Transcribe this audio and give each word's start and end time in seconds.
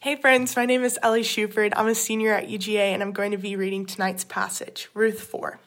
Hey 0.00 0.16
friends, 0.16 0.56
my 0.56 0.66
name 0.66 0.82
is 0.82 0.98
Ellie 1.02 1.22
Shuford. 1.22 1.72
I'm 1.76 1.86
a 1.86 1.94
senior 1.94 2.32
at 2.32 2.48
UGA 2.48 2.78
and 2.78 3.02
I'm 3.02 3.12
going 3.12 3.30
to 3.30 3.36
be 3.36 3.54
reading 3.54 3.86
tonight's 3.86 4.24
passage, 4.24 4.88
Ruth 4.94 5.20
4. 5.20 5.60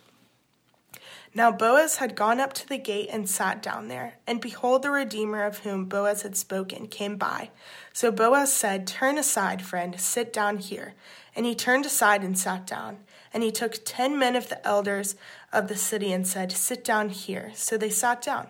Now 1.33 1.49
Boaz 1.49 1.97
had 1.97 2.17
gone 2.17 2.41
up 2.41 2.51
to 2.53 2.67
the 2.67 2.77
gate 2.77 3.07
and 3.09 3.29
sat 3.29 3.61
down 3.61 3.87
there, 3.87 4.15
and 4.27 4.41
behold, 4.41 4.83
the 4.83 4.91
Redeemer 4.91 5.45
of 5.45 5.59
whom 5.59 5.85
Boaz 5.85 6.23
had 6.23 6.35
spoken 6.35 6.87
came 6.87 7.15
by. 7.15 7.51
So 7.93 8.11
Boaz 8.11 8.51
said, 8.51 8.85
Turn 8.85 9.17
aside, 9.17 9.61
friend, 9.61 9.97
sit 9.97 10.33
down 10.33 10.57
here. 10.57 10.93
And 11.33 11.45
he 11.45 11.55
turned 11.55 11.85
aside 11.85 12.21
and 12.21 12.37
sat 12.37 12.67
down. 12.67 12.97
And 13.33 13.43
he 13.43 13.51
took 13.51 13.85
ten 13.85 14.19
men 14.19 14.35
of 14.35 14.49
the 14.49 14.65
elders 14.67 15.15
of 15.53 15.69
the 15.69 15.77
city 15.77 16.11
and 16.11 16.27
said, 16.27 16.51
Sit 16.51 16.83
down 16.83 17.09
here. 17.09 17.53
So 17.55 17.77
they 17.77 17.89
sat 17.89 18.21
down. 18.21 18.47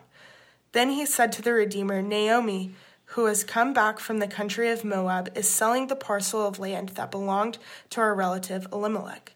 Then 0.72 0.90
he 0.90 1.06
said 1.06 1.32
to 1.34 1.44
the 1.44 1.54
Redeemer, 1.54 2.02
Naomi, 2.02 2.74
who 3.06 3.26
has 3.26 3.44
come 3.44 3.74
back 3.74 4.00
from 4.00 4.18
the 4.18 4.28
country 4.28 4.72
of 4.72 4.84
Moab, 4.84 5.30
is 5.36 5.48
selling 5.48 5.86
the 5.86 5.96
parcel 5.96 6.48
of 6.48 6.58
land 6.58 6.90
that 6.90 7.12
belonged 7.12 7.60
to 7.92 8.02
our 8.02 8.16
relative 8.16 8.66
Elimelech. 8.72 9.34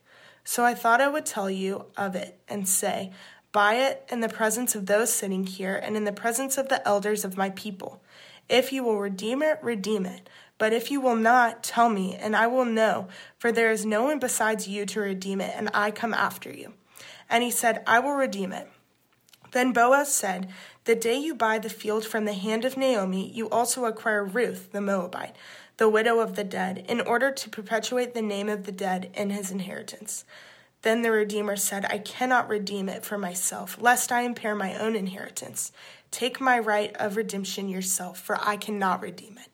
So 0.48 0.64
I 0.64 0.76
thought 0.76 1.02
I 1.02 1.08
would 1.08 1.26
tell 1.26 1.50
you 1.50 1.86
of 1.98 2.16
it 2.16 2.40
and 2.48 2.68
say, 2.68 3.12
Buy 3.56 3.76
it 3.76 4.04
in 4.10 4.20
the 4.20 4.28
presence 4.28 4.76
of 4.76 4.86
those 4.86 5.14
sitting 5.14 5.48
here 5.48 5.78
and 5.78 5.96
in 5.96 6.04
the 6.04 6.12
presence 6.12 6.58
of 6.58 6.68
the 6.68 6.86
elders 6.86 7.24
of 7.24 7.38
my 7.38 7.52
people. 7.52 8.02
If 8.50 8.74
you 8.74 8.84
will 8.84 9.00
redeem 9.00 9.42
it, 9.42 9.60
redeem 9.62 10.06
it. 10.06 10.30
But 10.58 10.74
if 10.74 10.92
you 10.92 11.00
will 11.00 11.16
not, 11.16 11.64
tell 11.64 11.88
me, 11.88 12.16
and 12.16 12.36
I 12.36 12.48
will 12.48 12.66
know, 12.66 13.08
for 13.38 13.54
there 13.54 13.72
is 13.72 13.86
no 13.86 14.04
one 14.04 14.20
besides 14.20 14.68
you 14.68 14.86
to 14.88 15.00
redeem 15.00 15.40
it, 15.40 15.54
and 15.56 15.70
I 15.74 15.92
come 15.92 16.14
after 16.14 16.52
you. 16.52 16.74
And 17.30 17.46
he 17.46 17.50
said, 17.50 17.82
I 17.88 18.00
will 18.00 18.16
redeem 18.16 18.52
it. 18.52 18.70
Then 19.54 19.72
Boaz 19.72 20.14
said, 20.14 20.50
The 20.84 20.96
day 20.96 21.16
you 21.16 21.34
buy 21.34 21.58
the 21.58 21.70
field 21.70 22.06
from 22.06 22.26
the 22.26 22.34
hand 22.34 22.66
of 22.66 22.76
Naomi, 22.76 23.32
you 23.32 23.50
also 23.50 23.86
acquire 23.86 24.26
Ruth 24.26 24.74
the 24.74 24.82
Moabite, 24.82 25.38
the 25.78 25.88
widow 25.88 26.20
of 26.20 26.36
the 26.36 26.44
dead, 26.44 26.84
in 26.90 27.00
order 27.00 27.32
to 27.32 27.50
perpetuate 27.50 28.14
the 28.14 28.22
name 28.22 28.50
of 28.50 28.66
the 28.66 28.74
dead 28.74 29.12
in 29.14 29.30
his 29.30 29.50
inheritance. 29.50 30.26
Then 30.86 31.02
the 31.02 31.10
Redeemer 31.10 31.56
said, 31.56 31.84
I 31.86 31.98
cannot 31.98 32.48
redeem 32.48 32.90
it 32.90 33.04
for 33.04 33.18
myself, 33.18 33.76
lest 33.82 34.12
I 34.12 34.22
impair 34.22 34.54
my 34.54 34.78
own 34.78 34.96
inheritance. 34.96 35.72
Take 36.12 36.40
my 36.40 36.60
right 36.60 36.96
of 36.98 37.18
redemption 37.18 37.70
yourself, 37.70 38.20
for 38.20 38.38
I 38.40 38.56
cannot 38.56 39.02
redeem 39.02 39.40
it. 39.40 39.50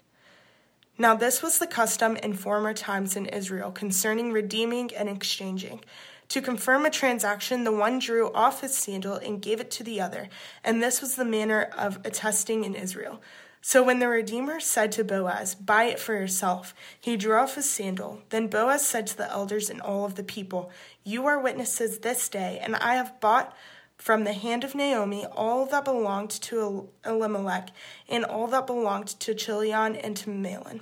Now, 0.98 1.16
this 1.16 1.42
was 1.42 1.58
the 1.58 1.68
custom 1.68 2.18
in 2.18 2.34
former 2.34 2.74
times 2.74 3.16
in 3.16 3.28
Israel 3.28 3.72
concerning 3.72 4.34
redeeming 4.34 4.94
and 4.94 5.08
exchanging. 5.08 5.80
To 6.28 6.42
confirm 6.42 6.86
a 6.86 6.90
transaction, 6.90 7.64
the 7.64 7.72
one 7.72 8.00
drew 8.00 8.30
off 8.34 8.60
his 8.60 8.76
sandal 8.76 9.16
and 9.16 9.42
gave 9.42 9.62
it 9.62 9.72
to 9.72 9.86
the 9.86 10.02
other, 10.02 10.28
and 10.66 10.84
this 10.84 11.00
was 11.00 11.16
the 11.16 11.24
manner 11.24 11.72
of 11.78 12.00
attesting 12.04 12.66
in 12.66 12.76
Israel. 12.76 13.22
So 13.64 13.84
when 13.84 14.00
the 14.00 14.08
Redeemer 14.08 14.60
said 14.60 14.92
to 14.94 15.04
Boaz, 15.04 15.54
Buy 15.54 15.84
it 15.84 16.00
for 16.00 16.16
yourself, 16.16 16.74
he 17.00 17.16
drew 17.16 17.36
off 17.36 17.56
his 17.56 17.70
sandal. 17.70 18.24
Then 18.30 18.48
Boaz 18.48 18.86
said 18.86 19.06
to 19.08 19.18
the 19.18 19.32
elders 19.32 19.70
and 19.70 19.80
all 19.80 20.04
of 20.04 20.16
the 20.16 20.24
people, 20.24 20.72
You 21.04 21.28
are 21.28 21.40
witnesses 21.40 22.00
this 22.00 22.28
day, 22.28 22.60
and 22.62 22.76
I 22.76 22.96
have 22.96 23.20
bought 23.20 23.56
from 24.00 24.24
the 24.24 24.34
hand 24.34 24.64
of 24.64 24.74
Naomi 24.74 25.28
all 25.28 25.68
that 25.68 25.86
belonged 25.86 26.32
to 26.32 26.90
Elimelech, 27.06 27.70
and 28.10 28.26
all 28.26 28.48
that 28.48 28.66
belonged 28.66 29.08
to 29.20 29.36
Chilion 29.36 29.96
and 29.96 30.18
to 30.18 30.32
Mahlon. 30.32 30.82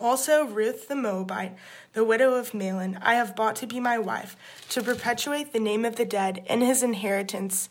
Also, 0.00 0.44
Ruth 0.44 0.88
the 0.88 0.96
Moabite, 0.96 1.56
the 1.92 2.04
widow 2.04 2.34
of 2.34 2.52
Mahlon, 2.52 2.98
I 3.00 3.14
have 3.14 3.36
bought 3.36 3.56
to 3.56 3.66
be 3.66 3.80
my 3.80 3.98
wife, 3.98 4.36
to 4.70 4.82
perpetuate 4.82 5.52
the 5.52 5.60
name 5.60 5.84
of 5.84 5.96
the 5.96 6.04
dead 6.04 6.44
in 6.46 6.60
his 6.60 6.82
inheritance, 6.82 7.70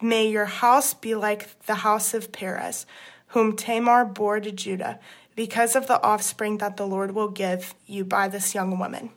may 0.00 0.28
your 0.28 0.46
house 0.46 0.94
be 0.94 1.14
like 1.14 1.60
the 1.66 1.76
house 1.76 2.14
of 2.14 2.32
Perez, 2.32 2.86
whom 3.28 3.56
Tamar 3.56 4.04
bore 4.04 4.40
to 4.40 4.52
Judah, 4.52 4.98
because 5.36 5.74
of 5.74 5.86
the 5.86 6.02
offspring 6.02 6.58
that 6.58 6.76
the 6.76 6.86
Lord 6.86 7.12
will 7.12 7.28
give 7.28 7.74
you 7.86 8.04
by 8.04 8.28
this 8.28 8.54
young 8.54 8.78
woman. 8.78 9.10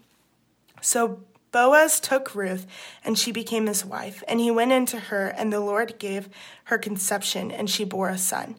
So 0.81 1.21
Boaz 1.51 1.99
took 1.99 2.35
Ruth, 2.35 2.67
and 3.03 3.17
she 3.17 3.31
became 3.31 3.67
his 3.67 3.85
wife, 3.85 4.23
and 4.27 4.39
he 4.39 4.51
went 4.51 4.71
into 4.71 4.99
her, 4.99 5.27
and 5.27 5.51
the 5.51 5.59
Lord 5.59 5.97
gave 5.99 6.29
her 6.65 6.77
conception, 6.77 7.51
and 7.51 7.69
she 7.69 7.83
bore 7.83 8.09
a 8.09 8.17
son. 8.17 8.55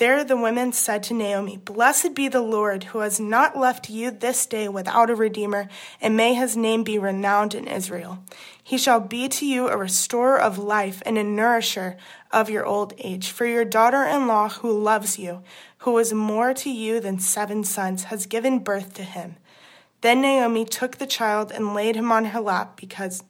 There 0.00 0.24
the 0.24 0.34
women 0.34 0.72
said 0.72 1.02
to 1.04 1.14
Naomi, 1.14 1.58
Blessed 1.58 2.14
be 2.14 2.26
the 2.26 2.40
Lord, 2.40 2.84
who 2.84 3.00
has 3.00 3.20
not 3.20 3.58
left 3.58 3.90
you 3.90 4.10
this 4.10 4.46
day 4.46 4.66
without 4.66 5.10
a 5.10 5.14
redeemer, 5.14 5.68
and 6.00 6.16
may 6.16 6.32
his 6.32 6.56
name 6.56 6.84
be 6.84 6.98
renowned 6.98 7.54
in 7.54 7.66
Israel. 7.66 8.24
He 8.64 8.78
shall 8.78 9.00
be 9.00 9.28
to 9.28 9.44
you 9.44 9.68
a 9.68 9.76
restorer 9.76 10.40
of 10.40 10.56
life 10.56 11.02
and 11.04 11.18
a 11.18 11.22
nourisher 11.22 11.98
of 12.30 12.48
your 12.48 12.64
old 12.64 12.94
age. 12.96 13.28
For 13.28 13.44
your 13.44 13.66
daughter 13.66 14.02
in 14.02 14.26
law, 14.26 14.48
who 14.48 14.72
loves 14.72 15.18
you, 15.18 15.42
who 15.80 15.98
is 15.98 16.14
more 16.14 16.54
to 16.54 16.70
you 16.70 16.98
than 16.98 17.18
seven 17.18 17.62
sons, 17.62 18.04
has 18.04 18.24
given 18.24 18.60
birth 18.60 18.94
to 18.94 19.02
him. 19.02 19.36
Then 20.00 20.22
Naomi 20.22 20.64
took 20.64 20.96
the 20.96 21.06
child 21.06 21.52
and 21.52 21.74
laid 21.74 21.94
him 21.94 22.10
on 22.10 22.24
her 22.24 22.40
lap 22.40 22.80
because 22.80 23.22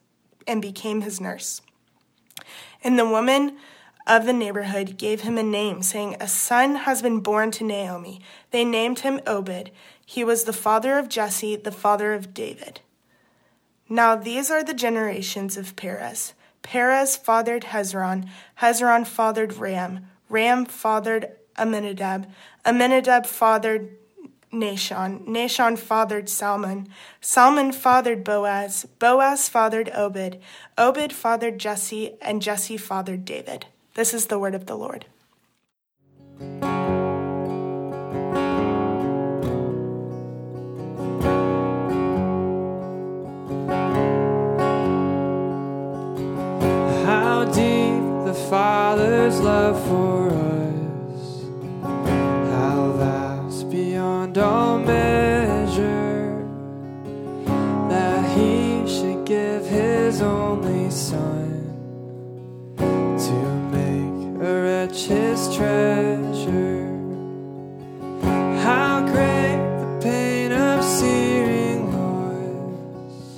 and 0.46 0.62
became 0.62 1.00
his 1.00 1.20
nurse. 1.20 1.62
And 2.84 2.96
the 2.96 3.08
woman 3.08 3.58
of 4.06 4.26
the 4.26 4.32
neighborhood 4.32 4.96
gave 4.96 5.20
him 5.22 5.38
a 5.38 5.42
name, 5.42 5.82
saying, 5.82 6.16
A 6.20 6.28
son 6.28 6.74
has 6.74 7.02
been 7.02 7.20
born 7.20 7.50
to 7.52 7.64
Naomi. 7.64 8.20
They 8.50 8.64
named 8.64 9.00
him 9.00 9.20
Obed. 9.26 9.70
He 10.04 10.24
was 10.24 10.44
the 10.44 10.52
father 10.52 10.98
of 10.98 11.08
Jesse, 11.08 11.56
the 11.56 11.72
father 11.72 12.12
of 12.14 12.34
David. 12.34 12.80
Now 13.88 14.16
these 14.16 14.50
are 14.50 14.64
the 14.64 14.74
generations 14.74 15.56
of 15.56 15.76
Perez. 15.76 16.34
Perez 16.62 17.16
fathered 17.16 17.64
Hezron. 17.64 18.28
Hezron 18.60 19.06
fathered 19.06 19.54
Ram. 19.54 20.06
Ram 20.28 20.64
fathered 20.64 21.32
Amminadab. 21.58 22.26
Amminadab 22.64 23.26
fathered 23.26 23.96
Nahshon. 24.52 25.26
Nahshon 25.26 25.78
fathered 25.78 26.28
Salmon. 26.28 26.88
Salmon 27.20 27.72
fathered 27.72 28.24
Boaz. 28.24 28.86
Boaz 28.98 29.48
fathered 29.48 29.90
Obed. 29.94 30.40
Obed 30.76 31.12
fathered 31.12 31.58
Jesse, 31.58 32.16
and 32.20 32.42
Jesse 32.42 32.76
fathered 32.76 33.24
David. 33.24 33.66
This 34.00 34.14
is 34.14 34.28
the 34.28 34.38
word 34.38 34.54
of 34.54 34.64
the 34.64 34.76
Lord. 34.76 35.04
How 47.04 47.44
deep 47.44 48.24
the 48.24 48.32
Father's 48.48 49.38
love 49.40 49.76
for 49.86 50.30
us, 50.30 51.44
how 52.54 52.94
vast 52.96 53.68
beyond 53.70 54.38
all 54.38 54.78
measure, 54.78 56.48
that 57.90 58.24
He 58.34 58.88
should 58.88 59.26
give 59.26 59.66
His 59.66 60.22
only 60.22 60.49
His 64.90 65.56
treasure. 65.56 66.86
How 68.62 69.00
great 69.06 69.60
the 69.80 69.98
pain 70.02 70.52
of 70.52 70.84
searing 70.84 71.92
loss! 71.92 73.36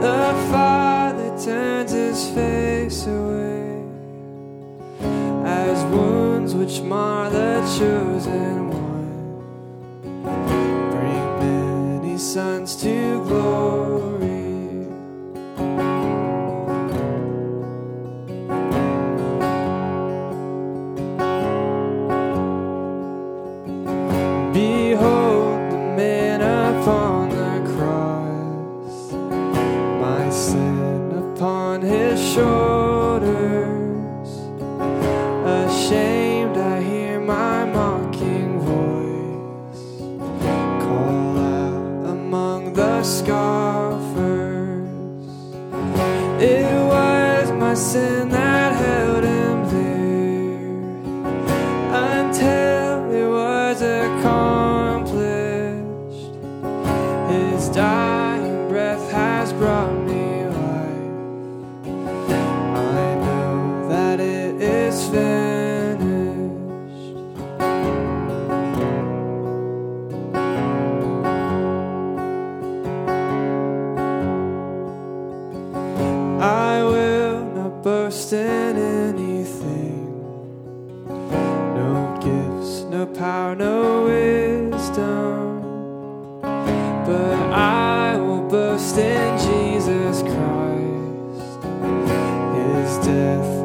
The 0.00 0.48
Father 0.50 1.28
turns 1.44 1.90
his 1.90 2.28
face 2.30 3.06
away 3.06 3.84
as 5.44 5.84
wounds 5.92 6.54
which 6.54 6.80
mar 6.80 7.30
the 7.30 7.60
chosen 7.78 8.65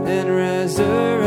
and 0.08 0.30
resurrection. 0.36 1.21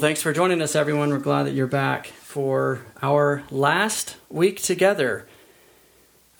Thanks 0.00 0.22
for 0.22 0.32
joining 0.32 0.62
us, 0.62 0.74
everyone. 0.74 1.10
We're 1.10 1.18
glad 1.18 1.42
that 1.42 1.52
you're 1.52 1.66
back 1.66 2.06
for 2.06 2.80
our 3.02 3.42
last 3.50 4.16
week 4.30 4.58
together 4.62 5.26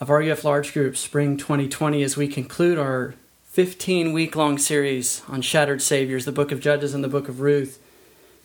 of 0.01 0.09
RUF 0.09 0.45
Large 0.45 0.73
Group 0.73 0.97
Spring 0.97 1.37
2020 1.37 2.03
as 2.03 2.17
we 2.17 2.27
conclude 2.27 2.79
our 2.79 3.15
15 3.51 4.15
week 4.15 4.35
long 4.35 4.57
series 4.57 5.21
on 5.29 5.43
Shattered 5.43 5.83
Saviors, 5.83 6.25
the 6.25 6.33
book 6.33 6.53
of 6.53 6.61
Judges 6.61 6.95
and 6.95 7.05
the 7.05 7.09
book 7.09 7.29
of 7.29 7.43
Ruth, 7.43 7.79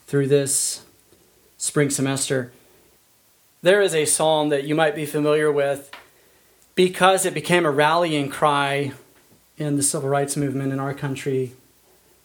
through 0.05 0.27
this 0.27 0.83
spring 1.57 1.89
semester. 1.89 2.51
There 3.61 3.81
is 3.81 3.95
a 3.95 4.03
psalm 4.03 4.49
that 4.49 4.65
you 4.65 4.75
might 4.75 4.95
be 4.95 5.05
familiar 5.05 5.49
with 5.49 5.91
because 6.75 7.25
it 7.25 7.33
became 7.33 7.65
a 7.65 7.71
rallying 7.71 8.27
cry 8.27 8.91
in 9.57 9.77
the 9.77 9.83
civil 9.83 10.09
rights 10.09 10.35
movement 10.35 10.73
in 10.73 10.79
our 10.81 10.93
country 10.93 11.53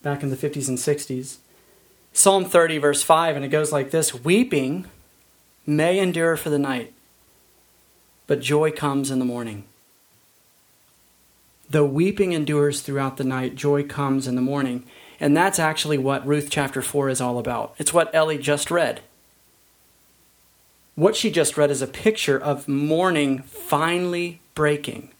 back 0.01 0.23
in 0.23 0.29
the 0.29 0.35
50s 0.35 0.67
and 0.67 0.77
60s. 0.77 1.37
Psalm 2.13 2.45
30, 2.45 2.77
verse 2.77 3.03
5, 3.03 3.35
and 3.35 3.45
it 3.45 3.49
goes 3.49 3.71
like 3.71 3.91
this 3.91 4.13
Weeping 4.13 4.85
may 5.65 5.99
endure 5.99 6.35
for 6.35 6.49
the 6.49 6.59
night, 6.59 6.93
but 8.27 8.41
joy 8.41 8.71
comes 8.71 9.11
in 9.11 9.19
the 9.19 9.25
morning. 9.25 9.63
Though 11.71 11.85
weeping 11.85 12.33
endures 12.33 12.81
throughout 12.81 13.15
the 13.15 13.23
night, 13.23 13.55
joy 13.55 13.83
comes 13.83 14.27
in 14.27 14.35
the 14.35 14.41
morning. 14.41 14.83
And 15.21 15.37
that's 15.37 15.57
actually 15.59 15.97
what 15.97 16.27
Ruth 16.27 16.49
chapter 16.49 16.81
4 16.81 17.07
is 17.07 17.21
all 17.21 17.39
about. 17.39 17.75
It's 17.77 17.93
what 17.93 18.13
Ellie 18.13 18.37
just 18.37 18.69
read. 18.69 19.01
What 20.95 21.15
she 21.15 21.31
just 21.31 21.55
read 21.55 21.71
is 21.71 21.81
a 21.81 21.87
picture 21.87 22.37
of 22.37 22.67
morning 22.67 23.43
finally 23.43 24.41
breaking. 24.53 25.11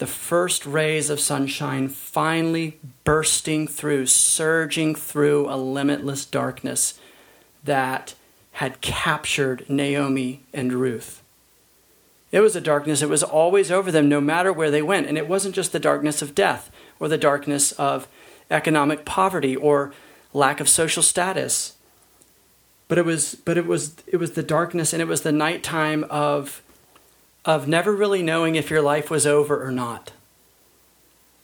The 0.00 0.06
first 0.06 0.64
rays 0.64 1.10
of 1.10 1.20
sunshine 1.20 1.88
finally 1.88 2.80
bursting 3.04 3.68
through, 3.68 4.06
surging 4.06 4.94
through 4.94 5.46
a 5.50 5.60
limitless 5.60 6.24
darkness 6.24 6.98
that 7.64 8.14
had 8.52 8.80
captured 8.80 9.68
Naomi 9.68 10.40
and 10.54 10.72
Ruth. 10.72 11.20
It 12.32 12.40
was 12.40 12.56
a 12.56 12.62
darkness 12.62 13.00
that 13.00 13.10
was 13.10 13.22
always 13.22 13.70
over 13.70 13.92
them 13.92 14.08
no 14.08 14.22
matter 14.22 14.54
where 14.54 14.70
they 14.70 14.80
went. 14.80 15.06
And 15.06 15.18
it 15.18 15.28
wasn't 15.28 15.54
just 15.54 15.70
the 15.70 15.78
darkness 15.78 16.22
of 16.22 16.34
death 16.34 16.70
or 16.98 17.06
the 17.06 17.18
darkness 17.18 17.72
of 17.72 18.08
economic 18.50 19.04
poverty 19.04 19.54
or 19.54 19.92
lack 20.32 20.60
of 20.60 20.68
social 20.70 21.02
status. 21.02 21.74
But 22.88 22.96
it 22.96 23.04
was 23.04 23.34
but 23.34 23.58
it 23.58 23.66
was 23.66 23.96
it 24.06 24.16
was 24.16 24.32
the 24.32 24.42
darkness 24.42 24.94
and 24.94 25.02
it 25.02 25.08
was 25.08 25.20
the 25.20 25.30
nighttime 25.30 26.06
of 26.08 26.62
of 27.44 27.66
never 27.66 27.94
really 27.94 28.22
knowing 28.22 28.54
if 28.54 28.70
your 28.70 28.82
life 28.82 29.10
was 29.10 29.26
over 29.26 29.64
or 29.64 29.70
not. 29.72 30.12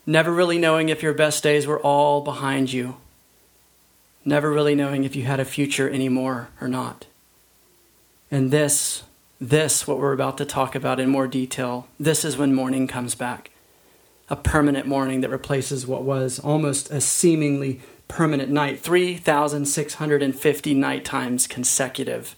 Never 0.05 0.33
really 0.33 0.59
knowing 0.59 0.89
if 0.89 1.03
your 1.03 1.15
best 1.15 1.43
days 1.43 1.67
were 1.67 1.81
all 1.81 2.21
behind 2.21 2.73
you. 2.73 2.97
Never 4.25 4.53
really 4.53 4.75
knowing 4.75 5.05
if 5.05 5.17
you 5.17 5.25
had 5.25 5.41
a 5.41 5.45
future 5.45 5.89
anymore 5.89 6.49
or 6.61 6.69
not. 6.69 7.07
And 8.31 8.51
this 8.51 9.03
this, 9.41 9.87
what 9.87 9.99
we're 9.99 10.15
about 10.15 10.39
to 10.39 10.47
talk 10.47 10.75
about 10.75 10.99
in 10.99 11.11
more 11.11 11.29
detail, 11.29 11.87
this 12.01 12.25
is 12.25 12.39
when 12.39 12.55
morning 12.55 12.87
comes 12.87 13.15
back. 13.15 13.51
A 14.31 14.37
permanent 14.37 14.87
morning 14.87 15.21
that 15.21 15.31
replaces 15.31 15.87
what 15.87 16.05
was 16.05 16.39
almost 16.39 16.91
a 16.91 17.03
seemingly 17.03 17.83
permanent 18.09 18.51
night 18.51 18.81
3,650 18.81 20.75
night 20.75 21.05
times 21.05 21.47
consecutive. 21.47 22.35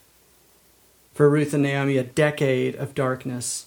For 1.18 1.28
Ruth 1.28 1.52
and 1.52 1.64
Naomi, 1.64 1.96
a 1.96 2.04
decade 2.04 2.76
of 2.76 2.94
darkness. 2.94 3.66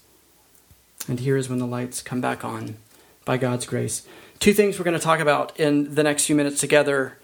And 1.10 1.20
here 1.20 1.36
is 1.36 1.50
when 1.50 1.60
the 1.60 1.68
lights 1.68 2.02
come 2.02 2.22
back 2.22 2.46
on 2.46 2.78
by 3.26 3.36
God's 3.36 3.66
grace. 3.66 4.08
Two 4.40 4.54
things 4.54 4.80
we're 4.80 4.86
going 4.86 4.98
to 4.98 5.04
talk 5.04 5.20
about 5.20 5.60
in 5.60 5.96
the 5.96 6.02
next 6.02 6.26
few 6.26 6.34
minutes 6.34 6.62
together, 6.62 7.18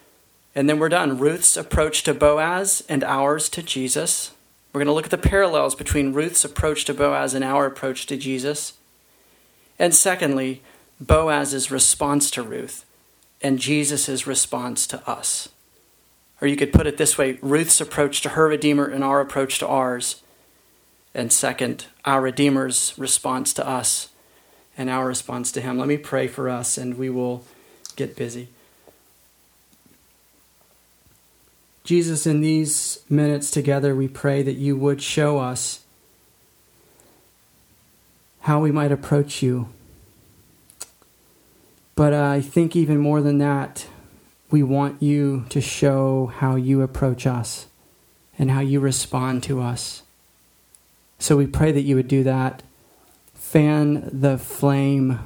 and 0.54 0.70
then 0.70 0.80
we're 0.80 0.90
done. 0.90 1.18
Ruth's 1.18 1.56
approach 1.56 2.04
to 2.04 2.14
Boaz 2.14 2.84
and 2.90 3.06
ours 3.06 3.48
to 3.48 3.64
Jesus. 3.64 4.34
We're 4.74 4.80
going 4.80 4.88
to 4.88 4.94
look 4.94 5.06
at 5.06 5.12
the 5.12 5.18
parallels 5.18 5.76
between 5.76 6.12
Ruth's 6.12 6.44
approach 6.44 6.84
to 6.84 6.94
Boaz 6.94 7.34
and 7.34 7.46
our 7.46 7.66
approach 7.66 8.06
to 8.08 8.18
Jesus. 8.18 8.74
And 9.80 9.96
secondly, 9.96 10.62
Boaz's 11.00 11.72
response 11.72 12.30
to 12.32 12.44
Ruth 12.44 12.84
and 13.42 13.60
Jesus' 13.60 14.28
response 14.28 14.88
to 14.88 15.10
us. 15.10 15.48
Or 16.42 16.48
you 16.48 16.56
could 16.56 16.74
put 16.74 16.88
it 16.88 16.98
this 16.98 17.18
way 17.18 17.40
Ruth's 17.42 17.82
approach 17.82 18.22
to 18.22 18.30
her 18.30 18.48
Redeemer 18.48 18.86
and 18.86 19.04
our 19.04 19.22
approach 19.22 19.60
to 19.60 19.68
ours. 19.68 20.22
And 21.14 21.34
second, 21.34 21.86
our 22.06 22.22
Redeemer's 22.22 22.94
response 22.98 23.54
to 23.54 23.68
us 23.68 24.10
and 24.78 24.90
our 24.90 25.08
response 25.08 25.52
to 25.54 25.62
him. 25.62 25.78
Let 25.78 25.88
me 25.88 25.98
pray 25.98 26.28
for 26.28 26.50
us 26.50 26.78
and 26.78 26.98
we 26.98 27.10
will 27.10 27.44
get 27.96 28.16
busy. 28.16 28.50
Jesus, 31.84 32.28
in 32.28 32.42
these 32.42 33.00
minutes 33.10 33.50
together, 33.50 33.96
we 33.96 34.10
pray 34.10 34.44
that 34.44 34.58
you 34.58 34.76
would 34.76 35.02
show 35.02 35.40
us 35.40 35.80
how 38.42 38.60
we 38.60 38.72
might 38.72 38.92
approach 38.92 39.42
you. 39.42 39.70
But 41.96 42.14
I 42.14 42.42
think 42.42 42.76
even 42.76 42.98
more 42.98 43.22
than 43.22 43.38
that, 43.40 43.88
we 44.50 44.64
want 44.64 45.02
you 45.02 45.46
to 45.50 45.60
show 45.62 46.28
how 46.28 46.56
you 46.56 46.82
approach 46.82 47.28
us 47.28 47.68
and 48.40 48.52
how 48.52 48.62
you 48.62 48.80
respond 48.80 49.44
to 49.44 49.62
us. 49.62 50.04
So 51.20 51.36
we 51.36 51.48
pray 51.48 51.72
that 51.72 51.82
you 51.82 51.96
would 51.96 52.08
do 52.08 52.24
that. 52.24 52.64
Fan 53.34 54.10
the 54.12 54.38
flame 54.38 55.20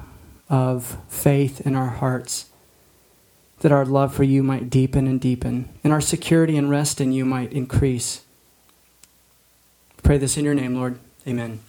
of 0.48 0.98
faith 1.08 1.60
in 1.66 1.74
our 1.74 1.88
hearts, 1.88 2.46
that 3.60 3.72
our 3.72 3.84
love 3.84 4.14
for 4.14 4.24
you 4.24 4.42
might 4.42 4.70
deepen 4.70 5.06
and 5.06 5.20
deepen, 5.20 5.68
and 5.82 5.92
our 5.92 6.00
security 6.00 6.56
and 6.56 6.70
rest 6.70 7.00
in 7.00 7.12
you 7.12 7.24
might 7.24 7.52
increase. 7.52 8.22
Pray 10.02 10.18
this 10.18 10.36
in 10.36 10.44
your 10.44 10.54
name, 10.54 10.74
Lord. 10.74 10.98
Amen. 11.26 11.60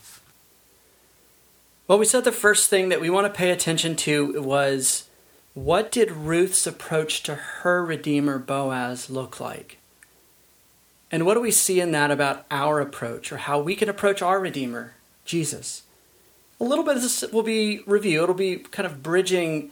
Well, 1.88 2.00
we 2.00 2.06
said 2.06 2.24
the 2.24 2.32
first 2.32 2.70
thing 2.70 2.90
that 2.90 3.02
we 3.02 3.10
want 3.10 3.28
to 3.28 3.38
pay 3.38 3.52
attention 3.52 3.96
to 3.98 4.42
was 4.42 5.08
what 5.54 5.92
did 5.92 6.12
Ruth's 6.12 6.66
approach 6.66 7.22
to 7.24 7.36
her 7.36 7.86
Redeemer 7.86 8.40
Boaz 8.40 9.10
look 9.10 9.40
like? 9.40 9.78
And 11.12 11.26
what 11.26 11.36
do 11.36 11.42
we 11.42 11.52
see 11.52 11.80
in 11.80 11.92
that 11.92 12.10
about 12.10 12.46
our 12.50 12.80
approach 12.80 13.32
or 13.32 13.38
how 13.38 13.60
we 13.60 13.76
can 13.76 13.88
approach 13.88 14.22
our 14.22 14.40
Redeemer, 14.40 14.96
Jesus? 15.26 15.84
A 16.60 16.64
little 16.64 16.84
bit 16.84 16.96
of 16.96 17.04
this 17.04 17.24
will 17.32 17.44
be 17.44 17.82
review. 17.86 18.24
It'll 18.24 18.34
be 18.34 18.58
kind 18.58 18.88
of 18.88 19.04
bridging 19.04 19.70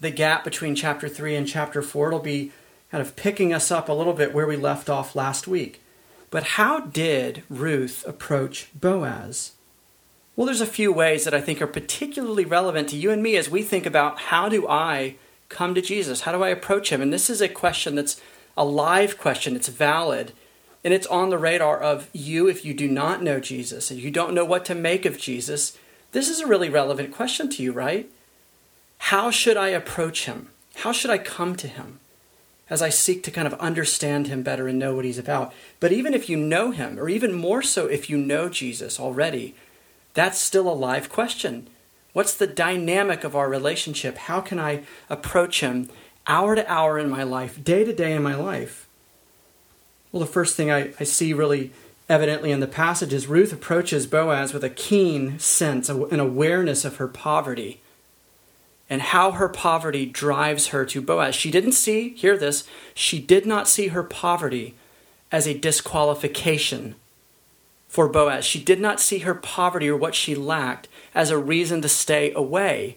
the 0.00 0.10
gap 0.10 0.44
between 0.44 0.74
chapter 0.74 1.08
3 1.08 1.34
and 1.34 1.48
chapter 1.48 1.80
4. 1.80 2.08
It'll 2.08 2.20
be 2.20 2.52
kind 2.90 3.00
of 3.00 3.16
picking 3.16 3.54
us 3.54 3.70
up 3.70 3.88
a 3.88 3.94
little 3.94 4.12
bit 4.12 4.34
where 4.34 4.46
we 4.46 4.56
left 4.56 4.90
off 4.90 5.16
last 5.16 5.48
week. 5.48 5.80
But 6.30 6.44
how 6.44 6.80
did 6.80 7.42
Ruth 7.48 8.04
approach 8.06 8.68
Boaz? 8.78 9.52
Well, 10.36 10.46
there's 10.46 10.60
a 10.60 10.66
few 10.66 10.92
ways 10.92 11.24
that 11.24 11.34
I 11.34 11.40
think 11.40 11.62
are 11.62 11.66
particularly 11.66 12.44
relevant 12.44 12.88
to 12.90 12.96
you 12.96 13.10
and 13.10 13.22
me 13.22 13.36
as 13.36 13.50
we 13.50 13.62
think 13.62 13.86
about 13.86 14.18
how 14.18 14.48
do 14.48 14.66
I 14.68 15.16
come 15.52 15.74
to 15.74 15.82
Jesus? 15.82 16.22
How 16.22 16.32
do 16.32 16.42
I 16.42 16.48
approach 16.48 16.90
him? 16.90 17.00
And 17.00 17.12
this 17.12 17.30
is 17.30 17.40
a 17.40 17.48
question 17.48 17.94
that's 17.94 18.20
a 18.56 18.64
live 18.64 19.18
question, 19.18 19.56
it's 19.56 19.68
valid 19.68 20.32
and 20.84 20.92
it's 20.92 21.06
on 21.06 21.30
the 21.30 21.38
radar 21.38 21.80
of 21.80 22.08
you 22.12 22.48
if 22.48 22.64
you 22.64 22.74
do 22.74 22.88
not 22.88 23.22
know 23.22 23.38
Jesus 23.38 23.90
and 23.90 24.00
you 24.00 24.10
don't 24.10 24.34
know 24.34 24.44
what 24.44 24.64
to 24.66 24.74
make 24.74 25.04
of 25.04 25.18
Jesus. 25.18 25.78
This 26.10 26.28
is 26.28 26.40
a 26.40 26.46
really 26.46 26.68
relevant 26.68 27.14
question 27.14 27.48
to 27.50 27.62
you, 27.62 27.72
right? 27.72 28.10
How 28.98 29.30
should 29.30 29.56
I 29.56 29.68
approach 29.68 30.26
him? 30.26 30.48
How 30.76 30.92
should 30.92 31.10
I 31.10 31.18
come 31.18 31.56
to 31.56 31.68
him 31.68 32.00
as 32.68 32.82
I 32.82 32.88
seek 32.88 33.22
to 33.24 33.30
kind 33.30 33.46
of 33.46 33.54
understand 33.54 34.26
him 34.26 34.42
better 34.42 34.66
and 34.66 34.78
know 34.78 34.94
what 34.94 35.04
he's 35.04 35.18
about? 35.18 35.54
But 35.78 35.92
even 35.92 36.14
if 36.14 36.28
you 36.28 36.36
know 36.36 36.70
him, 36.70 36.98
or 36.98 37.08
even 37.08 37.32
more 37.32 37.62
so 37.62 37.86
if 37.86 38.10
you 38.10 38.16
know 38.16 38.48
Jesus 38.48 38.98
already, 38.98 39.54
that's 40.14 40.40
still 40.40 40.68
a 40.68 40.74
live 40.74 41.08
question. 41.08 41.68
What's 42.12 42.34
the 42.34 42.46
dynamic 42.46 43.24
of 43.24 43.34
our 43.34 43.48
relationship? 43.48 44.18
How 44.18 44.40
can 44.40 44.58
I 44.58 44.82
approach 45.08 45.60
him 45.60 45.88
hour 46.26 46.54
to 46.54 46.70
hour 46.70 46.98
in 46.98 47.08
my 47.08 47.22
life, 47.22 47.62
day 47.62 47.84
to 47.84 47.92
day 47.92 48.12
in 48.12 48.22
my 48.22 48.34
life? 48.34 48.86
Well, 50.10 50.20
the 50.20 50.26
first 50.26 50.56
thing 50.56 50.70
I, 50.70 50.92
I 51.00 51.04
see 51.04 51.32
really 51.32 51.72
evidently 52.08 52.50
in 52.50 52.60
the 52.60 52.66
passage 52.66 53.12
is 53.14 53.26
Ruth 53.26 53.52
approaches 53.52 54.06
Boaz 54.06 54.52
with 54.52 54.62
a 54.62 54.70
keen 54.70 55.38
sense, 55.38 55.88
an 55.88 56.20
awareness 56.20 56.84
of 56.84 56.96
her 56.96 57.08
poverty 57.08 57.80
and 58.90 59.00
how 59.00 59.30
her 59.30 59.48
poverty 59.48 60.04
drives 60.04 60.66
her 60.68 60.84
to 60.84 61.00
Boaz. 61.00 61.34
She 61.34 61.50
didn't 61.50 61.72
see, 61.72 62.10
hear 62.10 62.36
this, 62.36 62.64
she 62.92 63.18
did 63.18 63.46
not 63.46 63.66
see 63.66 63.88
her 63.88 64.02
poverty 64.02 64.74
as 65.30 65.46
a 65.46 65.58
disqualification 65.58 66.94
for 67.92 68.08
Boaz. 68.08 68.46
She 68.46 68.58
did 68.58 68.80
not 68.80 69.00
see 69.00 69.18
her 69.18 69.34
poverty 69.34 69.86
or 69.86 69.98
what 69.98 70.14
she 70.14 70.34
lacked 70.34 70.88
as 71.14 71.28
a 71.28 71.36
reason 71.36 71.82
to 71.82 71.90
stay 71.90 72.32
away. 72.32 72.96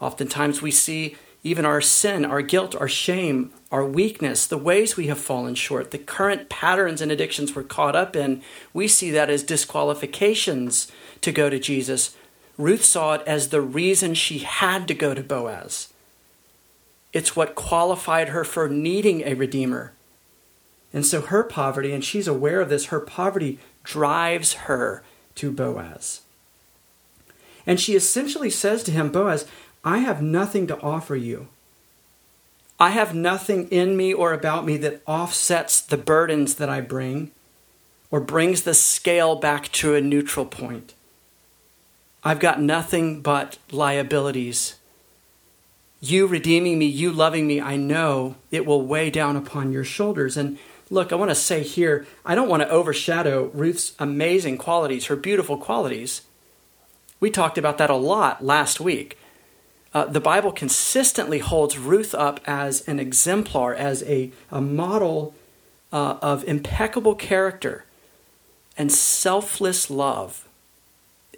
Oftentimes 0.00 0.62
we 0.62 0.70
see 0.70 1.14
even 1.42 1.66
our 1.66 1.82
sin, 1.82 2.24
our 2.24 2.40
guilt, 2.40 2.74
our 2.74 2.88
shame, 2.88 3.52
our 3.70 3.84
weakness, 3.84 4.46
the 4.46 4.56
ways 4.56 4.96
we 4.96 5.08
have 5.08 5.18
fallen 5.20 5.54
short, 5.54 5.90
the 5.90 5.98
current 5.98 6.48
patterns 6.48 7.02
and 7.02 7.12
addictions 7.12 7.54
we're 7.54 7.64
caught 7.64 7.94
up 7.94 8.16
in, 8.16 8.40
we 8.72 8.88
see 8.88 9.10
that 9.10 9.28
as 9.28 9.42
disqualifications 9.42 10.90
to 11.20 11.30
go 11.30 11.50
to 11.50 11.58
Jesus. 11.58 12.16
Ruth 12.56 12.86
saw 12.86 13.12
it 13.12 13.22
as 13.26 13.50
the 13.50 13.60
reason 13.60 14.14
she 14.14 14.38
had 14.38 14.88
to 14.88 14.94
go 14.94 15.12
to 15.12 15.22
Boaz. 15.22 15.92
It's 17.12 17.36
what 17.36 17.54
qualified 17.54 18.30
her 18.30 18.42
for 18.42 18.70
needing 18.70 19.20
a 19.20 19.34
redeemer. 19.34 19.92
And 20.94 21.04
so 21.04 21.20
her 21.20 21.42
poverty, 21.42 21.92
and 21.92 22.02
she's 22.02 22.28
aware 22.28 22.62
of 22.62 22.70
this, 22.70 22.86
her 22.86 23.00
poverty 23.00 23.58
drives 23.84 24.54
her 24.54 25.02
to 25.36 25.50
Boaz. 25.50 26.22
And 27.66 27.80
she 27.80 27.94
essentially 27.94 28.50
says 28.50 28.82
to 28.84 28.90
him, 28.90 29.10
Boaz, 29.10 29.46
I 29.84 29.98
have 29.98 30.22
nothing 30.22 30.66
to 30.68 30.80
offer 30.80 31.16
you. 31.16 31.48
I 32.78 32.90
have 32.90 33.14
nothing 33.14 33.68
in 33.68 33.96
me 33.96 34.12
or 34.12 34.32
about 34.32 34.64
me 34.66 34.76
that 34.78 35.02
offsets 35.06 35.80
the 35.80 35.96
burdens 35.96 36.56
that 36.56 36.68
I 36.68 36.80
bring 36.80 37.30
or 38.10 38.20
brings 38.20 38.62
the 38.62 38.74
scale 38.74 39.36
back 39.36 39.70
to 39.72 39.94
a 39.94 40.00
neutral 40.00 40.44
point. 40.44 40.94
I've 42.24 42.40
got 42.40 42.60
nothing 42.60 43.20
but 43.20 43.58
liabilities. 43.70 44.76
You 46.00 46.26
redeeming 46.26 46.78
me, 46.78 46.86
you 46.86 47.12
loving 47.12 47.46
me, 47.46 47.60
I 47.60 47.76
know 47.76 48.36
it 48.50 48.66
will 48.66 48.84
weigh 48.84 49.10
down 49.10 49.36
upon 49.36 49.72
your 49.72 49.84
shoulders. 49.84 50.36
And 50.36 50.58
look, 50.92 51.12
I 51.12 51.16
want 51.16 51.30
to 51.30 51.34
say 51.34 51.62
here, 51.62 52.06
I 52.24 52.34
don't 52.34 52.48
want 52.48 52.62
to 52.62 52.68
overshadow 52.68 53.50
Ruth's 53.52 53.94
amazing 53.98 54.58
qualities, 54.58 55.06
her 55.06 55.16
beautiful 55.16 55.56
qualities. 55.56 56.22
We 57.18 57.30
talked 57.30 57.58
about 57.58 57.78
that 57.78 57.90
a 57.90 57.96
lot 57.96 58.44
last 58.44 58.78
week 58.78 59.18
uh, 59.94 60.06
the 60.06 60.20
Bible 60.20 60.52
consistently 60.52 61.38
holds 61.38 61.78
Ruth 61.78 62.14
up 62.14 62.40
as 62.46 62.86
an 62.88 62.98
exemplar, 62.98 63.74
as 63.74 64.02
a, 64.04 64.30
a 64.50 64.60
model 64.60 65.34
uh, 65.92 66.16
of 66.22 66.44
impeccable 66.44 67.14
character 67.14 67.84
and 68.78 68.90
selfless 68.90 69.90
love. 69.90 70.48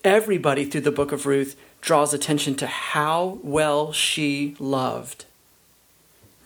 Everybody 0.04 0.64
through 0.66 0.82
the 0.82 0.92
book 0.92 1.10
of 1.10 1.26
Ruth 1.26 1.56
draws 1.80 2.14
attention 2.14 2.54
to 2.56 2.66
how 2.66 3.38
well 3.42 3.92
she 3.92 4.54
loved. 4.60 5.24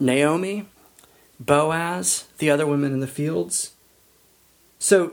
Naomi, 0.00 0.64
Boaz, 1.38 2.24
the 2.38 2.50
other 2.50 2.66
women 2.66 2.92
in 2.92 3.00
the 3.00 3.06
fields. 3.06 3.72
So 4.78 5.12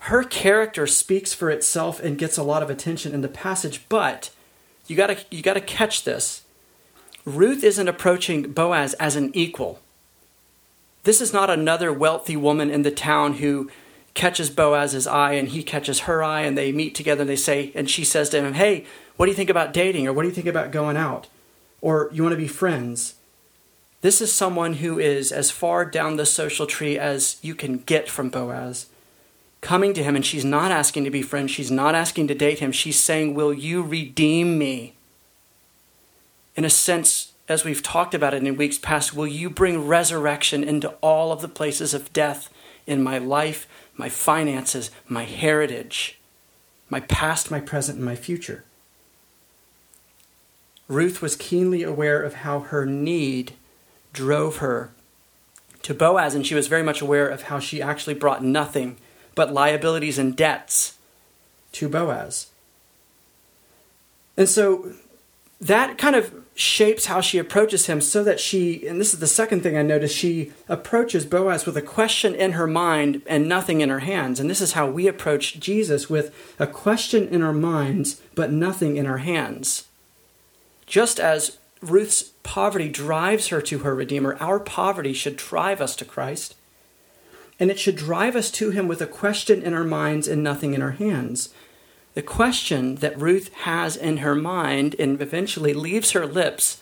her 0.00 0.24
character 0.24 0.86
speaks 0.86 1.32
for 1.32 1.50
itself 1.50 2.00
and 2.00 2.18
gets 2.18 2.36
a 2.36 2.42
lot 2.42 2.62
of 2.62 2.70
attention 2.70 3.14
in 3.14 3.20
the 3.20 3.28
passage, 3.28 3.84
but 3.88 4.30
you 4.86 4.96
gotta 4.96 5.18
you 5.30 5.42
gotta 5.42 5.60
catch 5.60 6.04
this. 6.04 6.42
Ruth 7.24 7.64
isn't 7.64 7.88
approaching 7.88 8.52
Boaz 8.52 8.94
as 8.94 9.16
an 9.16 9.30
equal. 9.34 9.80
This 11.04 11.20
is 11.20 11.32
not 11.32 11.48
another 11.48 11.92
wealthy 11.92 12.36
woman 12.36 12.70
in 12.70 12.82
the 12.82 12.90
town 12.90 13.34
who 13.34 13.70
catches 14.14 14.50
Boaz's 14.50 15.06
eye 15.06 15.32
and 15.32 15.48
he 15.48 15.62
catches 15.62 16.00
her 16.00 16.22
eye 16.22 16.42
and 16.42 16.56
they 16.56 16.72
meet 16.72 16.94
together 16.94 17.22
and 17.22 17.30
they 17.30 17.36
say 17.36 17.72
and 17.74 17.88
she 17.88 18.04
says 18.04 18.28
to 18.30 18.42
him, 18.42 18.54
"Hey, 18.54 18.84
what 19.16 19.26
do 19.26 19.30
you 19.30 19.36
think 19.36 19.50
about 19.50 19.72
dating 19.72 20.08
or 20.08 20.12
what 20.12 20.22
do 20.22 20.28
you 20.28 20.34
think 20.34 20.46
about 20.48 20.72
going 20.72 20.96
out? 20.96 21.28
Or 21.80 22.10
you 22.12 22.22
want 22.24 22.32
to 22.32 22.38
be 22.40 22.48
friends?" 22.48 23.14
This 24.04 24.20
is 24.20 24.30
someone 24.30 24.74
who 24.74 24.98
is 24.98 25.32
as 25.32 25.50
far 25.50 25.86
down 25.86 26.16
the 26.16 26.26
social 26.26 26.66
tree 26.66 26.98
as 26.98 27.38
you 27.40 27.54
can 27.54 27.78
get 27.78 28.06
from 28.06 28.28
Boaz 28.28 28.84
coming 29.62 29.94
to 29.94 30.02
him 30.02 30.14
and 30.14 30.26
she's 30.26 30.44
not 30.44 30.70
asking 30.70 31.04
to 31.04 31.10
be 31.10 31.22
friends. 31.22 31.52
She's 31.52 31.70
not 31.70 31.94
asking 31.94 32.28
to 32.28 32.34
date 32.34 32.58
him. 32.58 32.70
She's 32.70 33.00
saying, 33.00 33.32
Will 33.32 33.54
you 33.54 33.82
redeem 33.82 34.58
me? 34.58 34.92
In 36.54 36.66
a 36.66 36.68
sense, 36.68 37.32
as 37.48 37.64
we've 37.64 37.82
talked 37.82 38.12
about 38.12 38.34
it 38.34 38.44
in 38.44 38.58
weeks 38.58 38.76
past, 38.76 39.14
will 39.14 39.26
you 39.26 39.48
bring 39.48 39.86
resurrection 39.86 40.62
into 40.62 40.90
all 41.00 41.32
of 41.32 41.40
the 41.40 41.48
places 41.48 41.94
of 41.94 42.12
death 42.12 42.52
in 42.86 43.02
my 43.02 43.16
life, 43.16 43.66
my 43.96 44.10
finances, 44.10 44.90
my 45.08 45.24
heritage, 45.24 46.20
my 46.90 47.00
past, 47.00 47.50
my 47.50 47.58
present, 47.58 47.96
and 47.96 48.04
my 48.04 48.16
future? 48.16 48.64
Ruth 50.88 51.22
was 51.22 51.36
keenly 51.36 51.82
aware 51.82 52.22
of 52.22 52.34
how 52.34 52.60
her 52.60 52.84
need 52.84 53.54
drove 54.14 54.58
her 54.58 54.92
to 55.82 55.92
Boaz, 55.92 56.34
and 56.34 56.46
she 56.46 56.54
was 56.54 56.68
very 56.68 56.82
much 56.82 57.02
aware 57.02 57.28
of 57.28 57.42
how 57.42 57.58
she 57.58 57.82
actually 57.82 58.14
brought 58.14 58.42
nothing 58.42 58.96
but 59.34 59.52
liabilities 59.52 60.18
and 60.18 60.34
debts 60.34 60.96
to 61.72 61.88
Boaz. 61.90 62.46
And 64.36 64.48
so 64.48 64.94
that 65.60 65.98
kind 65.98 66.16
of 66.16 66.34
shapes 66.54 67.06
how 67.06 67.20
she 67.20 67.38
approaches 67.38 67.86
him 67.86 68.00
so 68.00 68.22
that 68.24 68.40
she, 68.40 68.86
and 68.86 69.00
this 69.00 69.12
is 69.12 69.20
the 69.20 69.26
second 69.26 69.62
thing 69.62 69.76
I 69.76 69.82
noticed, 69.82 70.16
she 70.16 70.52
approaches 70.68 71.26
Boaz 71.26 71.66
with 71.66 71.76
a 71.76 71.82
question 71.82 72.34
in 72.34 72.52
her 72.52 72.66
mind 72.66 73.22
and 73.26 73.48
nothing 73.48 73.80
in 73.80 73.88
her 73.88 74.00
hands. 74.00 74.38
And 74.38 74.48
this 74.48 74.60
is 74.60 74.72
how 74.72 74.88
we 74.88 75.08
approach 75.08 75.58
Jesus 75.58 76.08
with 76.08 76.34
a 76.58 76.66
question 76.66 77.28
in 77.28 77.42
our 77.42 77.52
minds 77.52 78.20
but 78.34 78.52
nothing 78.52 78.96
in 78.96 79.06
our 79.06 79.18
hands. 79.18 79.88
Just 80.86 81.18
as 81.18 81.58
Ruth's 81.90 82.22
poverty 82.42 82.88
drives 82.88 83.48
her 83.48 83.60
to 83.62 83.80
her 83.80 83.94
Redeemer, 83.94 84.36
our 84.40 84.60
poverty 84.60 85.12
should 85.12 85.36
drive 85.36 85.80
us 85.80 85.96
to 85.96 86.04
Christ 86.04 86.54
and 87.58 87.70
it 87.70 87.78
should 87.78 87.96
drive 87.96 88.34
us 88.36 88.50
to 88.50 88.70
him 88.70 88.88
with 88.88 89.00
a 89.00 89.06
question 89.06 89.62
in 89.62 89.74
our 89.74 89.84
minds 89.84 90.26
and 90.26 90.42
nothing 90.42 90.74
in 90.74 90.82
our 90.82 90.92
hands. 90.92 91.50
The 92.14 92.22
question 92.22 92.96
that 92.96 93.18
Ruth 93.18 93.52
has 93.52 93.96
in 93.96 94.18
her 94.18 94.34
mind 94.34 94.96
and 94.98 95.20
eventually 95.20 95.74
leaves 95.74 96.12
her 96.12 96.26
lips 96.26 96.80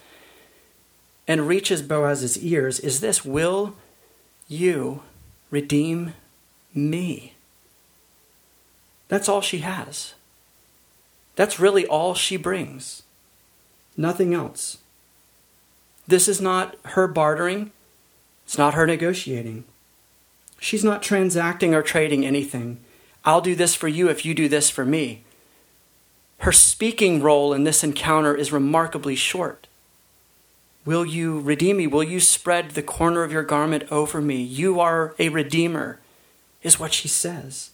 and 1.29 1.47
reaches 1.47 1.83
Boaz's 1.83 2.39
ears 2.39 2.81
is 2.81 3.01
this 3.01 3.25
Will 3.25 3.77
you 4.49 5.03
redeem 5.51 6.15
me? 6.75 7.35
That's 9.09 9.29
all 9.29 9.41
she 9.41 9.59
has. 9.59 10.15
That's 11.37 11.61
really 11.61 11.87
all 11.87 12.15
she 12.15 12.37
brings. 12.37 13.03
Nothing 13.97 14.35
else. 14.35 14.79
This 16.07 16.29
is 16.29 16.41
not 16.41 16.77
her 16.85 17.07
bartering. 17.07 17.71
It's 18.45 18.59
not 18.59 18.75
her 18.75 18.87
negotiating. 18.87 19.65
She's 20.59 20.85
not 20.85 21.03
transacting 21.03 21.75
or 21.75 21.83
trading 21.83 22.25
anything. 22.25 22.79
I'll 23.25 23.41
do 23.41 23.55
this 23.55 23.75
for 23.75 23.89
you 23.89 24.09
if 24.09 24.25
you 24.25 24.35
do 24.35 24.49
this 24.49 24.71
for 24.71 24.85
me. 24.85 25.23
Her 26.39 26.53
speaking 26.53 27.23
role 27.23 27.53
in 27.53 27.65
this 27.65 27.85
encounter 27.85 28.35
is 28.35 28.53
remarkably 28.53 29.15
short. 29.15 29.69
Will 30.85 31.07
you 31.07 31.39
redeem 31.41 31.77
me? 31.77 31.87
Will 31.87 32.03
you 32.03 32.19
spread 32.19 32.71
the 32.71 32.83
corner 32.83 33.23
of 33.23 33.31
your 33.31 33.45
garment 33.45 33.85
over 33.93 34.21
me? 34.21 34.43
You 34.43 34.81
are 34.81 35.15
a 35.19 35.29
redeemer, 35.29 36.01
is 36.63 36.81
what 36.81 36.93
she 36.93 37.07
says. 37.07 37.71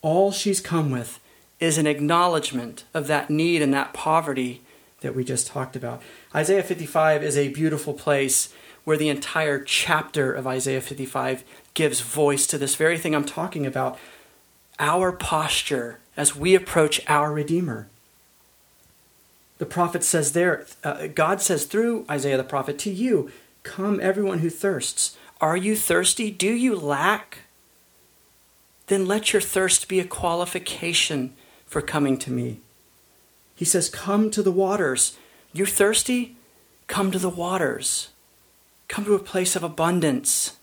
All 0.00 0.32
she's 0.32 0.60
come 0.60 0.90
with 0.90 1.20
is 1.60 1.76
an 1.76 1.86
acknowledgement 1.86 2.84
of 2.94 3.06
that 3.08 3.28
need 3.28 3.60
and 3.60 3.72
that 3.74 3.92
poverty 3.92 4.62
that 5.04 5.14
we 5.14 5.22
just 5.22 5.46
talked 5.46 5.76
about. 5.76 6.02
Isaiah 6.34 6.64
55 6.64 7.22
is 7.22 7.36
a 7.36 7.48
beautiful 7.48 7.94
place 7.94 8.52
where 8.82 8.96
the 8.96 9.08
entire 9.08 9.62
chapter 9.62 10.32
of 10.32 10.46
Isaiah 10.46 10.80
55 10.80 11.44
gives 11.74 12.00
voice 12.00 12.46
to 12.48 12.58
this 12.58 12.74
very 12.74 12.98
thing 12.98 13.14
I'm 13.14 13.24
talking 13.24 13.64
about 13.64 13.98
our 14.78 15.12
posture 15.12 16.00
as 16.16 16.34
we 16.34 16.54
approach 16.54 17.00
our 17.08 17.32
Redeemer. 17.32 17.88
The 19.58 19.66
prophet 19.66 20.02
says 20.02 20.32
there, 20.32 20.66
uh, 20.82 21.06
God 21.06 21.40
says 21.40 21.64
through 21.64 22.04
Isaiah 22.10 22.36
the 22.36 22.44
prophet, 22.44 22.78
to 22.80 22.90
you, 22.90 23.30
come 23.62 24.00
everyone 24.00 24.40
who 24.40 24.50
thirsts. 24.50 25.16
Are 25.40 25.56
you 25.56 25.76
thirsty? 25.76 26.30
Do 26.30 26.52
you 26.52 26.74
lack? 26.74 27.38
Then 28.88 29.06
let 29.06 29.32
your 29.32 29.42
thirst 29.42 29.88
be 29.88 30.00
a 30.00 30.04
qualification 30.04 31.34
for 31.66 31.80
coming 31.80 32.18
to 32.18 32.30
me. 32.30 32.60
He 33.54 33.64
says, 33.64 33.88
Come 33.88 34.30
to 34.30 34.42
the 34.42 34.52
waters. 34.52 35.16
You 35.52 35.66
thirsty? 35.66 36.36
Come 36.86 37.10
to 37.12 37.18
the 37.18 37.30
waters. 37.30 38.08
Come 38.88 39.04
to 39.04 39.14
a 39.14 39.18
place 39.18 39.56
of 39.56 39.62
abundance. 39.62 40.56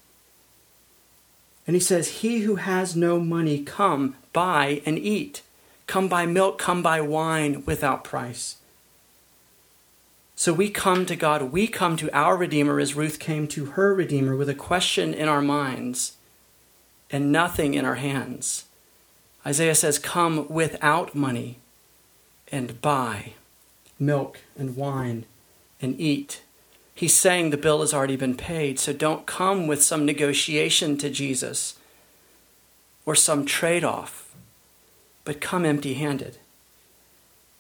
And 1.66 1.76
he 1.76 1.80
says, 1.80 2.20
He 2.22 2.40
who 2.40 2.56
has 2.56 2.96
no 2.96 3.20
money, 3.20 3.64
come, 3.64 4.16
buy 4.34 4.82
and 4.86 5.00
eat. 5.00 5.42
Come 5.88 6.08
buy 6.08 6.26
milk, 6.26 6.58
come 6.58 6.82
buy 6.82 7.02
wine 7.02 7.64
without 7.66 8.04
price. 8.04 8.58
So 10.36 10.54
we 10.54 10.70
come 10.70 11.06
to 11.06 11.16
God, 11.16 11.52
we 11.52 11.68
come 11.68 11.98
to 11.98 12.12
our 12.18 12.36
Redeemer 12.36 12.80
as 12.80 12.96
Ruth 12.96 13.20
came 13.20 13.48
to 13.50 13.66
her 13.66 13.94
Redeemer 13.94 14.36
with 14.36 14.50
a 14.50 14.56
question 14.56 15.14
in 15.14 15.28
our 15.28 15.42
minds 15.42 16.18
and 17.12 17.32
nothing 17.32 17.74
in 17.74 17.86
our 17.86 17.96
hands. 17.96 18.66
Isaiah 19.46 19.76
says, 19.76 20.00
Come 20.00 20.48
without 20.50 21.14
money 21.14 21.61
and 22.52 22.82
buy 22.82 23.34
milk 24.00 24.40
and 24.58 24.76
wine 24.76 25.26
and 25.82 26.00
eat. 26.00 26.42
He's 26.94 27.16
saying 27.16 27.50
the 27.50 27.58
bill 27.58 27.82
has 27.82 27.94
already 27.94 28.16
been 28.16 28.36
paid, 28.36 28.80
so 28.80 28.94
don't 28.94 29.26
come 29.26 29.66
with 29.66 29.82
some 29.82 30.06
negotiation 30.06 30.98
to 31.00 31.10
Jesus 31.10 31.80
or 33.06 33.16
some 33.16 33.46
trade 33.46 33.84
off, 33.84 34.36
but 35.26 35.42
come 35.42 35.66
empty 35.66 35.96
handed. 35.96 36.38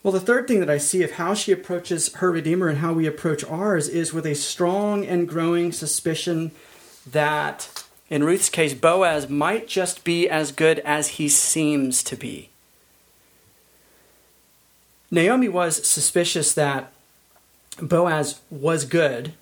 Well, 0.04 0.12
the 0.12 0.20
third 0.20 0.48
thing 0.48 0.60
that 0.60 0.70
I 0.70 0.78
see 0.78 1.04
of 1.04 1.14
how 1.14 1.34
she 1.34 1.52
approaches 1.52 2.14
her 2.16 2.32
Redeemer 2.32 2.68
and 2.68 2.80
how 2.80 2.94
we 2.94 3.08
approach 3.08 3.44
ours 3.46 3.88
is 3.88 4.14
with 4.14 4.26
a 4.26 4.36
strong 4.36 5.06
and 5.06 5.28
growing 5.28 5.72
suspicion 5.72 6.52
that, 7.10 7.84
in 8.10 8.24
Ruth's 8.24 8.50
case, 8.50 8.74
Boaz 8.74 9.30
might 9.30 9.68
just 9.68 10.04
be 10.04 10.30
as 10.30 10.52
good 10.52 10.80
as 10.80 11.08
he 11.10 11.30
seems 11.30 12.04
to 12.04 12.16
be. 12.16 12.51
Naomi 15.12 15.50
was 15.50 15.86
suspicious 15.86 16.54
that 16.54 16.92
Boaz 17.82 18.40
was 18.50 18.86
good. 18.86 19.34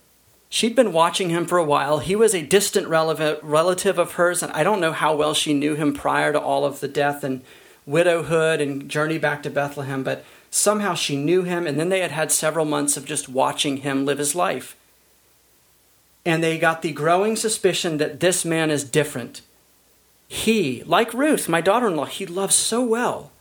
She'd 0.50 0.76
been 0.76 0.92
watching 0.92 1.30
him 1.30 1.46
for 1.46 1.60
a 1.60 1.64
while. 1.64 2.00
He 2.00 2.16
was 2.16 2.34
a 2.34 2.42
distant 2.42 2.88
relative 2.88 4.00
of 4.00 4.14
hers, 4.14 4.42
and 4.42 4.52
I 4.54 4.64
don't 4.64 4.82
know 4.82 4.94
how 4.94 5.16
well 5.16 5.36
she 5.36 5.54
knew 5.54 5.76
him 5.76 5.94
prior 5.94 6.34
to 6.34 6.40
all 6.40 6.66
of 6.66 6.80
the 6.80 6.88
death 6.88 7.24
and 7.24 7.42
widowhood 7.86 8.60
and 8.60 8.90
journey 8.90 9.20
back 9.20 9.44
to 9.44 9.52
Bethlehem, 9.52 10.04
but 10.04 10.26
somehow 10.50 10.96
she 10.96 11.16
knew 11.16 11.44
him, 11.44 11.68
and 11.68 11.80
then 11.80 11.90
they 11.90 12.00
had 12.00 12.12
had 12.12 12.32
several 12.32 12.66
months 12.66 12.98
of 12.98 13.06
just 13.06 13.30
watching 13.30 13.78
him 13.78 14.06
live 14.06 14.18
his 14.18 14.34
life. 14.34 14.76
And 16.26 16.44
they 16.44 16.58
got 16.58 16.82
the 16.82 16.92
growing 16.94 17.36
suspicion 17.36 17.98
that 17.98 18.20
this 18.20 18.44
man 18.44 18.72
is 18.72 18.84
different. 18.84 19.42
He, 20.28 20.84
like 20.84 21.14
Ruth, 21.14 21.48
my 21.48 21.62
daughter 21.62 21.88
in 21.88 21.96
law, 21.96 22.06
he 22.06 22.26
loves 22.26 22.56
so 22.56 22.84
well. 22.84 23.32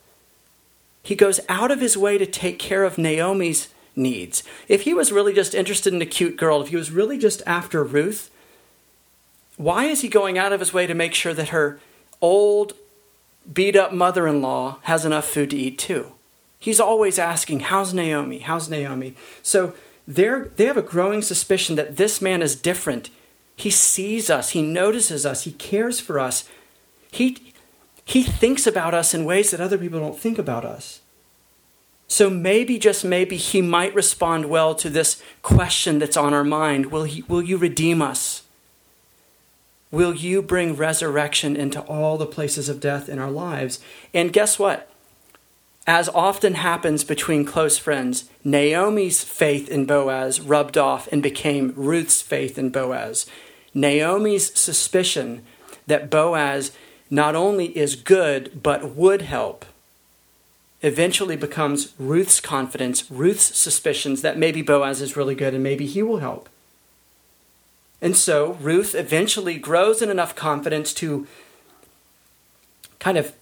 He 1.09 1.15
goes 1.15 1.41
out 1.49 1.71
of 1.71 1.81
his 1.81 1.97
way 1.97 2.19
to 2.19 2.27
take 2.27 2.59
care 2.59 2.85
of 2.85 2.99
Naomi's 2.99 3.69
needs. 3.97 4.43
If 4.69 4.83
he 4.83 4.93
was 4.93 5.11
really 5.11 5.33
just 5.33 5.55
interested 5.55 5.95
in 5.95 6.03
a 6.03 6.07
cute 6.07 6.37
girl, 6.37 6.61
if 6.61 6.69
he 6.69 6.77
was 6.77 6.91
really 6.91 7.17
just 7.17 7.41
after 7.47 7.83
Ruth, 7.83 8.31
why 9.57 9.87
is 9.87 10.03
he 10.03 10.09
going 10.09 10.37
out 10.37 10.53
of 10.53 10.61
his 10.61 10.75
way 10.75 10.87
to 10.87 10.93
make 10.93 11.15
sure 11.15 11.33
that 11.33 11.49
her 11.49 11.81
old, 12.21 12.75
beat 13.51 13.75
up 13.75 13.91
mother 13.91 14.27
in 14.27 14.43
law 14.43 14.81
has 14.83 15.07
enough 15.07 15.27
food 15.27 15.49
to 15.49 15.57
eat 15.57 15.79
too? 15.79 16.13
He's 16.59 16.79
always 16.79 17.19
asking, 17.19 17.61
How's 17.61 17.95
Naomi? 17.95 18.41
How's 18.41 18.69
Naomi? 18.69 19.15
So 19.43 19.73
they're, 20.07 20.51
they 20.57 20.67
have 20.67 20.77
a 20.77 20.83
growing 20.83 21.23
suspicion 21.23 21.77
that 21.77 21.97
this 21.97 22.21
man 22.21 22.43
is 22.43 22.55
different. 22.55 23.09
He 23.57 23.71
sees 23.71 24.29
us, 24.29 24.51
he 24.51 24.61
notices 24.61 25.25
us, 25.25 25.45
he 25.45 25.53
cares 25.53 26.01
for 26.01 26.21
us. 26.21 26.47
He, 27.11 27.55
he 28.09 28.23
thinks 28.23 28.67
about 28.67 28.95
us 28.95 29.13
in 29.13 29.27
ways 29.27 29.51
that 29.51 29.61
other 29.61 29.77
people 29.77 30.01
don't 30.01 30.19
think 30.19 30.39
about 30.39 30.65
us. 30.65 31.03
So 32.09 32.31
maybe, 32.31 32.79
just 32.79 33.05
maybe, 33.05 33.37
he 33.37 33.61
might 33.61 33.95
respond 33.95 34.47
well 34.47 34.75
to 34.77 34.89
this 34.89 35.23
question 35.43 35.99
that's 35.99 36.17
on 36.17 36.33
our 36.33 36.43
mind 36.43 36.87
Will, 36.87 37.05
he, 37.05 37.21
will 37.29 37.43
you 37.43 37.59
redeem 37.59 38.01
us? 38.01 38.45
Will 39.91 40.15
you 40.15 40.41
bring 40.41 40.75
resurrection 40.75 41.55
into 41.55 41.83
all 41.83 42.17
the 42.17 42.25
places 42.25 42.71
of 42.71 42.81
death 42.81 43.11
in 43.11 43.19
our 43.19 43.31
lives? 43.31 43.79
And 44.15 44.33
guess 44.33 44.59
what? 44.59 44.91
As 45.87 46.09
often 46.09 46.55
happens 46.55 47.05
between 47.05 47.45
close 47.45 47.77
friends, 47.77 48.31
Naomi's 48.43 49.23
faith 49.23 49.69
in 49.69 49.85
Boaz 49.85 50.41
rubbed 50.41 50.79
off 50.79 51.09
and 51.13 51.23
became 51.23 51.75
Ruth's 51.77 52.23
faith 52.23 52.57
in 52.59 52.71
Boaz. 52.71 53.27
Naomi's 53.75 54.59
suspicion 54.59 55.43
that 55.87 56.09
Boaz 56.09 56.73
not 57.11 57.35
only 57.35 57.77
is 57.77 57.97
good, 57.97 58.63
but 58.63 58.95
would 58.95 59.23
help, 59.23 59.65
eventually 60.83 61.37
becomes 61.37 61.95
Ruth's 61.99 62.41
confidence, 62.41 63.11
Ruth's 63.11 63.57
suspicions 63.57 64.23
that 64.23 64.39
maybe 64.39 64.63
Boaz 64.63 65.01
is 65.01 65.17
really 65.17 65.35
good 65.35 65.55
and 65.55 65.63
maybe 65.63 65.87
he 65.87 66.03
will 66.03 66.19
help. 66.19 66.49
And 68.01 68.17
so 68.17 68.53
Ruth 68.61 68.95
eventually 68.95 69.59
grows 69.59 70.03
in 70.03 70.09
enough 70.09 70.37
confidence 70.37 70.95
to 70.95 71.27
kind 73.01 73.19
of 73.19 73.33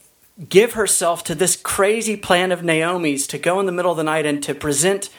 give 0.48 0.74
herself 0.74 1.24
to 1.24 1.34
this 1.34 1.56
crazy 1.56 2.16
plan 2.16 2.52
of 2.52 2.62
Naomi's 2.62 3.26
to 3.28 3.38
go 3.38 3.60
in 3.60 3.66
the 3.66 3.72
middle 3.72 3.90
of 3.90 3.96
the 3.96 4.04
night 4.04 4.26
and 4.26 4.42
to 4.42 4.54
present 4.54 5.10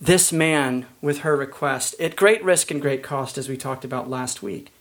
this 0.00 0.32
man 0.32 0.86
with 1.00 1.20
her 1.20 1.36
request 1.36 1.94
at 1.98 2.16
great 2.16 2.42
risk 2.44 2.70
and 2.70 2.80
great 2.80 3.02
cost, 3.02 3.36
as 3.36 3.48
we 3.48 3.56
talked 3.56 3.84
about 3.84 4.08
last 4.08 4.42
week. 4.42 4.72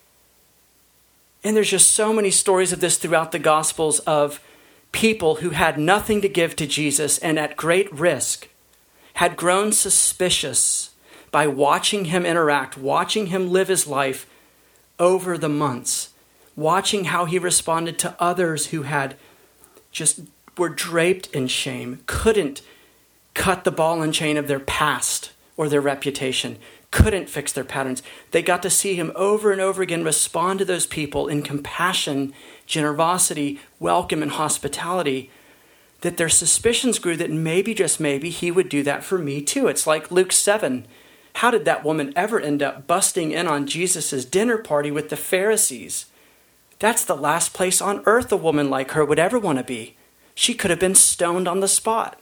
And 1.43 1.55
there's 1.55 1.69
just 1.69 1.91
so 1.91 2.11
many 2.13 2.31
stories 2.31 2.73
of 2.73 2.79
this 2.79 2.97
throughout 2.97 3.31
the 3.31 3.39
Gospels 3.39 3.99
of 3.99 4.41
people 4.91 5.35
who 5.35 5.51
had 5.51 5.77
nothing 5.77 6.21
to 6.21 6.29
give 6.29 6.55
to 6.55 6.67
Jesus 6.67 7.17
and 7.19 7.37
at 7.37 7.57
great 7.57 7.91
risk 7.93 8.47
had 9.13 9.37
grown 9.37 9.71
suspicious 9.71 10.91
by 11.31 11.47
watching 11.47 12.05
him 12.05 12.25
interact, 12.25 12.77
watching 12.77 13.27
him 13.27 13.51
live 13.51 13.67
his 13.67 13.87
life 13.87 14.27
over 14.99 15.37
the 15.37 15.49
months, 15.49 16.09
watching 16.55 17.05
how 17.05 17.25
he 17.25 17.37
responded 17.37 17.99
to 17.99 18.15
others 18.19 18.67
who 18.67 18.83
had 18.83 19.15
just 19.91 20.21
were 20.57 20.69
draped 20.69 21.27
in 21.27 21.47
shame, 21.47 21.99
couldn't 22.05 22.61
cut 23.33 23.63
the 23.63 23.71
ball 23.71 24.01
and 24.01 24.13
chain 24.13 24.37
of 24.37 24.47
their 24.47 24.59
past 24.59 25.31
or 25.55 25.69
their 25.69 25.81
reputation, 25.81 26.57
couldn't 26.97 27.29
fix 27.29 27.53
their 27.53 27.63
patterns. 27.63 28.01
They 28.31 28.41
got 28.41 28.63
to 28.63 28.71
see 28.71 28.95
him 28.95 29.11
over 29.15 29.51
and 29.51 29.61
over 29.61 29.83
again 29.83 30.03
respond 30.03 30.57
to 30.57 30.65
those 30.65 30.87
people 30.87 31.27
in 31.27 31.43
compassion, 31.43 32.33
generosity, 32.65 33.59
welcome, 33.79 34.23
and 34.23 34.31
hospitality. 34.31 35.29
That 36.01 36.17
their 36.17 36.27
suspicions 36.27 36.97
grew 36.97 37.15
that 37.17 37.29
maybe, 37.29 37.75
just 37.75 37.99
maybe, 37.99 38.31
he 38.31 38.49
would 38.49 38.67
do 38.67 38.81
that 38.81 39.03
for 39.03 39.19
me 39.19 39.43
too. 39.43 39.67
It's 39.67 39.85
like 39.85 40.09
Luke 40.09 40.31
7. 40.31 40.87
How 41.35 41.51
did 41.51 41.65
that 41.65 41.85
woman 41.85 42.13
ever 42.15 42.39
end 42.39 42.63
up 42.63 42.87
busting 42.87 43.31
in 43.31 43.47
on 43.47 43.67
Jesus' 43.67 44.25
dinner 44.25 44.57
party 44.57 44.89
with 44.89 45.09
the 45.09 45.15
Pharisees? 45.15 46.07
That's 46.79 47.05
the 47.05 47.15
last 47.15 47.53
place 47.53 47.79
on 47.79 48.01
earth 48.07 48.31
a 48.31 48.37
woman 48.37 48.71
like 48.71 48.91
her 48.91 49.05
would 49.05 49.19
ever 49.19 49.37
want 49.37 49.59
to 49.59 49.63
be. 49.63 49.95
She 50.33 50.55
could 50.55 50.71
have 50.71 50.79
been 50.79 50.95
stoned 50.95 51.47
on 51.47 51.59
the 51.59 51.67
spot. 51.67 52.19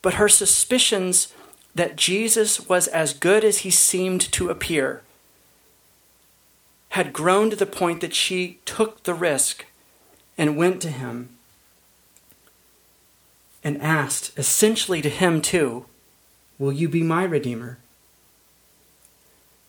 But 0.00 0.14
her 0.14 0.28
suspicions 0.28 1.32
that 1.76 1.96
Jesus 1.96 2.68
was 2.68 2.88
as 2.88 3.12
good 3.12 3.44
as 3.44 3.58
he 3.58 3.70
seemed 3.70 4.20
to 4.32 4.48
appear 4.48 5.02
had 6.90 7.12
grown 7.12 7.50
to 7.50 7.56
the 7.56 7.66
point 7.66 8.00
that 8.00 8.14
she 8.14 8.58
took 8.64 9.02
the 9.02 9.12
risk 9.12 9.66
and 10.38 10.56
went 10.56 10.80
to 10.80 10.88
him 10.88 11.28
and 13.62 13.80
asked, 13.82 14.32
essentially 14.38 15.02
to 15.02 15.10
him 15.10 15.42
too, 15.42 15.84
Will 16.58 16.72
you 16.72 16.88
be 16.88 17.02
my 17.02 17.24
Redeemer? 17.24 17.76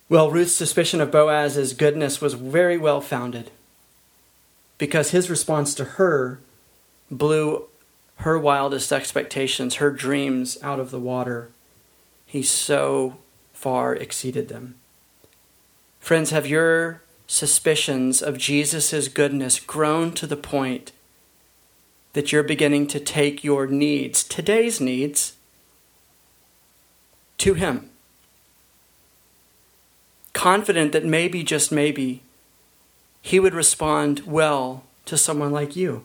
Well, 0.07 0.31
Ruth's 0.31 0.53
suspicion 0.53 1.01
of 1.01 1.11
Boaz's 1.11 1.73
goodness 1.73 2.21
was 2.21 2.35
very 2.35 2.77
well 2.77 3.01
founded. 3.01 3.51
because 4.77 5.11
his 5.11 5.29
response 5.29 5.73
to 5.75 5.83
her 5.83 6.39
blew 7.11 7.65
her 8.17 8.37
wildest 8.39 8.93
expectations, 8.93 9.75
her 9.75 9.91
dreams 9.91 10.57
out 10.61 10.79
of 10.79 10.91
the 10.91 10.99
water. 10.99 11.49
He 12.27 12.43
so 12.43 13.17
far 13.53 13.95
exceeded 13.95 14.49
them. 14.49 14.75
Friends, 15.99 16.29
have 16.29 16.45
your 16.45 17.01
suspicions 17.25 18.21
of 18.21 18.37
Jesus' 18.37 19.07
goodness 19.07 19.59
grown 19.59 20.11
to 20.13 20.27
the 20.27 20.37
point 20.37 20.91
that 22.13 22.31
you're 22.31 22.43
beginning 22.43 22.87
to 22.87 22.99
take 22.99 23.43
your 23.43 23.65
needs, 23.65 24.23
today's 24.23 24.79
needs, 24.79 25.33
to 27.37 27.53
Him? 27.55 27.89
Confident 30.33 30.91
that 30.91 31.05
maybe, 31.05 31.43
just 31.43 31.71
maybe, 31.71 32.21
He 33.21 33.39
would 33.39 33.53
respond 33.53 34.21
well 34.25 34.83
to 35.05 35.17
someone 35.17 35.51
like 35.51 35.75
you. 35.75 36.03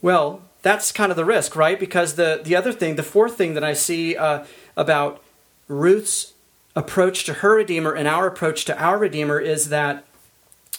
Well, 0.00 0.42
that's 0.68 0.92
kind 0.92 1.10
of 1.10 1.16
the 1.16 1.24
risk, 1.24 1.56
right? 1.56 1.80
Because 1.80 2.16
the, 2.16 2.42
the 2.44 2.54
other 2.54 2.72
thing, 2.72 2.96
the 2.96 3.02
fourth 3.02 3.36
thing 3.36 3.54
that 3.54 3.64
I 3.64 3.72
see 3.72 4.14
uh, 4.14 4.44
about 4.76 5.22
Ruth's 5.66 6.34
approach 6.76 7.24
to 7.24 7.34
her 7.34 7.54
Redeemer 7.54 7.94
and 7.94 8.06
our 8.06 8.26
approach 8.26 8.66
to 8.66 8.78
our 8.78 8.98
Redeemer 8.98 9.40
is 9.40 9.70
that 9.70 10.04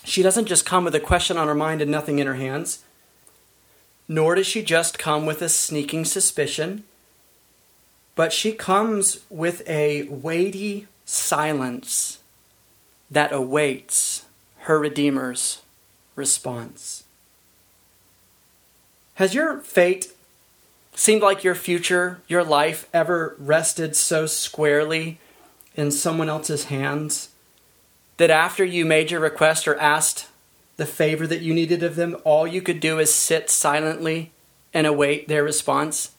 she 0.04 0.22
doesn't 0.22 0.46
just 0.46 0.64
come 0.64 0.84
with 0.86 0.94
a 0.94 1.00
question 1.00 1.38
on 1.38 1.48
her 1.48 1.56
mind 1.56 1.82
and 1.82 1.90
nothing 1.90 2.20
in 2.20 2.28
her 2.28 2.36
hands, 2.36 2.84
nor 4.08 4.36
does 4.36 4.46
she 4.46 4.62
just 4.62 5.00
come 5.00 5.26
with 5.26 5.42
a 5.42 5.50
sneaking 5.50 6.06
suspicion, 6.06 6.84
but 8.14 8.32
she 8.32 8.52
comes 8.52 9.22
with 9.28 9.68
a 9.68 10.04
weighty 10.04 10.86
silence 11.04 12.20
that 13.10 13.34
awaits 13.34 14.26
her 14.60 14.78
Redeemer's 14.78 15.64
response. 16.16 17.06
Has 19.20 19.34
your 19.34 19.60
fate 19.60 20.14
seemed 20.96 21.22
like 21.22 21.44
your 21.44 21.54
future, 21.54 22.22
your 22.30 22.42
life, 22.42 22.88
ever 22.94 23.36
rested 23.38 23.98
so 23.98 24.26
squarely 24.26 25.20
in 25.76 25.92
someone 25.92 26.30
else's 26.30 26.66
hands 26.66 27.28
that 28.16 28.30
after 28.30 28.64
you 28.64 28.86
made 28.86 29.12
your 29.12 29.20
request 29.20 29.68
or 29.68 29.78
asked 29.78 30.28
the 30.78 30.86
favor 30.86 31.28
that 31.28 31.42
you 31.42 31.54
needed 31.54 31.84
of 31.84 31.98
them, 31.98 32.16
all 32.24 32.48
you 32.48 32.62
could 32.62 32.80
do 32.80 32.98
is 32.98 33.14
sit 33.14 33.50
silently 33.50 34.32
and 34.74 34.88
await 34.88 35.28
their 35.28 35.44
response? 35.44 36.12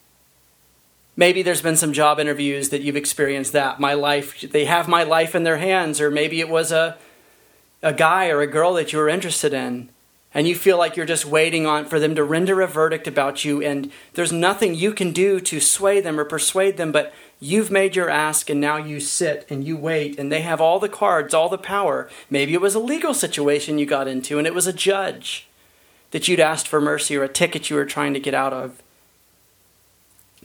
Maybe 1.16 1.40
there's 1.40 1.62
been 1.62 1.78
some 1.78 1.94
job 1.94 2.20
interviews 2.20 2.68
that 2.68 2.82
you've 2.82 2.96
experienced 2.96 3.54
that. 3.54 3.80
My 3.80 3.94
life, 3.94 4.42
they 4.42 4.66
have 4.66 4.88
my 4.88 5.04
life 5.04 5.34
in 5.34 5.44
their 5.44 5.56
hands, 5.56 6.02
or 6.02 6.10
maybe 6.10 6.38
it 6.40 6.50
was 6.50 6.70
a, 6.70 6.98
a 7.82 7.94
guy 7.94 8.28
or 8.28 8.42
a 8.42 8.46
girl 8.46 8.74
that 8.74 8.92
you 8.92 8.98
were 8.98 9.08
interested 9.08 9.54
in 9.54 9.88
and 10.32 10.46
you 10.46 10.54
feel 10.54 10.78
like 10.78 10.96
you're 10.96 11.06
just 11.06 11.26
waiting 11.26 11.66
on 11.66 11.84
for 11.84 11.98
them 11.98 12.14
to 12.14 12.22
render 12.22 12.60
a 12.60 12.66
verdict 12.66 13.08
about 13.08 13.44
you 13.44 13.62
and 13.62 13.90
there's 14.14 14.32
nothing 14.32 14.74
you 14.74 14.92
can 14.92 15.12
do 15.12 15.40
to 15.40 15.60
sway 15.60 16.00
them 16.00 16.18
or 16.20 16.24
persuade 16.24 16.76
them 16.76 16.92
but 16.92 17.12
you've 17.40 17.70
made 17.70 17.96
your 17.96 18.08
ask 18.08 18.48
and 18.48 18.60
now 18.60 18.76
you 18.76 19.00
sit 19.00 19.46
and 19.50 19.64
you 19.64 19.76
wait 19.76 20.18
and 20.18 20.30
they 20.30 20.42
have 20.42 20.60
all 20.60 20.78
the 20.78 20.88
cards 20.88 21.34
all 21.34 21.48
the 21.48 21.58
power. 21.58 22.08
Maybe 22.28 22.54
it 22.54 22.60
was 22.60 22.74
a 22.74 22.80
legal 22.80 23.14
situation 23.14 23.78
you 23.78 23.86
got 23.86 24.06
into 24.06 24.38
and 24.38 24.46
it 24.46 24.54
was 24.54 24.66
a 24.66 24.72
judge 24.72 25.48
that 26.12 26.28
you'd 26.28 26.40
asked 26.40 26.68
for 26.68 26.80
mercy 26.80 27.16
or 27.16 27.24
a 27.24 27.28
ticket 27.28 27.70
you 27.70 27.76
were 27.76 27.86
trying 27.86 28.14
to 28.14 28.20
get 28.20 28.34
out 28.34 28.52
of. 28.52 28.82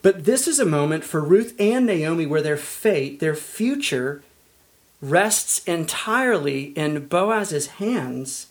But 0.01 0.25
this 0.25 0.47
is 0.47 0.59
a 0.59 0.65
moment 0.65 1.03
for 1.03 1.19
Ruth 1.21 1.55
and 1.59 1.85
Naomi 1.85 2.25
where 2.25 2.41
their 2.41 2.57
fate 2.57 3.19
their 3.19 3.35
future 3.35 4.23
rests 5.01 5.63
entirely 5.65 6.65
in 6.77 7.07
Boaz's 7.07 7.67
hands 7.67 8.47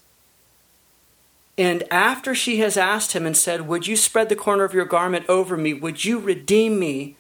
and 1.57 1.85
after 1.91 2.35
she 2.35 2.59
has 2.59 2.77
asked 2.77 3.13
him 3.13 3.27
and 3.27 3.37
said, 3.37 3.69
Would 3.69 3.87
you 3.87 3.97
spread 3.97 4.29
the 4.29 4.37
corner 4.37 4.65
of 4.65 4.75
your 4.75 4.85
garment 4.85 5.29
over 5.29 5.57
me? 5.57 5.73
Would 5.73 6.05
you 6.05 6.19
redeem 6.19 6.79
me? 6.79 7.17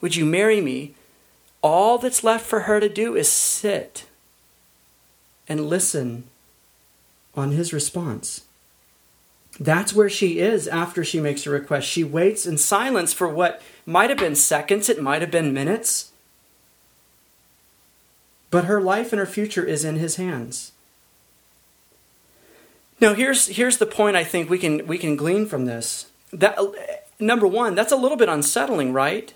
Would 0.00 0.16
you 0.16 0.24
marry 0.24 0.60
me? 0.60 0.94
All 1.62 1.96
that's 1.98 2.24
left 2.24 2.44
for 2.44 2.60
her 2.60 2.80
to 2.80 2.88
do 2.88 3.16
is 3.16 3.30
sit 3.30 4.06
and 5.48 5.68
listen 5.68 6.24
on 7.36 7.52
his 7.52 7.72
response. 7.72 8.42
That's 9.60 9.94
where 9.94 10.10
she 10.10 10.40
is 10.40 10.66
after 10.66 11.04
she 11.04 11.20
makes 11.20 11.46
a 11.46 11.50
request. 11.50 11.88
She 11.88 12.02
waits 12.02 12.44
in 12.44 12.58
silence 12.58 13.12
for 13.12 13.28
what 13.28 13.62
might 13.86 14.10
have 14.10 14.18
been 14.18 14.34
seconds, 14.34 14.88
it 14.88 15.00
might 15.00 15.22
have 15.22 15.30
been 15.30 15.54
minutes. 15.54 16.10
But 18.50 18.64
her 18.64 18.80
life 18.80 19.12
and 19.12 19.20
her 19.20 19.26
future 19.26 19.64
is 19.64 19.84
in 19.84 19.96
his 19.96 20.16
hands. 20.16 20.72
Now 23.04 23.12
here's 23.12 23.48
here's 23.48 23.76
the 23.76 23.84
point 23.84 24.16
I 24.16 24.24
think 24.24 24.48
we 24.48 24.58
can 24.58 24.86
we 24.86 24.96
can 24.96 25.14
glean 25.14 25.44
from 25.44 25.66
this. 25.66 26.06
That 26.32 26.58
number 27.20 27.46
1, 27.46 27.74
that's 27.74 27.92
a 27.92 27.96
little 27.96 28.16
bit 28.16 28.30
unsettling, 28.30 28.94
right? 28.94 29.34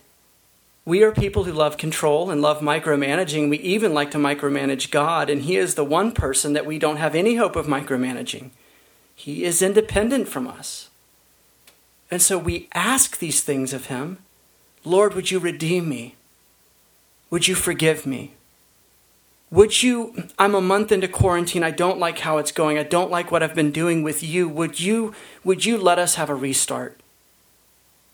We 0.86 1.02
are 1.02 1.12
people 1.12 1.44
who 1.44 1.52
love 1.52 1.76
control 1.76 2.30
and 2.30 2.40
love 2.40 2.60
micromanaging. 2.60 3.50
We 3.50 3.58
even 3.58 3.92
like 3.92 4.10
to 4.12 4.18
micromanage 4.18 4.90
God, 4.90 5.28
and 5.28 5.42
He 5.42 5.58
is 5.58 5.74
the 5.74 5.84
one 5.84 6.12
person 6.12 6.54
that 6.54 6.64
we 6.64 6.78
don't 6.78 6.96
have 6.96 7.14
any 7.14 7.36
hope 7.36 7.56
of 7.56 7.66
micromanaging. 7.66 8.52
He 9.14 9.44
is 9.44 9.60
independent 9.60 10.28
from 10.28 10.46
us. 10.46 10.88
And 12.10 12.22
so 12.22 12.38
we 12.38 12.70
ask 12.72 13.18
these 13.18 13.42
things 13.42 13.74
of 13.74 13.86
Him 13.86 14.16
Lord, 14.82 15.12
would 15.12 15.30
you 15.30 15.38
redeem 15.38 15.90
me? 15.90 16.14
Would 17.28 17.46
you 17.46 17.54
forgive 17.54 18.06
me? 18.06 18.32
Would 19.50 19.82
you, 19.82 20.28
I'm 20.38 20.54
a 20.54 20.60
month 20.60 20.92
into 20.92 21.08
quarantine. 21.08 21.64
I 21.64 21.70
don't 21.70 21.98
like 21.98 22.18
how 22.18 22.36
it's 22.36 22.52
going. 22.52 22.76
I 22.76 22.82
don't 22.82 23.10
like 23.10 23.30
what 23.30 23.42
I've 23.42 23.54
been 23.54 23.72
doing 23.72 24.02
with 24.02 24.22
you. 24.22 24.48
Would 24.48 24.78
you, 24.78 25.14
would 25.42 25.64
you 25.64 25.78
let 25.78 25.98
us 25.98 26.16
have 26.16 26.28
a 26.28 26.34
restart? 26.34 27.00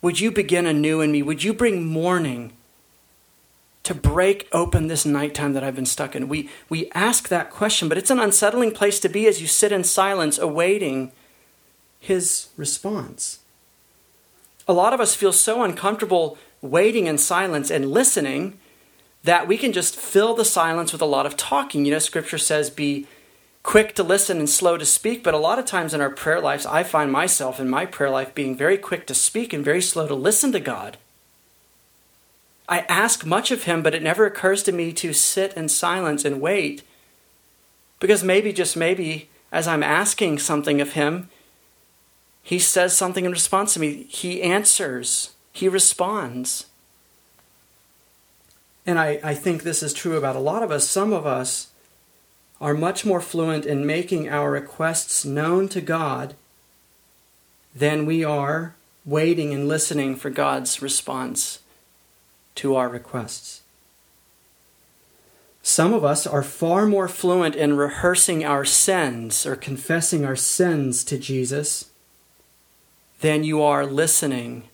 Would 0.01 0.21
you 0.21 0.31
begin 0.31 0.67
anew 0.67 1.01
in 1.01 1.11
me? 1.11 1.23
Would 1.23 1.43
you 1.43 1.53
bring 1.53 1.87
morning 1.87 2.53
to 3.83 3.95
break 3.95 4.49
open 4.53 4.87
this 4.87 5.05
nighttime 5.05 5.55
that 5.55 5.65
I've 5.65 5.75
been 5.75 5.87
stuck 5.87 6.15
in? 6.15 6.29
We, 6.29 6.49
we 6.69 6.89
ask 6.93 7.29
that 7.29 7.51
question, 7.51 7.89
but 7.89 7.99
it's 7.99 8.11
an 8.11 8.21
unsettling 8.21 8.71
place 8.71 9.01
to 9.01 9.09
be 9.09 9.27
as 9.27 9.41
you 9.41 9.49
sit 9.49 9.73
in 9.73 9.83
silence 9.83 10.39
awaiting 10.39 11.11
his 11.99 12.49
response. 12.57 13.41
A 14.69 14.73
lot 14.73 14.93
of 14.93 15.01
us 15.01 15.15
feel 15.15 15.33
so 15.33 15.63
uncomfortable 15.65 16.39
waiting 16.61 17.07
in 17.07 17.19
silence 17.19 17.71
and 17.71 17.91
listening 17.91 18.59
that 19.25 19.49
we 19.49 19.57
can 19.57 19.73
just 19.73 19.97
fill 19.97 20.35
the 20.35 20.45
silence 20.45 20.93
with 20.93 21.03
a 21.03 21.07
lot 21.07 21.27
of 21.27 21.37
talking. 21.37 21.85
You 21.85 21.93
know, 21.93 21.99
scripture 21.99 22.39
says 22.39 22.71
be 22.71 23.07
quick 23.63 23.95
to 23.95 24.03
listen 24.03 24.39
and 24.39 24.49
slow 24.49 24.77
to 24.77 24.85
speak, 24.85 25.25
but 25.25 25.35
a 25.35 25.39
lot 25.39 25.59
of 25.59 25.65
times 25.65 25.95
in 25.95 26.01
our 26.03 26.11
prayer 26.11 26.41
lives, 26.41 26.67
I 26.67 26.83
find 26.83 27.11
myself 27.11 27.59
in 27.59 27.69
my 27.69 27.87
prayer 27.87 28.11
life 28.11 28.35
being 28.35 28.55
very 28.55 28.77
quick 28.77 29.07
to 29.07 29.15
speak 29.15 29.53
and 29.53 29.65
very 29.65 29.81
slow 29.81 30.07
to 30.07 30.15
listen 30.15 30.53
to 30.53 30.61
God. 30.61 30.99
I 32.69 32.81
ask 32.81 33.25
much 33.25 33.51
of 33.51 33.65
Him, 33.65 33.83
but 33.83 33.95
it 33.95 34.03
never 34.03 34.27
occurs 34.27 34.63
to 34.65 34.73
me 34.73 34.93
to 34.93 35.13
sit 35.15 35.55
in 35.55 35.69
silence 35.69 36.25
and 36.25 36.41
wait. 36.41 36.83
Because 38.01 38.23
maybe, 38.23 38.53
just 38.53 38.77
maybe, 38.77 39.31
as 39.51 39.67
I'm 39.67 39.83
asking 39.83 40.39
something 40.39 40.81
of 40.81 40.93
Him, 40.93 41.31
He 42.43 42.59
says 42.59 42.97
something 42.97 43.25
in 43.25 43.33
response 43.33 43.75
to 43.75 43.81
me. 43.81 44.05
He 44.05 44.43
answers, 44.43 45.35
He 45.53 45.69
responds. 45.69 46.67
And 48.87 48.99
I, 48.99 49.19
I 49.23 49.35
think 49.35 49.63
this 49.63 49.83
is 49.83 49.93
true 49.93 50.17
about 50.17 50.37
a 50.37 50.41
lot 50.41 50.63
of 50.63 50.71
us. 50.71 50.89
Some 50.89 51.13
of 51.13 51.27
us 51.27 51.69
are 52.61 52.75
much 52.75 53.05
more 53.05 53.21
fluent 53.21 53.67
in 53.67 53.87
making 53.87 54.29
our 54.29 54.51
requests 54.51 55.25
known 55.25 55.69
to 55.69 55.81
God 55.81 56.35
than 57.75 58.07
we 58.07 58.25
are 58.25 58.75
waiting 59.05 59.53
and 59.53 59.69
listening 59.69 60.17
for 60.17 60.31
God's 60.31 60.81
response 60.81 61.61
to 62.55 62.77
our 62.77 62.89
requests. 62.89 63.63
Some 65.63 65.95
of 65.95 66.05
us 66.05 66.27
are 66.27 66.43
far 66.43 66.87
more 66.87 67.09
fluent 67.09 67.57
in 67.57 67.77
rehearsing 67.77 68.45
our 68.45 68.65
sins 68.65 69.47
or 69.47 69.57
confessing 69.57 70.25
our 70.25 70.37
sins 70.37 71.03
to 71.05 71.19
Jesus 71.19 71.91
than 73.21 73.45
you 73.45 73.63
are 73.63 73.87
listening 73.87 74.65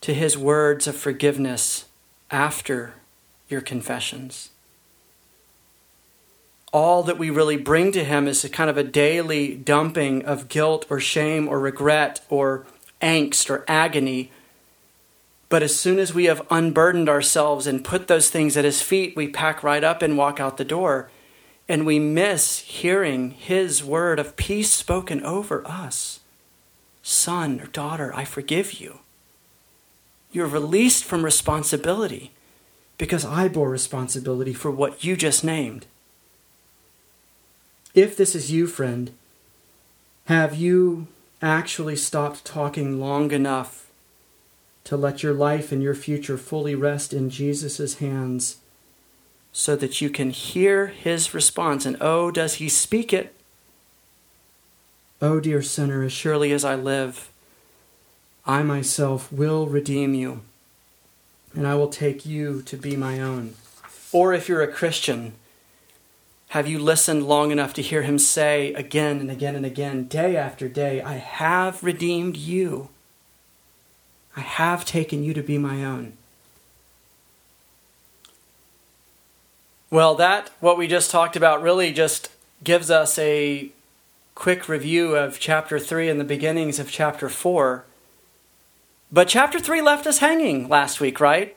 to 0.00 0.14
his 0.14 0.38
words 0.38 0.86
of 0.86 0.96
forgiveness 0.96 1.84
after 2.30 2.94
your 3.50 3.60
confessions. 3.60 4.50
All 6.72 7.02
that 7.02 7.18
we 7.18 7.30
really 7.30 7.56
bring 7.56 7.90
to 7.92 8.04
Him 8.04 8.28
is 8.28 8.44
a 8.44 8.48
kind 8.48 8.70
of 8.70 8.76
a 8.76 8.84
daily 8.84 9.56
dumping 9.56 10.24
of 10.24 10.48
guilt 10.48 10.86
or 10.88 11.00
shame 11.00 11.48
or 11.48 11.58
regret 11.58 12.20
or 12.28 12.64
angst 13.02 13.50
or 13.50 13.64
agony. 13.66 14.30
But 15.48 15.64
as 15.64 15.74
soon 15.74 15.98
as 15.98 16.14
we 16.14 16.26
have 16.26 16.46
unburdened 16.48 17.08
ourselves 17.08 17.66
and 17.66 17.84
put 17.84 18.06
those 18.06 18.30
things 18.30 18.56
at 18.56 18.64
His 18.64 18.82
feet, 18.82 19.16
we 19.16 19.26
pack 19.28 19.64
right 19.64 19.82
up 19.82 20.00
and 20.00 20.16
walk 20.16 20.38
out 20.38 20.58
the 20.58 20.64
door. 20.64 21.10
And 21.68 21.84
we 21.84 21.98
miss 21.98 22.60
hearing 22.60 23.32
His 23.32 23.82
word 23.82 24.20
of 24.20 24.36
peace 24.36 24.72
spoken 24.72 25.22
over 25.24 25.66
us. 25.66 26.20
Son 27.02 27.60
or 27.60 27.66
daughter, 27.66 28.14
I 28.14 28.24
forgive 28.24 28.74
you. 28.74 29.00
You're 30.30 30.46
released 30.46 31.04
from 31.04 31.24
responsibility 31.24 32.30
because 33.00 33.24
I 33.24 33.48
bore 33.48 33.70
responsibility 33.70 34.52
for 34.52 34.70
what 34.70 35.02
you 35.02 35.16
just 35.16 35.42
named. 35.42 35.86
If 37.94 38.14
this 38.14 38.34
is 38.34 38.52
you, 38.52 38.66
friend, 38.66 39.12
Have 40.26 40.54
you 40.54 41.06
actually 41.40 41.96
stopped 41.96 42.44
talking 42.44 43.00
long 43.00 43.30
enough 43.30 43.86
to 44.84 44.98
let 44.98 45.22
your 45.22 45.32
life 45.32 45.72
and 45.72 45.82
your 45.82 45.94
future 45.94 46.36
fully 46.36 46.74
rest 46.74 47.14
in 47.14 47.30
Jesus' 47.30 47.94
hands 47.94 48.58
so 49.50 49.76
that 49.76 50.02
you 50.02 50.10
can 50.10 50.28
hear 50.28 50.88
his 50.88 51.32
response? 51.32 51.86
And 51.86 51.96
oh, 52.02 52.30
does 52.30 52.56
he 52.56 52.68
speak 52.68 53.14
it? 53.14 53.34
Oh, 55.22 55.40
dear 55.40 55.62
sinner, 55.62 56.02
as 56.02 56.12
surely 56.12 56.52
as 56.52 56.66
I 56.66 56.74
live, 56.74 57.30
I 58.44 58.62
myself 58.62 59.32
will 59.32 59.66
redeem 59.66 60.12
you, 60.12 60.42
and 61.54 61.66
I 61.66 61.74
will 61.74 61.88
take 61.88 62.24
you 62.24 62.62
to 62.62 62.76
be 62.76 62.96
my 62.96 63.20
own. 63.20 63.54
Or 64.12 64.32
if 64.32 64.48
you're 64.48 64.62
a 64.62 64.68
Christian, 64.68 65.34
have 66.48 66.66
you 66.66 66.78
listened 66.78 67.26
long 67.26 67.50
enough 67.50 67.72
to 67.74 67.82
hear 67.82 68.02
him 68.02 68.18
say 68.18 68.72
again 68.74 69.20
and 69.20 69.30
again 69.30 69.54
and 69.54 69.64
again, 69.64 70.04
day 70.04 70.36
after 70.36 70.68
day, 70.68 71.00
I 71.00 71.14
have 71.14 71.82
redeemed 71.84 72.36
you? 72.36 72.88
I 74.36 74.40
have 74.40 74.84
taken 74.84 75.22
you 75.22 75.34
to 75.34 75.42
be 75.42 75.58
my 75.58 75.84
own. 75.84 76.14
Well, 79.90 80.14
that, 80.16 80.50
what 80.60 80.78
we 80.78 80.86
just 80.86 81.10
talked 81.10 81.34
about, 81.34 81.62
really 81.62 81.92
just 81.92 82.30
gives 82.62 82.90
us 82.90 83.18
a 83.18 83.70
quick 84.34 84.68
review 84.68 85.16
of 85.16 85.40
chapter 85.40 85.78
3 85.78 86.08
and 86.08 86.20
the 86.20 86.24
beginnings 86.24 86.78
of 86.78 86.90
chapter 86.90 87.28
4. 87.28 87.84
But 89.12 89.28
chapter 89.28 89.58
3 89.58 89.80
left 89.82 90.06
us 90.06 90.18
hanging 90.18 90.68
last 90.68 91.00
week, 91.00 91.20
right? 91.20 91.56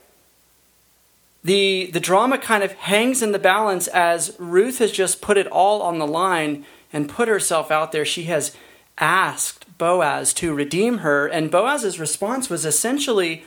the 1.44 1.90
the 1.92 2.00
drama 2.00 2.38
kind 2.38 2.64
of 2.64 2.72
hangs 2.74 3.22
in 3.22 3.32
the 3.32 3.40
balance 3.40 3.88
as 3.88 4.36
Ruth 4.40 4.80
has 4.80 4.92
just 4.92 5.22
put 5.22 5.38
it 5.38 5.48
all 5.48 5.82
on 5.82 6.00
the 6.00 6.08
line 6.08 6.66
and 6.92 7.10
put 7.10 7.28
herself 7.28 7.70
out 7.70 7.92
there. 7.92 8.06
She 8.06 8.24
has 8.24 8.56
asked 8.98 9.78
Boaz 9.78 10.34
to 10.36 10.54
redeem 10.54 11.00
her, 11.00 11.28
and 11.28 11.52
Boaz's 11.52 12.00
response 12.00 12.50
was 12.50 12.66
essentially 12.66 13.44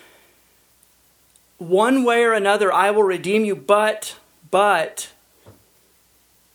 one 1.59 2.05
way 2.05 2.23
or 2.23 2.35
another 2.35 2.73
I 2.73 2.91
will 2.91 3.03
redeem 3.03 3.45
you, 3.45 3.57
but 3.57 4.17
but 4.51 5.11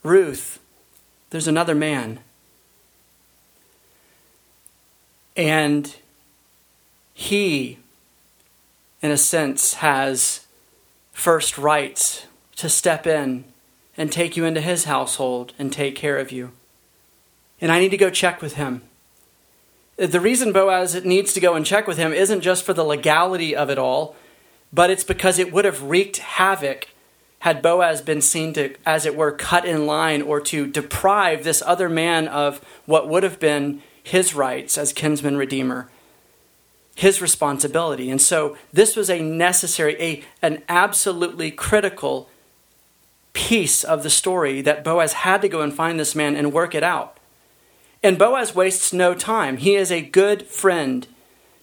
Ruth, 0.03 0.59
there's 1.31 1.47
another 1.47 1.75
man. 1.75 2.19
And 5.35 5.95
he, 7.13 7.77
in 9.01 9.11
a 9.11 9.17
sense, 9.17 9.75
has 9.75 10.45
first 11.11 11.57
rights 11.57 12.25
to 12.55 12.69
step 12.69 13.05
in 13.05 13.43
and 13.97 14.11
take 14.11 14.37
you 14.37 14.45
into 14.45 14.61
his 14.61 14.85
household 14.85 15.53
and 15.59 15.71
take 15.71 15.95
care 15.95 16.17
of 16.17 16.31
you. 16.31 16.51
And 17.59 17.71
I 17.71 17.79
need 17.79 17.91
to 17.91 17.97
go 17.97 18.09
check 18.09 18.41
with 18.41 18.55
him. 18.55 18.81
The 19.97 20.19
reason 20.19 20.51
Boaz 20.51 21.05
needs 21.05 21.33
to 21.33 21.39
go 21.39 21.53
and 21.53 21.65
check 21.65 21.85
with 21.85 21.97
him 21.97 22.11
isn't 22.11 22.41
just 22.41 22.63
for 22.63 22.73
the 22.73 22.83
legality 22.83 23.55
of 23.55 23.69
it 23.69 23.77
all, 23.77 24.15
but 24.73 24.89
it's 24.89 25.03
because 25.03 25.37
it 25.37 25.53
would 25.53 25.65
have 25.65 25.83
wreaked 25.83 26.17
havoc 26.17 26.89
had 27.39 27.61
Boaz 27.61 28.01
been 28.01 28.21
seen 28.21 28.53
to, 28.53 28.75
as 28.85 29.05
it 29.05 29.15
were, 29.15 29.31
cut 29.31 29.65
in 29.65 29.85
line 29.85 30.21
or 30.21 30.39
to 30.39 30.65
deprive 30.65 31.43
this 31.43 31.61
other 31.65 31.89
man 31.89 32.27
of 32.27 32.63
what 32.85 33.09
would 33.09 33.23
have 33.23 33.39
been 33.39 33.81
his 34.01 34.33
rights 34.33 34.77
as 34.77 34.93
kinsman 34.93 35.37
redeemer 35.37 35.90
his 36.95 37.21
responsibility. 37.21 38.09
And 38.09 38.21
so 38.21 38.57
this 38.71 38.95
was 38.95 39.09
a 39.09 39.21
necessary, 39.21 39.95
a, 40.01 40.23
an 40.41 40.61
absolutely 40.67 41.51
critical 41.51 42.29
piece 43.33 43.83
of 43.83 44.03
the 44.03 44.09
story 44.09 44.61
that 44.61 44.83
Boaz 44.83 45.13
had 45.13 45.41
to 45.41 45.49
go 45.49 45.61
and 45.61 45.73
find 45.73 45.99
this 45.99 46.15
man 46.15 46.35
and 46.35 46.51
work 46.51 46.75
it 46.75 46.83
out. 46.83 47.17
And 48.03 48.17
Boaz 48.17 48.53
wastes 48.53 48.91
no 48.91 49.13
time. 49.13 49.57
He 49.57 49.75
is 49.75 49.91
a 49.91 50.01
good 50.01 50.47
friend 50.47 51.07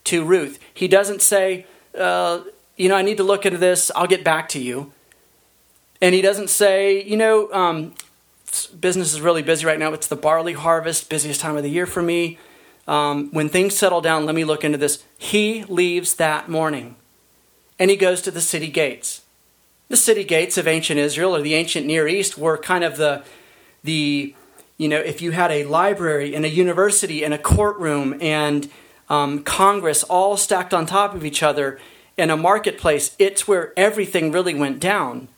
to 0.05 0.25
Ruth. 0.25 0.59
He 0.73 0.89
doesn't 0.89 1.21
say, 1.21 1.67
uh, 1.99 2.41
you 2.77 2.89
know, 2.89 2.95
I 2.95 3.03
need 3.03 3.17
to 3.19 3.25
look 3.25 3.45
into 3.45 3.59
this, 3.59 3.91
I'll 3.95 4.07
get 4.07 4.25
back 4.25 4.49
to 4.51 4.61
you. 4.61 4.93
And 6.01 6.15
he 6.15 6.23
doesn't 6.23 6.49
say, 6.49 7.03
you 7.03 7.17
know, 7.17 7.53
um, 7.53 7.95
business 8.81 9.13
is 9.13 9.21
really 9.21 9.43
busy 9.43 9.67
right 9.67 9.79
now. 9.79 9.93
It's 9.93 10.07
the 10.07 10.17
barley 10.17 10.53
harvest, 10.53 11.11
busiest 11.11 11.41
time 11.41 11.57
of 11.57 11.65
the 11.65 11.71
year 11.71 11.87
for 11.87 12.03
me 12.03 12.39
um, 12.89 13.31
when 13.33 13.51
things 13.51 13.77
settle 13.77 14.01
down, 14.01 14.25
let 14.25 14.35
me 14.35 14.45
look 14.45 14.65
into 14.65 14.79
this. 14.79 15.05
He 15.19 15.63
leaves 15.65 16.15
that 16.15 16.49
morning 16.49 16.97
and 17.79 17.91
he 17.91 17.97
goes 17.97 18.23
to 18.23 18.31
the 18.31 18.41
city 18.41 18.69
gates. 18.69 19.23
The 19.89 19.97
city 19.97 20.25
gates 20.25 20.57
of 20.57 20.67
ancient 20.67 20.99
Israel 20.99 21.37
or 21.37 21.43
the 21.43 21.55
ancient 21.55 21.87
Near 21.87 22.09
East 22.09 22.39
were 22.39 22.57
kind 22.57 22.83
of 22.83 22.97
the, 22.97 23.23
the 23.85 24.35
you 24.79 24.89
know, 24.89 24.99
if 24.99 25.21
you 25.21 25.33
had 25.33 25.51
a 25.51 25.65
library 25.65 26.35
and 26.35 26.45
a 26.45 26.49
university 26.49 27.23
and 27.23 27.35
a 27.35 27.39
courtroom 27.39 28.17
and 28.23 28.71
um, 29.11 29.43
Congress 29.45 30.03
all 30.05 30.37
stacked 30.37 30.73
on 30.73 30.87
top 30.87 31.15
of 31.15 31.25
each 31.25 31.43
other 31.43 31.79
in 32.17 32.31
a 32.31 32.37
marketplace, 32.37 33.15
it's 33.19 33.47
where 33.47 33.73
everything 33.77 34.33
really 34.33 34.55
went 34.55 34.81
down 34.81 35.29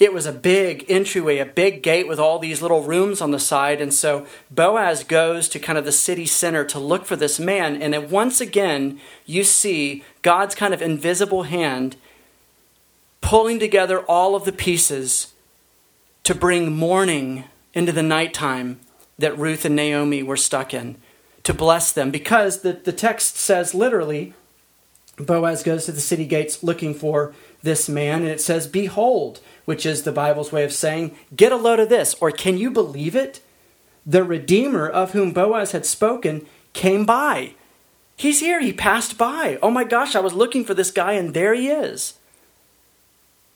it 0.00 0.14
was 0.14 0.24
a 0.24 0.32
big 0.32 0.86
entryway, 0.88 1.38
a 1.38 1.44
big 1.44 1.82
gate 1.82 2.08
with 2.08 2.18
all 2.18 2.38
these 2.38 2.62
little 2.62 2.82
rooms 2.82 3.20
on 3.20 3.32
the 3.32 3.38
side. 3.38 3.82
And 3.82 3.92
so 3.92 4.26
Boaz 4.50 5.04
goes 5.04 5.46
to 5.50 5.58
kind 5.58 5.78
of 5.78 5.84
the 5.84 5.92
city 5.92 6.24
center 6.24 6.64
to 6.64 6.78
look 6.78 7.04
for 7.04 7.16
this 7.16 7.38
man. 7.38 7.80
And 7.80 7.92
then 7.92 8.08
once 8.08 8.40
again, 8.40 8.98
you 9.26 9.44
see 9.44 10.02
God's 10.22 10.54
kind 10.54 10.72
of 10.72 10.80
invisible 10.80 11.42
hand 11.42 11.96
pulling 13.20 13.58
together 13.58 14.00
all 14.00 14.34
of 14.34 14.46
the 14.46 14.52
pieces 14.52 15.34
to 16.24 16.34
bring 16.34 16.74
morning 16.74 17.44
into 17.74 17.92
the 17.92 18.02
nighttime 18.02 18.80
that 19.18 19.38
Ruth 19.38 19.66
and 19.66 19.76
Naomi 19.76 20.22
were 20.22 20.36
stuck 20.36 20.72
in, 20.72 20.96
to 21.42 21.52
bless 21.52 21.92
them. 21.92 22.10
Because 22.10 22.62
the, 22.62 22.72
the 22.72 22.92
text 22.92 23.36
says 23.36 23.74
literally, 23.74 24.32
Boaz 25.18 25.62
goes 25.62 25.84
to 25.84 25.92
the 25.92 26.00
city 26.00 26.24
gates 26.24 26.62
looking 26.62 26.94
for 26.94 27.34
this 27.62 27.88
man, 27.88 28.22
and 28.22 28.30
it 28.30 28.40
says, 28.40 28.66
Behold, 28.66 29.40
which 29.70 29.86
is 29.86 30.02
the 30.02 30.10
Bible's 30.10 30.50
way 30.50 30.64
of 30.64 30.72
saying, 30.72 31.16
Get 31.36 31.52
a 31.52 31.56
load 31.56 31.78
of 31.78 31.88
this. 31.88 32.16
Or 32.20 32.32
can 32.32 32.58
you 32.58 32.72
believe 32.72 33.14
it? 33.14 33.40
The 34.04 34.24
Redeemer 34.24 34.88
of 34.88 35.12
whom 35.12 35.32
Boaz 35.32 35.70
had 35.70 35.86
spoken 35.86 36.44
came 36.72 37.06
by. 37.06 37.54
He's 38.16 38.40
here. 38.40 38.60
He 38.60 38.72
passed 38.72 39.16
by. 39.16 39.60
Oh 39.62 39.70
my 39.70 39.84
gosh, 39.84 40.16
I 40.16 40.20
was 40.20 40.32
looking 40.32 40.64
for 40.64 40.74
this 40.74 40.90
guy, 40.90 41.12
and 41.12 41.34
there 41.34 41.54
he 41.54 41.68
is. 41.68 42.14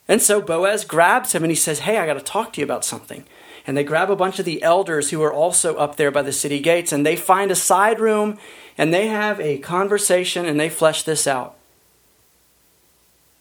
And 0.07 0.23
so 0.23 0.41
Boaz 0.41 0.85
grabs 0.85 1.35
him 1.35 1.43
and 1.43 1.51
he 1.51 1.57
says, 1.57 1.81
Hey, 1.81 1.99
I 1.99 2.07
got 2.07 2.15
to 2.15 2.21
talk 2.21 2.53
to 2.53 2.61
you 2.61 2.65
about 2.65 2.85
something. 2.85 3.25
And 3.67 3.77
they 3.77 3.83
grab 3.83 4.09
a 4.09 4.15
bunch 4.15 4.39
of 4.39 4.45
the 4.45 4.63
elders 4.63 5.11
who 5.11 5.21
are 5.21 5.33
also 5.33 5.75
up 5.75 5.97
there 5.97 6.13
by 6.13 6.23
the 6.23 6.31
city 6.31 6.61
gates, 6.61 6.93
and 6.93 7.05
they 7.05 7.17
find 7.17 7.51
a 7.51 7.57
side 7.57 7.99
room 7.99 8.39
and 8.79 8.95
they 8.95 9.09
have 9.09 9.41
a 9.41 9.59
conversation 9.59 10.47
and 10.47 10.61
they 10.61 10.69
flesh 10.69 11.03
this 11.03 11.27
out. 11.27 11.57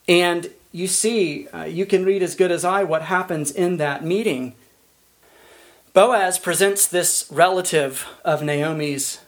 And 0.08 0.50
you 0.74 0.88
see, 0.88 1.48
uh, 1.50 1.64
you 1.64 1.86
can 1.86 2.04
read 2.04 2.24
as 2.24 2.36
good 2.36 2.52
as 2.52 2.66
I 2.66 2.84
what 2.84 3.04
happens 3.04 3.52
in 3.52 3.78
that 3.78 4.04
meeting. 4.04 4.56
Boaz 5.94 6.40
presents 6.40 6.88
this 6.88 7.28
relative 7.30 8.08
of 8.26 8.42
Naomi's 8.42 9.20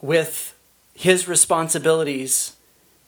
with 0.00 0.56
his 0.94 1.28
responsibilities 1.28 2.56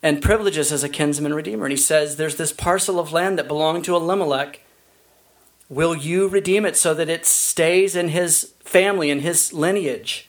and 0.03 0.21
privileges 0.21 0.71
as 0.71 0.85
a 0.85 0.89
kinsman 0.89 1.33
redeemer. 1.33 1.65
And 1.65 1.73
he 1.73 1.79
says, 1.79 2.17
There's 2.17 2.37
this 2.37 2.53
parcel 2.53 3.01
of 3.01 3.11
land 3.11 3.39
that 3.39 3.49
belonged 3.49 3.87
to 3.87 3.97
Elimelech. 3.97 4.61
Will 5.71 5.97
you 5.97 6.29
redeem 6.29 6.67
it 6.67 6.77
so 6.77 6.93
that 6.93 7.09
it 7.09 7.25
stays 7.25 7.97
in 7.97 8.09
his 8.09 8.53
family 8.61 9.11
and 9.11 9.23
his 9.23 9.55
lineage 9.55 10.29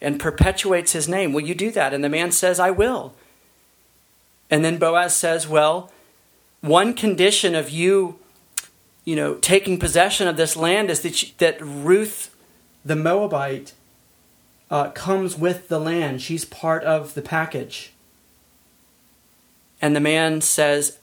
and 0.00 0.18
perpetuates 0.18 0.90
his 0.90 1.08
name? 1.08 1.32
Will 1.32 1.42
you 1.42 1.54
do 1.54 1.70
that? 1.70 1.94
And 1.94 2.02
the 2.02 2.08
man 2.08 2.32
says, 2.32 2.58
I 2.58 2.72
will. 2.72 3.14
And 4.50 4.64
then 4.64 4.78
Boaz 4.78 5.14
says, 5.14 5.46
Well, 5.46 5.91
one 6.62 6.94
condition 6.94 7.54
of 7.54 7.68
you, 7.68 8.18
you 9.04 9.16
know, 9.16 9.34
taking 9.34 9.78
possession 9.78 10.28
of 10.28 10.36
this 10.36 10.56
land 10.56 10.90
is 10.90 11.00
that, 11.00 11.22
you, 11.22 11.28
that 11.38 11.60
Ruth, 11.60 12.34
the 12.84 12.96
Moabite, 12.96 13.74
uh, 14.70 14.90
comes 14.90 15.36
with 15.36 15.68
the 15.68 15.78
land. 15.78 16.22
She's 16.22 16.44
part 16.44 16.84
of 16.84 17.14
the 17.14 17.20
package. 17.20 17.92
And 19.82 19.94
the 19.94 20.00
man 20.00 20.40
says, 20.40 20.98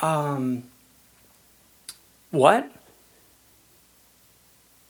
um, 0.00 0.64
What? 2.32 2.70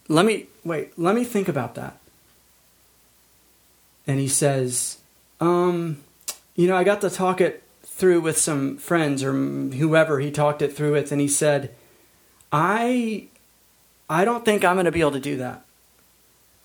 Let 0.08 0.24
me, 0.24 0.46
wait, 0.64 0.98
let 0.98 1.14
me 1.14 1.24
think 1.24 1.48
about 1.48 1.74
that. 1.74 1.98
And 4.06 4.18
he 4.18 4.28
says, 4.28 4.98
um, 5.40 5.98
You 6.54 6.68
know, 6.68 6.76
I 6.76 6.84
got 6.84 7.02
to 7.02 7.10
talk 7.10 7.42
it 7.42 7.62
through 7.96 8.20
with 8.20 8.36
some 8.36 8.76
friends 8.76 9.24
or 9.24 9.32
whoever 9.32 10.20
he 10.20 10.30
talked 10.30 10.60
it 10.60 10.76
through 10.76 10.92
with, 10.92 11.10
and 11.12 11.20
he 11.20 11.26
said, 11.26 11.74
I, 12.52 13.28
I 14.10 14.26
don't 14.26 14.44
think 14.44 14.64
I'm 14.64 14.76
going 14.76 14.84
to 14.84 14.92
be 14.92 15.00
able 15.00 15.12
to 15.12 15.20
do 15.20 15.38
that. 15.38 15.64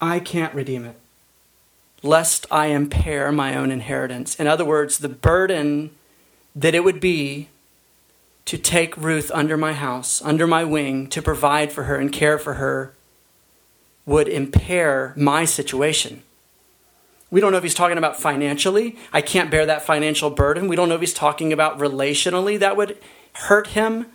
I 0.02 0.20
can't 0.20 0.54
redeem 0.54 0.84
it, 0.84 0.98
lest 2.04 2.46
I 2.52 2.66
impair 2.68 3.32
my 3.32 3.56
own 3.56 3.72
inheritance. 3.72 4.36
In 4.36 4.46
other 4.46 4.66
words, 4.66 4.98
the 4.98 5.08
burden 5.08 5.92
that 6.54 6.76
it 6.76 6.84
would 6.84 7.00
be 7.00 7.48
to 8.44 8.58
take 8.58 8.98
Ruth 8.98 9.32
under 9.34 9.56
my 9.56 9.72
house, 9.72 10.22
under 10.24 10.46
my 10.46 10.66
wing, 10.66 11.08
to 11.08 11.22
provide 11.22 11.72
for 11.72 11.84
her 11.84 11.96
and 11.96 12.12
care 12.12 12.38
for 12.38 12.56
her 12.56 12.94
would 14.06 14.28
impair 14.28 15.14
my 15.16 15.46
situation. 15.46 16.24
We 17.32 17.40
don't 17.40 17.54
know 17.54 17.58
if 17.58 17.64
he's 17.64 17.74
talking 17.74 17.98
about 17.98 18.20
financially. 18.20 18.98
I 19.14 19.22
can't 19.22 19.50
bear 19.50 19.66
that 19.66 19.86
financial 19.86 20.30
burden. 20.30 20.68
We 20.68 20.76
don't 20.76 20.90
know 20.90 20.96
if 20.96 21.02
he's 21.02 21.14
talking 21.14 21.54
about 21.54 21.80
relationally 21.80 22.60
that 22.60 22.76
would 22.76 22.98
hurt 23.34 23.68
him. 23.68 24.08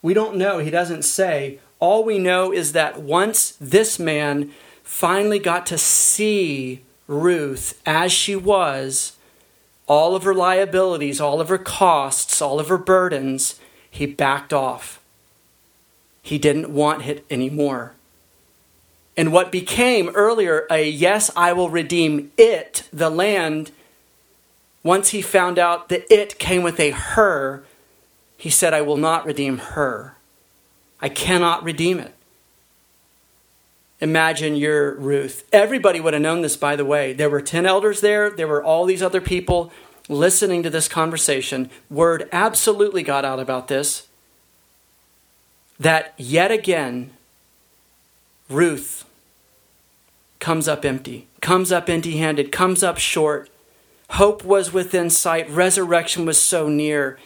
We 0.00 0.14
don't 0.14 0.36
know. 0.36 0.58
He 0.58 0.70
doesn't 0.70 1.02
say. 1.02 1.58
All 1.78 2.02
we 2.02 2.18
know 2.18 2.50
is 2.50 2.72
that 2.72 3.00
once 3.00 3.56
this 3.60 3.98
man 3.98 4.52
finally 4.82 5.38
got 5.38 5.66
to 5.66 5.76
see 5.76 6.82
Ruth 7.06 7.80
as 7.84 8.10
she 8.10 8.34
was, 8.34 9.12
all 9.86 10.16
of 10.16 10.22
her 10.22 10.34
liabilities, 10.34 11.20
all 11.20 11.40
of 11.40 11.50
her 11.50 11.58
costs, 11.58 12.40
all 12.40 12.58
of 12.58 12.68
her 12.68 12.78
burdens, 12.78 13.60
he 13.90 14.06
backed 14.06 14.52
off. 14.52 15.00
He 16.22 16.38
didn't 16.38 16.72
want 16.72 17.06
it 17.06 17.24
anymore. 17.30 17.94
And 19.18 19.32
what 19.32 19.50
became 19.50 20.10
earlier 20.10 20.64
a 20.70 20.88
yes, 20.88 21.28
I 21.34 21.52
will 21.52 21.70
redeem 21.70 22.30
it, 22.38 22.88
the 22.92 23.10
land, 23.10 23.72
once 24.84 25.08
he 25.08 25.22
found 25.22 25.58
out 25.58 25.88
that 25.88 26.06
it 26.08 26.38
came 26.38 26.62
with 26.62 26.78
a 26.78 26.92
her, 26.92 27.64
he 28.36 28.48
said, 28.48 28.72
I 28.72 28.80
will 28.80 28.96
not 28.96 29.26
redeem 29.26 29.58
her. 29.58 30.14
I 31.00 31.08
cannot 31.08 31.64
redeem 31.64 31.98
it. 31.98 32.14
Imagine 34.00 34.54
you're 34.54 34.94
Ruth. 34.94 35.44
Everybody 35.52 35.98
would 35.98 36.12
have 36.12 36.22
known 36.22 36.42
this, 36.42 36.56
by 36.56 36.76
the 36.76 36.84
way. 36.84 37.12
There 37.12 37.28
were 37.28 37.42
10 37.42 37.66
elders 37.66 38.00
there, 38.00 38.30
there 38.30 38.46
were 38.46 38.62
all 38.62 38.84
these 38.84 39.02
other 39.02 39.20
people 39.20 39.72
listening 40.08 40.62
to 40.62 40.70
this 40.70 40.86
conversation. 40.86 41.70
Word 41.90 42.28
absolutely 42.30 43.02
got 43.02 43.24
out 43.24 43.40
about 43.40 43.66
this. 43.66 44.06
That 45.80 46.14
yet 46.16 46.52
again, 46.52 47.10
Ruth 48.48 48.97
comes 50.40 50.68
up 50.68 50.84
empty, 50.84 51.26
comes 51.40 51.72
up 51.72 51.88
empty 51.88 52.18
handed, 52.18 52.52
comes 52.52 52.82
up 52.82 52.98
short. 52.98 53.50
Hope 54.10 54.44
was 54.44 54.72
within 54.72 55.10
sight, 55.10 55.48
resurrection 55.50 56.24
was 56.24 56.40
so 56.40 56.68
near, 56.68 57.18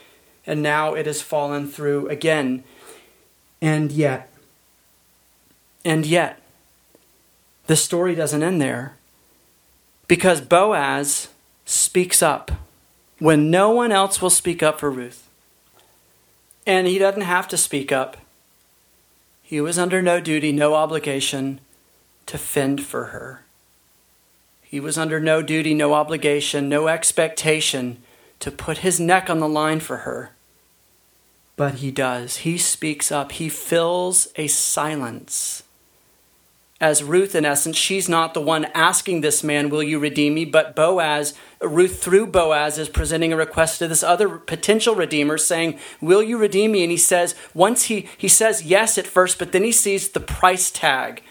and 0.46 0.62
now 0.62 0.94
it 0.94 1.06
has 1.06 1.22
fallen 1.22 1.68
through 1.68 2.08
again. 2.08 2.64
And 3.60 3.92
yet, 3.92 4.28
and 5.84 6.04
yet, 6.04 6.40
the 7.66 7.76
story 7.76 8.14
doesn't 8.14 8.42
end 8.42 8.60
there 8.60 8.96
because 10.08 10.40
Boaz 10.40 11.28
speaks 11.64 12.22
up 12.22 12.50
when 13.18 13.50
no 13.50 13.70
one 13.70 13.92
else 13.92 14.20
will 14.20 14.30
speak 14.30 14.62
up 14.62 14.80
for 14.80 14.90
Ruth. 14.90 15.28
And 16.66 16.86
he 16.86 16.98
doesn't 16.98 17.22
have 17.22 17.48
to 17.48 17.56
speak 17.56 17.92
up. 17.92 18.16
He 19.42 19.60
was 19.60 19.78
under 19.78 20.02
no 20.02 20.20
duty, 20.20 20.52
no 20.52 20.74
obligation 20.74 21.60
to 22.26 22.38
fend 22.38 22.82
for 22.84 23.06
her. 23.06 23.44
He 24.62 24.80
was 24.80 24.96
under 24.96 25.20
no 25.20 25.42
duty, 25.42 25.74
no 25.74 25.92
obligation, 25.92 26.68
no 26.68 26.88
expectation 26.88 28.02
to 28.40 28.50
put 28.50 28.78
his 28.78 28.98
neck 28.98 29.28
on 29.28 29.38
the 29.38 29.48
line 29.48 29.80
for 29.80 29.98
her. 29.98 30.30
But 31.56 31.74
he 31.76 31.90
does. 31.90 32.38
He 32.38 32.56
speaks 32.56 33.12
up. 33.12 33.32
He 33.32 33.48
fills 33.48 34.28
a 34.36 34.46
silence. 34.46 35.62
As 36.80 37.04
Ruth, 37.04 37.36
in 37.36 37.44
essence, 37.44 37.76
she's 37.76 38.08
not 38.08 38.34
the 38.34 38.40
one 38.40 38.64
asking 38.74 39.20
this 39.20 39.44
man, 39.44 39.68
Will 39.68 39.82
you 39.82 40.00
redeem 40.00 40.34
me? 40.34 40.44
But 40.44 40.74
Boaz, 40.74 41.34
Ruth, 41.60 42.02
through 42.02 42.26
Boaz, 42.28 42.78
is 42.78 42.88
presenting 42.88 43.32
a 43.32 43.36
request 43.36 43.78
to 43.78 43.86
this 43.86 44.02
other 44.02 44.38
potential 44.38 44.96
redeemer, 44.96 45.38
saying, 45.38 45.78
Will 46.00 46.22
you 46.22 46.38
redeem 46.38 46.72
me? 46.72 46.82
And 46.82 46.90
he 46.90 46.96
says, 46.96 47.36
Once 47.54 47.84
he, 47.84 48.08
he 48.16 48.26
says 48.26 48.64
yes 48.64 48.98
at 48.98 49.06
first, 49.06 49.38
but 49.38 49.52
then 49.52 49.62
he 49.62 49.70
sees 49.70 50.08
the 50.08 50.18
price 50.18 50.72
tag 50.72 51.22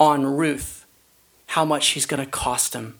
on 0.00 0.24
Ruth, 0.24 0.86
how 1.48 1.64
much 1.64 1.84
she's 1.84 2.06
going 2.06 2.24
to 2.24 2.30
cost 2.30 2.74
him, 2.74 2.98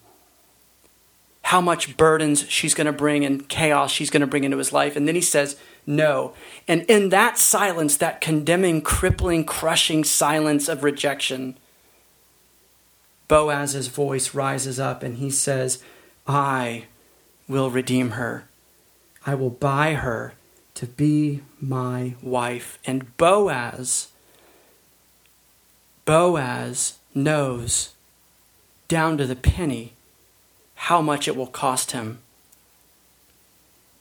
how 1.42 1.60
much 1.60 1.96
burdens 1.96 2.48
she's 2.48 2.74
going 2.74 2.86
to 2.86 2.92
bring 2.92 3.24
and 3.24 3.48
chaos 3.48 3.90
she's 3.90 4.10
going 4.10 4.20
to 4.20 4.26
bring 4.26 4.44
into 4.44 4.58
his 4.58 4.72
life. 4.72 4.94
And 4.94 5.08
then 5.08 5.14
he 5.14 5.20
says, 5.20 5.56
no. 5.86 6.34
And 6.68 6.82
in 6.82 7.08
that 7.08 7.38
silence, 7.38 7.96
that 7.96 8.20
condemning, 8.20 8.82
crippling, 8.82 9.44
crushing 9.44 10.04
silence 10.04 10.68
of 10.68 10.84
rejection, 10.84 11.56
Boaz's 13.26 13.88
voice 13.88 14.34
rises 14.34 14.78
up 14.78 15.02
and 15.02 15.16
he 15.16 15.30
says, 15.30 15.82
I 16.26 16.84
will 17.48 17.70
redeem 17.70 18.10
her. 18.10 18.46
I 19.26 19.34
will 19.34 19.50
buy 19.50 19.94
her 19.94 20.34
to 20.74 20.86
be 20.86 21.40
my 21.60 22.14
wife. 22.22 22.78
And 22.84 23.16
Boaz 23.16 24.08
Boaz 26.10 26.94
knows 27.14 27.90
down 28.88 29.16
to 29.16 29.26
the 29.26 29.36
penny 29.36 29.92
how 30.74 31.00
much 31.00 31.28
it 31.28 31.36
will 31.36 31.46
cost 31.46 31.92
him. 31.92 32.18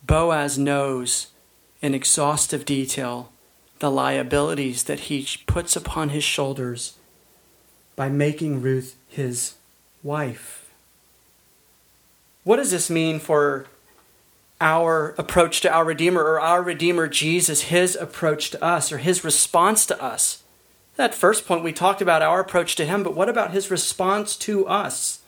Boaz 0.04 0.58
knows 0.58 1.28
in 1.80 1.94
exhaustive 1.94 2.64
detail 2.64 3.30
the 3.78 3.92
liabilities 3.92 4.82
that 4.82 5.02
he 5.02 5.24
puts 5.46 5.76
upon 5.76 6.08
his 6.08 6.24
shoulders 6.24 6.94
by 7.94 8.08
making 8.08 8.60
Ruth 8.60 8.96
his 9.06 9.54
wife. 10.02 10.68
What 12.42 12.56
does 12.56 12.72
this 12.72 12.90
mean 12.90 13.20
for 13.20 13.66
our 14.60 15.14
approach 15.16 15.60
to 15.60 15.72
our 15.72 15.84
Redeemer 15.84 16.24
or 16.24 16.40
our 16.40 16.60
Redeemer 16.60 17.06
Jesus, 17.06 17.60
his 17.70 17.94
approach 17.94 18.50
to 18.50 18.60
us 18.64 18.90
or 18.90 18.98
his 18.98 19.22
response 19.22 19.86
to 19.86 20.02
us? 20.02 20.42
That 21.00 21.14
first 21.14 21.46
point, 21.46 21.64
we 21.64 21.72
talked 21.72 22.02
about 22.02 22.20
our 22.20 22.40
approach 22.40 22.76
to 22.76 22.84
him, 22.84 23.02
but 23.02 23.14
what 23.14 23.30
about 23.30 23.52
his 23.52 23.70
response 23.70 24.36
to 24.36 24.66
us? 24.66 25.20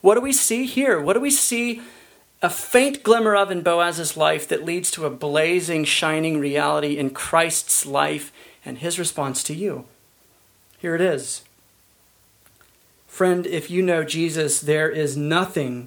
What 0.00 0.16
do 0.16 0.20
we 0.20 0.32
see 0.32 0.66
here? 0.66 1.00
What 1.00 1.12
do 1.12 1.20
we 1.20 1.30
see 1.30 1.82
a 2.42 2.50
faint 2.50 3.04
glimmer 3.04 3.36
of 3.36 3.52
in 3.52 3.62
Boaz's 3.62 4.16
life 4.16 4.48
that 4.48 4.64
leads 4.64 4.90
to 4.90 5.06
a 5.06 5.10
blazing, 5.10 5.84
shining 5.84 6.40
reality 6.40 6.98
in 6.98 7.10
Christ's 7.10 7.86
life 7.86 8.32
and 8.64 8.78
his 8.78 8.98
response 8.98 9.44
to 9.44 9.54
you? 9.54 9.84
Here 10.80 10.96
it 10.96 11.00
is. 11.00 11.44
Friend, 13.06 13.46
if 13.46 13.70
you 13.70 13.82
know 13.82 14.02
Jesus, 14.02 14.60
there 14.60 14.90
is 14.90 15.16
nothing 15.16 15.86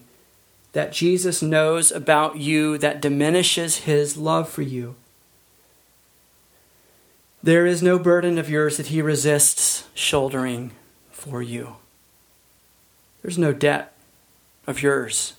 that 0.72 0.94
Jesus 0.94 1.42
knows 1.42 1.92
about 1.92 2.38
you 2.38 2.78
that 2.78 3.02
diminishes 3.02 3.80
his 3.80 4.16
love 4.16 4.48
for 4.48 4.62
you. 4.62 4.96
There 7.44 7.66
is 7.66 7.84
no 7.84 8.00
burden 8.00 8.38
of 8.38 8.50
yours 8.50 8.78
that 8.78 8.88
he 8.88 9.02
resists 9.02 9.88
shouldering 9.94 10.72
for 11.12 11.42
you. 11.42 11.76
There's 13.22 13.38
no 13.38 13.54
debt 13.54 13.94
of 14.66 14.82
yours 14.82 15.34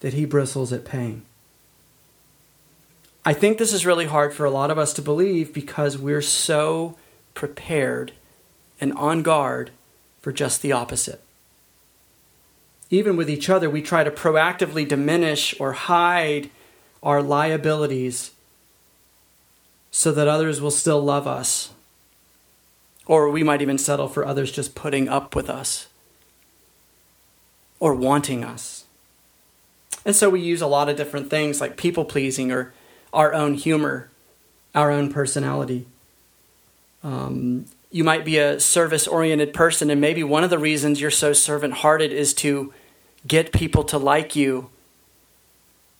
that 0.00 0.14
he 0.14 0.24
bristles 0.24 0.72
at 0.72 0.84
paying. 0.84 1.22
I 3.24 3.32
think 3.32 3.58
this 3.58 3.72
is 3.72 3.86
really 3.86 4.06
hard 4.06 4.34
for 4.34 4.44
a 4.44 4.50
lot 4.50 4.70
of 4.70 4.78
us 4.78 4.92
to 4.94 5.02
believe 5.02 5.54
because 5.54 5.96
we're 5.96 6.22
so 6.22 6.96
prepared 7.34 8.12
and 8.80 8.92
on 8.94 9.22
guard 9.22 9.70
for 10.20 10.32
just 10.32 10.60
the 10.60 10.72
opposite. 10.72 11.22
Even 12.90 13.16
with 13.16 13.30
each 13.30 13.48
other, 13.48 13.70
we 13.70 13.80
try 13.80 14.02
to 14.02 14.10
proactively 14.10 14.86
diminish 14.86 15.58
or 15.60 15.72
hide 15.72 16.50
our 17.02 17.22
liabilities 17.22 18.32
so 19.92 20.10
that 20.10 20.26
others 20.26 20.60
will 20.60 20.72
still 20.72 21.00
love 21.00 21.28
us. 21.28 21.70
Or 23.06 23.30
we 23.30 23.44
might 23.44 23.62
even 23.62 23.78
settle 23.78 24.08
for 24.08 24.24
others 24.24 24.50
just 24.50 24.74
putting 24.74 25.08
up 25.08 25.36
with 25.36 25.48
us 25.50 25.86
or 27.78 27.94
wanting 27.94 28.42
us. 28.42 28.84
And 30.04 30.16
so 30.16 30.30
we 30.30 30.40
use 30.40 30.62
a 30.62 30.66
lot 30.66 30.88
of 30.88 30.96
different 30.96 31.30
things 31.30 31.60
like 31.60 31.76
people 31.76 32.04
pleasing 32.04 32.50
or 32.50 32.72
our 33.12 33.34
own 33.34 33.54
humor, 33.54 34.08
our 34.74 34.90
own 34.90 35.12
personality. 35.12 35.86
Um, 37.04 37.66
you 37.90 38.02
might 38.02 38.24
be 38.24 38.38
a 38.38 38.58
service 38.58 39.06
oriented 39.06 39.52
person, 39.52 39.90
and 39.90 40.00
maybe 40.00 40.24
one 40.24 40.42
of 40.42 40.50
the 40.50 40.58
reasons 40.58 41.00
you're 41.00 41.10
so 41.10 41.32
servant 41.32 41.74
hearted 41.74 42.10
is 42.10 42.32
to 42.34 42.72
get 43.26 43.52
people 43.52 43.84
to 43.84 43.98
like 43.98 44.34
you 44.34 44.70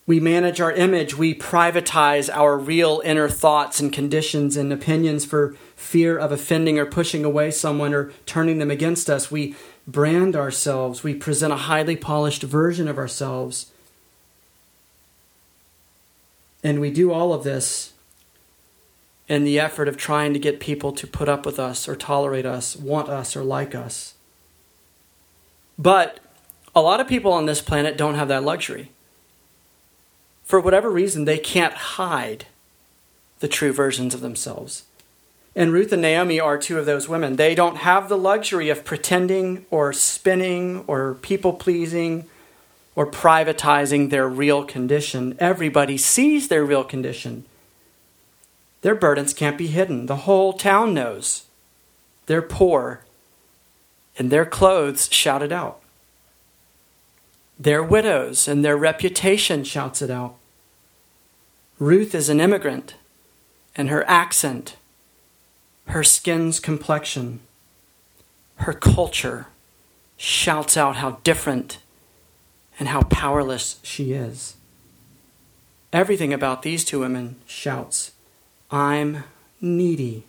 we 0.06 0.18
manage 0.18 0.60
our 0.60 0.72
image. 0.72 1.16
We 1.16 1.34
privatize 1.34 2.28
our 2.34 2.58
real 2.58 3.00
inner 3.04 3.28
thoughts 3.28 3.78
and 3.78 3.92
conditions 3.92 4.56
and 4.56 4.72
opinions 4.72 5.24
for 5.24 5.54
fear 5.76 6.18
of 6.18 6.32
offending 6.32 6.78
or 6.78 6.86
pushing 6.86 7.24
away 7.24 7.50
someone 7.52 7.94
or 7.94 8.12
turning 8.26 8.58
them 8.58 8.70
against 8.70 9.08
us. 9.08 9.30
We 9.30 9.54
brand 9.86 10.34
ourselves. 10.34 11.04
We 11.04 11.14
present 11.14 11.52
a 11.52 11.56
highly 11.56 11.96
polished 11.96 12.42
version 12.42 12.88
of 12.88 12.98
ourselves. 12.98 13.70
And 16.64 16.80
we 16.80 16.90
do 16.90 17.12
all 17.12 17.32
of 17.32 17.44
this 17.44 17.92
in 19.28 19.44
the 19.44 19.58
effort 19.58 19.86
of 19.86 19.96
trying 19.96 20.32
to 20.32 20.38
get 20.38 20.60
people 20.60 20.92
to 20.92 21.06
put 21.06 21.28
up 21.28 21.46
with 21.46 21.60
us 21.60 21.88
or 21.88 21.94
tolerate 21.94 22.46
us, 22.46 22.74
want 22.74 23.08
us 23.08 23.36
or 23.36 23.42
like 23.44 23.74
us. 23.74 24.14
But 25.78 26.18
a 26.74 26.82
lot 26.82 27.00
of 27.00 27.06
people 27.06 27.32
on 27.32 27.46
this 27.46 27.60
planet 27.60 27.96
don't 27.96 28.16
have 28.16 28.28
that 28.28 28.42
luxury 28.42 28.90
for 30.52 30.60
whatever 30.60 30.90
reason, 30.90 31.24
they 31.24 31.38
can't 31.38 31.72
hide 31.72 32.44
the 33.40 33.48
true 33.48 33.72
versions 33.72 34.12
of 34.12 34.20
themselves. 34.20 34.84
And 35.56 35.72
Ruth 35.72 35.94
and 35.94 36.02
Naomi 36.02 36.38
are 36.38 36.58
two 36.58 36.78
of 36.78 36.84
those 36.84 37.08
women. 37.08 37.36
They 37.36 37.54
don't 37.54 37.78
have 37.78 38.10
the 38.10 38.18
luxury 38.18 38.68
of 38.68 38.84
pretending 38.84 39.64
or 39.70 39.94
spinning 39.94 40.84
or 40.86 41.14
people 41.22 41.54
pleasing 41.54 42.26
or 42.94 43.06
privatizing 43.06 44.10
their 44.10 44.28
real 44.28 44.62
condition. 44.62 45.36
Everybody 45.38 45.96
sees 45.96 46.48
their 46.48 46.66
real 46.66 46.84
condition. 46.84 47.46
Their 48.82 48.94
burdens 48.94 49.32
can't 49.32 49.56
be 49.56 49.68
hidden. 49.68 50.04
The 50.04 50.26
whole 50.28 50.52
town 50.52 50.92
knows. 50.92 51.44
They're 52.26 52.42
poor, 52.42 53.06
and 54.18 54.30
their 54.30 54.44
clothes 54.44 55.08
shout 55.10 55.42
it 55.42 55.50
out. 55.50 55.80
They're 57.58 57.82
widows, 57.82 58.46
and 58.46 58.62
their 58.62 58.76
reputation 58.76 59.64
shouts 59.64 60.02
it 60.02 60.10
out. 60.10 60.36
Ruth 61.82 62.14
is 62.14 62.28
an 62.28 62.40
immigrant, 62.40 62.94
and 63.74 63.88
her 63.88 64.08
accent, 64.08 64.76
her 65.88 66.04
skin's 66.04 66.60
complexion, 66.60 67.40
her 68.58 68.72
culture 68.72 69.48
shouts 70.16 70.76
out 70.76 70.94
how 70.94 71.18
different 71.24 71.78
and 72.78 72.88
how 72.88 73.02
powerless 73.02 73.80
she 73.82 74.12
is. 74.12 74.54
Everything 75.92 76.32
about 76.32 76.62
these 76.62 76.84
two 76.84 77.00
women 77.00 77.34
shouts, 77.46 78.12
I'm 78.70 79.24
needy. 79.60 80.22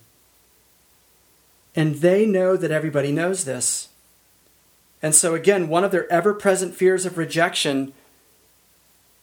And 1.76 1.98
they 1.98 2.26
know 2.26 2.58
that 2.58 2.72
everybody 2.72 3.12
knows 3.12 3.46
this. 3.46 3.90
And 5.04 5.14
so, 5.14 5.36
again, 5.36 5.68
one 5.70 5.84
of 5.84 5.92
their 5.92 6.12
ever 6.12 6.34
present 6.34 6.74
fears 6.74 7.06
of 7.06 7.20
rejection 7.20 7.94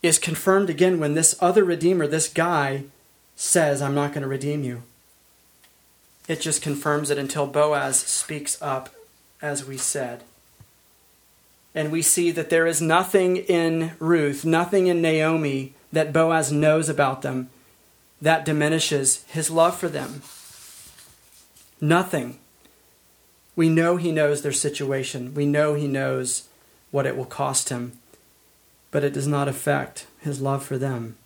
is 0.02 0.18
confirmed 0.18 0.70
again 0.70 0.98
when 0.98 1.14
this 1.14 1.36
other 1.40 1.64
Redeemer, 1.64 2.06
this 2.06 2.28
guy, 2.28 2.84
says, 3.36 3.82
I'm 3.82 3.94
not 3.94 4.12
going 4.12 4.22
to 4.22 4.28
redeem 4.28 4.64
you. 4.64 4.82
It 6.28 6.40
just 6.40 6.62
confirms 6.62 7.10
it 7.10 7.18
until 7.18 7.46
Boaz 7.46 7.98
speaks 7.98 8.60
up, 8.62 8.90
as 9.42 9.64
we 9.64 9.76
said. 9.76 10.22
And 11.74 11.90
we 11.90 12.02
see 12.02 12.30
that 12.30 12.50
there 12.50 12.66
is 12.66 12.80
nothing 12.80 13.36
in 13.36 13.92
Ruth, 13.98 14.44
nothing 14.44 14.86
in 14.86 15.00
Naomi 15.02 15.74
that 15.92 16.12
Boaz 16.12 16.52
knows 16.52 16.88
about 16.88 17.22
them 17.22 17.50
that 18.20 18.44
diminishes 18.44 19.24
his 19.28 19.50
love 19.50 19.76
for 19.76 19.88
them. 19.88 20.22
Nothing. 21.80 22.38
We 23.56 23.68
know 23.68 23.96
he 23.96 24.12
knows 24.12 24.42
their 24.42 24.52
situation. 24.52 25.34
We 25.34 25.46
know 25.46 25.74
he 25.74 25.86
knows 25.86 26.48
what 26.90 27.06
it 27.06 27.16
will 27.16 27.24
cost 27.24 27.70
him. 27.70 27.92
But 28.90 29.04
it 29.04 29.12
does 29.12 29.26
not 29.26 29.48
affect 29.48 30.06
his 30.20 30.40
love 30.40 30.64
for 30.64 30.78
them. 30.78 31.16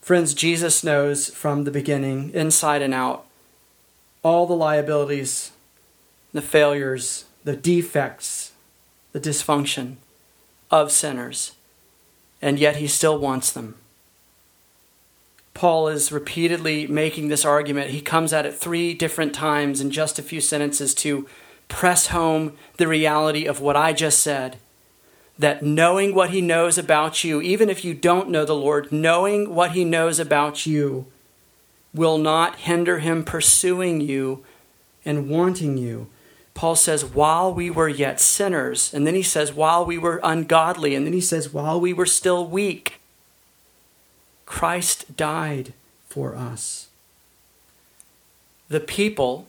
Friends, 0.00 0.34
Jesus 0.34 0.84
knows 0.84 1.28
from 1.28 1.64
the 1.64 1.70
beginning, 1.70 2.30
inside 2.34 2.82
and 2.82 2.92
out, 2.92 3.26
all 4.22 4.46
the 4.46 4.54
liabilities, 4.54 5.52
the 6.32 6.42
failures, 6.42 7.24
the 7.44 7.56
defects, 7.56 8.52
the 9.12 9.20
dysfunction 9.20 9.96
of 10.70 10.90
sinners, 10.90 11.52
and 12.42 12.58
yet 12.58 12.76
he 12.76 12.86
still 12.86 13.18
wants 13.18 13.52
them. 13.52 13.76
Paul 15.54 15.86
is 15.88 16.10
repeatedly 16.10 16.86
making 16.88 17.28
this 17.28 17.44
argument. 17.44 17.90
He 17.90 18.00
comes 18.00 18.32
at 18.32 18.44
it 18.44 18.54
three 18.54 18.92
different 18.92 19.34
times 19.34 19.80
in 19.80 19.90
just 19.90 20.18
a 20.18 20.22
few 20.22 20.40
sentences 20.40 20.94
to 20.96 21.28
press 21.68 22.08
home 22.08 22.56
the 22.76 22.88
reality 22.88 23.46
of 23.46 23.60
what 23.60 23.76
I 23.76 23.92
just 23.92 24.20
said. 24.20 24.58
That 25.38 25.62
knowing 25.62 26.14
what 26.14 26.30
he 26.30 26.40
knows 26.40 26.78
about 26.78 27.24
you, 27.24 27.40
even 27.40 27.68
if 27.68 27.84
you 27.84 27.92
don't 27.92 28.30
know 28.30 28.44
the 28.44 28.54
Lord, 28.54 28.92
knowing 28.92 29.54
what 29.54 29.72
he 29.72 29.84
knows 29.84 30.20
about 30.20 30.64
you 30.64 31.06
will 31.92 32.18
not 32.18 32.56
hinder 32.56 32.98
him 33.00 33.24
pursuing 33.24 34.00
you 34.00 34.44
and 35.04 35.28
wanting 35.28 35.76
you. 35.76 36.08
Paul 36.54 36.76
says, 36.76 37.04
while 37.04 37.52
we 37.52 37.68
were 37.68 37.88
yet 37.88 38.20
sinners, 38.20 38.94
and 38.94 39.06
then 39.06 39.16
he 39.16 39.22
says, 39.22 39.52
while 39.52 39.84
we 39.84 39.98
were 39.98 40.20
ungodly, 40.22 40.94
and 40.94 41.04
then 41.04 41.12
he 41.12 41.20
says, 41.20 41.52
while 41.52 41.80
we 41.80 41.92
were 41.92 42.06
still 42.06 42.46
weak, 42.46 43.00
Christ 44.46 45.16
died 45.16 45.72
for 46.08 46.36
us. 46.36 46.88
The 48.68 48.80
people 48.80 49.48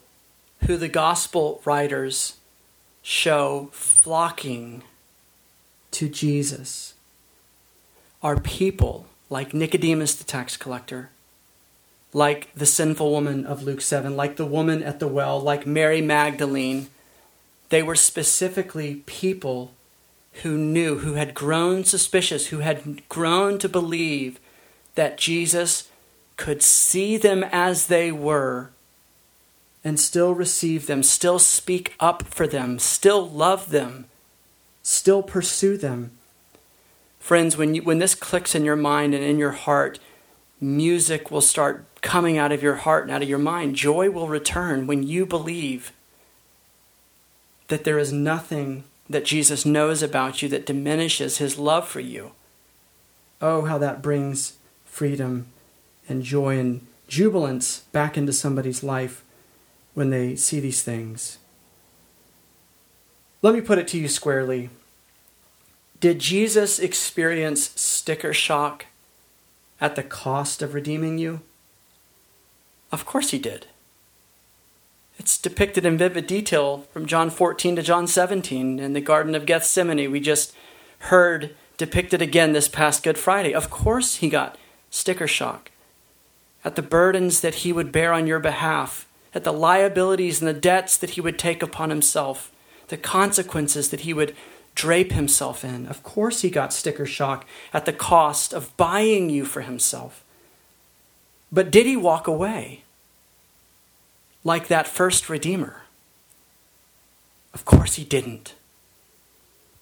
who 0.65 0.77
the 0.77 0.89
gospel 0.89 1.61
writers 1.63 2.37
show 3.03 3.69
flocking 3.71 4.81
to 5.95 6.09
Jesus. 6.09 6.93
Are 8.21 8.37
people 8.37 9.05
like 9.29 9.53
Nicodemus 9.53 10.13
the 10.13 10.25
tax 10.25 10.57
collector, 10.57 11.09
like 12.11 12.53
the 12.53 12.65
sinful 12.65 13.09
woman 13.11 13.45
of 13.45 13.63
Luke 13.63 13.79
7, 13.79 14.15
like 14.15 14.35
the 14.35 14.45
woman 14.45 14.83
at 14.83 14.99
the 14.99 15.07
well, 15.07 15.39
like 15.39 15.65
Mary 15.65 16.01
Magdalene, 16.01 16.87
they 17.69 17.81
were 17.81 17.95
specifically 17.95 19.03
people 19.05 19.71
who 20.43 20.57
knew, 20.57 20.99
who 20.99 21.13
had 21.13 21.33
grown 21.33 21.85
suspicious, 21.85 22.47
who 22.47 22.59
had 22.59 23.07
grown 23.07 23.57
to 23.59 23.69
believe 23.69 24.37
that 24.95 25.17
Jesus 25.17 25.89
could 26.35 26.61
see 26.61 27.15
them 27.15 27.41
as 27.53 27.87
they 27.87 28.11
were 28.11 28.69
and 29.81 29.97
still 29.97 30.33
receive 30.33 30.87
them, 30.87 31.03
still 31.03 31.39
speak 31.39 31.95
up 32.01 32.23
for 32.23 32.47
them, 32.47 32.79
still 32.79 33.25
love 33.29 33.69
them, 33.69 34.07
still 34.85 35.23
pursue 35.23 35.77
them. 35.77 36.11
Friends, 37.19 37.57
when, 37.57 37.73
you, 37.73 37.81
when 37.81 37.97
this 37.97 38.13
clicks 38.13 38.53
in 38.53 38.63
your 38.63 38.75
mind 38.75 39.15
and 39.15 39.23
in 39.23 39.39
your 39.39 39.51
heart, 39.51 39.97
music 40.61 41.31
will 41.31 41.41
start 41.41 41.85
coming 42.01 42.37
out 42.37 42.51
of 42.51 42.61
your 42.61 42.75
heart 42.75 43.03
and 43.03 43.11
out 43.11 43.23
of 43.23 43.27
your 43.27 43.39
mind. 43.39 43.75
Joy 43.75 44.11
will 44.11 44.27
return 44.27 44.85
when 44.85 45.01
you 45.01 45.25
believe 45.25 45.91
that 47.67 47.83
there 47.83 47.97
is 47.97 48.13
nothing 48.13 48.83
that 49.09 49.25
Jesus 49.25 49.65
knows 49.65 50.03
about 50.03 50.43
you 50.43 50.49
that 50.49 50.67
diminishes 50.67 51.39
his 51.39 51.57
love 51.57 51.87
for 51.87 51.99
you. 51.99 52.33
Oh, 53.41 53.65
how 53.65 53.79
that 53.79 54.03
brings 54.03 54.57
freedom 54.85 55.47
and 56.07 56.21
joy 56.21 56.59
and 56.59 56.85
jubilance 57.07 57.79
back 57.91 58.19
into 58.19 58.33
somebody's 58.33 58.83
life 58.83 59.23
when 59.95 60.11
they 60.11 60.35
see 60.35 60.59
these 60.59 60.83
things. 60.83 61.39
Let 63.45 63.53
me 63.53 63.61
put 63.61 63.77
it 63.77 63.87
to 63.89 63.99
you 63.99 64.07
squarely. 64.07 64.71
Did 65.99 66.17
Jesus 66.17 66.79
experience 66.79 67.69
sticker 67.79 68.33
shock 68.33 68.87
at 69.79 69.95
the 69.95 70.01
cost 70.01 70.63
of 70.63 70.73
redeeming 70.73 71.19
you? 71.19 71.41
Of 72.91 73.05
course 73.05 73.29
he 73.29 73.37
did. 73.37 73.67
It's 75.19 75.37
depicted 75.37 75.85
in 75.85 75.95
vivid 75.95 76.25
detail 76.25 76.87
from 76.91 77.05
John 77.05 77.29
14 77.29 77.75
to 77.75 77.83
John 77.83 78.07
17 78.07 78.79
in 78.79 78.93
the 78.93 78.99
Garden 78.99 79.35
of 79.35 79.45
Gethsemane. 79.45 80.11
We 80.11 80.19
just 80.19 80.51
heard 80.97 81.55
depicted 81.77 82.23
again 82.23 82.53
this 82.53 82.67
past 82.67 83.03
Good 83.03 83.19
Friday. 83.19 83.53
Of 83.53 83.69
course, 83.69 84.15
he 84.15 84.27
got 84.27 84.57
sticker 84.89 85.27
shock 85.27 85.69
at 86.63 86.75
the 86.75 86.81
burdens 86.81 87.41
that 87.41 87.55
he 87.61 87.71
would 87.71 87.91
bear 87.91 88.11
on 88.11 88.25
your 88.25 88.39
behalf, 88.39 89.07
at 89.35 89.43
the 89.43 89.53
liabilities 89.53 90.41
and 90.41 90.47
the 90.47 90.59
debts 90.59 90.97
that 90.97 91.11
he 91.11 91.21
would 91.21 91.37
take 91.37 91.61
upon 91.61 91.91
himself, 91.91 92.51
the 92.87 92.97
consequences 92.97 93.89
that 93.89 94.01
he 94.01 94.13
would 94.13 94.35
drape 94.73 95.11
himself 95.11 95.63
in. 95.63 95.85
Of 95.87 96.03
course, 96.03 96.41
he 96.41 96.49
got 96.49 96.73
sticker 96.73 97.05
shock 97.05 97.45
at 97.73 97.85
the 97.85 97.93
cost 97.93 98.53
of 98.53 98.75
buying 98.77 99.29
you 99.29 99.45
for 99.45 99.61
himself. 99.61 100.23
But 101.51 101.71
did 101.71 101.85
he 101.85 101.95
walk 101.95 102.27
away? 102.27 102.83
like 104.45 104.67
that 104.67 104.87
first 104.87 105.27
Redeemer? 105.27 105.81
Of 107.53 107.65
course 107.65 107.95
he 107.95 108.05
didn't. 108.05 108.53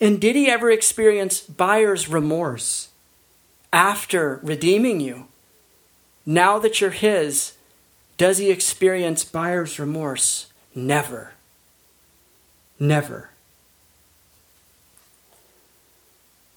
And 0.01 0.19
did 0.19 0.35
he 0.35 0.49
ever 0.49 0.71
experience 0.71 1.41
buyer's 1.41 2.09
remorse 2.09 2.89
after 3.71 4.39
redeeming 4.41 4.99
you? 4.99 5.27
Now 6.25 6.57
that 6.59 6.81
you're 6.81 6.91
his, 6.91 7.53
does 8.17 8.37
he 8.37 8.49
experience 8.49 9.23
buyer's 9.23 9.77
remorse? 9.77 10.47
Never. 10.73 11.33
Never. 12.79 13.29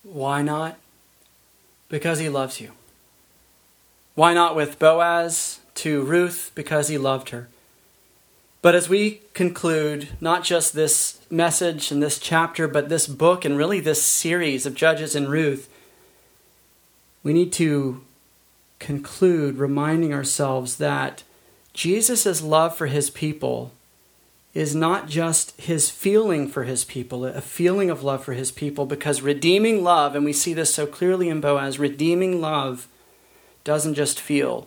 Why 0.03 0.43
not? 0.43 0.79
Because 1.89 2.19
he 2.19 2.29
loves 2.29 2.61
you. 2.61 2.73
Why 4.15 4.33
not 4.33 4.57
with 4.57 4.79
Boaz 4.79 5.61
to 5.77 6.03
Ruth? 6.03 6.53
Because 6.55 6.89
he 6.89 6.97
loved 6.97 7.31
her. 7.31 7.49
But 8.63 8.75
as 8.75 8.89
we 8.89 9.21
conclude 9.35 10.09
not 10.21 10.43
just 10.43 10.73
this 10.73 11.21
message 11.31 11.93
and 11.93 12.03
this 12.03 12.19
chapter, 12.19 12.67
but 12.67 12.89
this 12.89 13.07
book 13.07 13.45
and 13.45 13.57
really 13.57 13.79
this 13.79 14.03
series 14.03 14.67
of 14.67 14.75
Judges 14.75 15.15
and 15.15 15.29
Ruth, 15.29 15.69
we 17.23 17.33
need 17.33 17.53
to 17.55 18.03
conclude 18.79 19.59
reminding 19.59 20.13
ourselves 20.13 20.77
that 20.77 21.23
Jesus' 21.75 22.43
love 22.43 22.77
for 22.77 22.87
his 22.87 23.11
people 23.11 23.73
is 24.57 24.75
not 24.75 25.07
just 25.07 25.61
his 25.61 25.91
feeling 25.91 26.49
for 26.49 26.65
his 26.65 26.83
people, 26.83 27.27
a 27.27 27.43
feeling 27.43 27.91
of 27.91 28.03
love 28.03 28.25
for 28.25 28.33
his 28.33 28.51
people, 28.51 28.87
because 28.87 29.21
redeeming 29.21 29.85
love, 29.85 30.17
and 30.17 30.25
we 30.25 30.33
see 30.33 30.55
this 30.55 30.73
so 30.73 30.87
clearly 30.87 31.29
in 31.29 31.43
Boaz, 31.43 31.79
redeeming 31.79 32.41
love 32.41 32.89
doesn't 33.65 33.93
just 33.93 34.19
feel, 34.19 34.67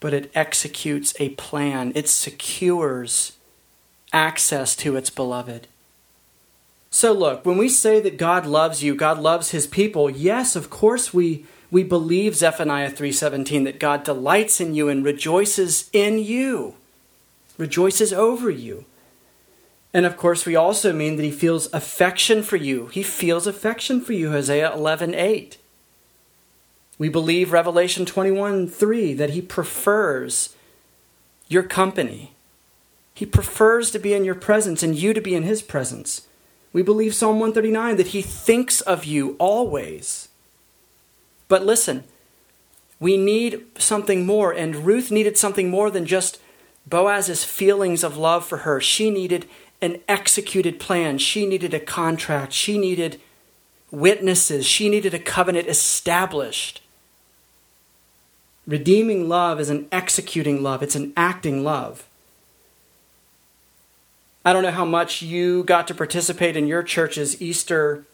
but 0.00 0.12
it 0.12 0.32
executes 0.34 1.14
a 1.20 1.28
plan. 1.30 1.92
It 1.94 2.08
secures 2.08 3.36
access 4.12 4.74
to 4.74 4.96
its 4.96 5.10
beloved. 5.10 5.68
So, 6.90 7.12
look, 7.12 7.46
when 7.46 7.56
we 7.56 7.68
say 7.68 8.00
that 8.00 8.16
God 8.16 8.46
loves 8.46 8.82
you, 8.82 8.96
God 8.96 9.20
loves 9.20 9.52
his 9.52 9.68
people, 9.68 10.10
yes, 10.10 10.56
of 10.56 10.70
course 10.70 11.14
we, 11.14 11.46
we 11.70 11.84
believe 11.84 12.34
Zephaniah 12.34 12.90
3:17 12.90 13.62
that 13.62 13.78
God 13.78 14.02
delights 14.02 14.60
in 14.60 14.74
you 14.74 14.88
and 14.88 15.04
rejoices 15.04 15.88
in 15.92 16.18
you, 16.18 16.74
rejoices 17.58 18.12
over 18.12 18.48
you. 18.48 18.86
And 19.92 20.06
of 20.06 20.16
course, 20.16 20.46
we 20.46 20.56
also 20.56 20.92
mean 20.92 21.16
that 21.16 21.24
he 21.24 21.30
feels 21.30 21.72
affection 21.72 22.42
for 22.42 22.56
you. 22.56 22.86
He 22.86 23.02
feels 23.02 23.46
affection 23.46 24.00
for 24.00 24.12
you, 24.12 24.30
Hosea 24.30 24.70
11:8. 24.70 25.58
We 26.98 27.08
believe 27.08 27.52
Revelation 27.52 28.06
21 28.06 28.68
3 28.68 29.14
that 29.14 29.30
he 29.30 29.42
prefers 29.42 30.54
your 31.48 31.62
company. 31.62 32.32
He 33.14 33.26
prefers 33.26 33.90
to 33.90 33.98
be 33.98 34.14
in 34.14 34.24
your 34.24 34.34
presence 34.34 34.82
and 34.82 34.96
you 34.96 35.12
to 35.12 35.20
be 35.20 35.34
in 35.34 35.42
his 35.42 35.62
presence. 35.62 36.22
We 36.72 36.82
believe 36.82 37.14
Psalm 37.14 37.40
139 37.40 37.96
that 37.96 38.08
he 38.08 38.22
thinks 38.22 38.80
of 38.82 39.04
you 39.04 39.36
always. 39.38 40.28
But 41.48 41.64
listen, 41.64 42.04
we 43.00 43.16
need 43.16 43.64
something 43.78 44.26
more, 44.26 44.52
and 44.52 44.84
Ruth 44.86 45.10
needed 45.10 45.38
something 45.38 45.70
more 45.70 45.90
than 45.90 46.04
just 46.04 46.38
Boaz's 46.88 47.44
feelings 47.44 48.04
of 48.04 48.16
love 48.16 48.46
for 48.46 48.58
her. 48.58 48.80
She 48.80 49.10
needed 49.10 49.46
an 49.80 50.00
executed 50.08 50.80
plan, 50.80 51.18
she 51.18 51.46
needed 51.46 51.72
a 51.72 51.80
contract, 51.80 52.52
she 52.52 52.78
needed 52.78 53.20
witnesses, 53.90 54.66
she 54.66 54.88
needed 54.88 55.14
a 55.14 55.18
covenant 55.18 55.68
established. 55.68 56.82
Redeeming 58.66 59.28
love 59.28 59.60
is 59.60 59.70
an 59.70 59.86
executing 59.92 60.62
love, 60.62 60.82
it's 60.82 60.96
an 60.96 61.12
acting 61.16 61.62
love. 61.62 62.06
I 64.44 64.52
don't 64.52 64.62
know 64.62 64.70
how 64.70 64.84
much 64.84 65.22
you 65.22 65.62
got 65.64 65.86
to 65.88 65.94
participate 65.94 66.56
in 66.56 66.66
your 66.66 66.82
church's 66.82 67.40
Easter 67.40 68.04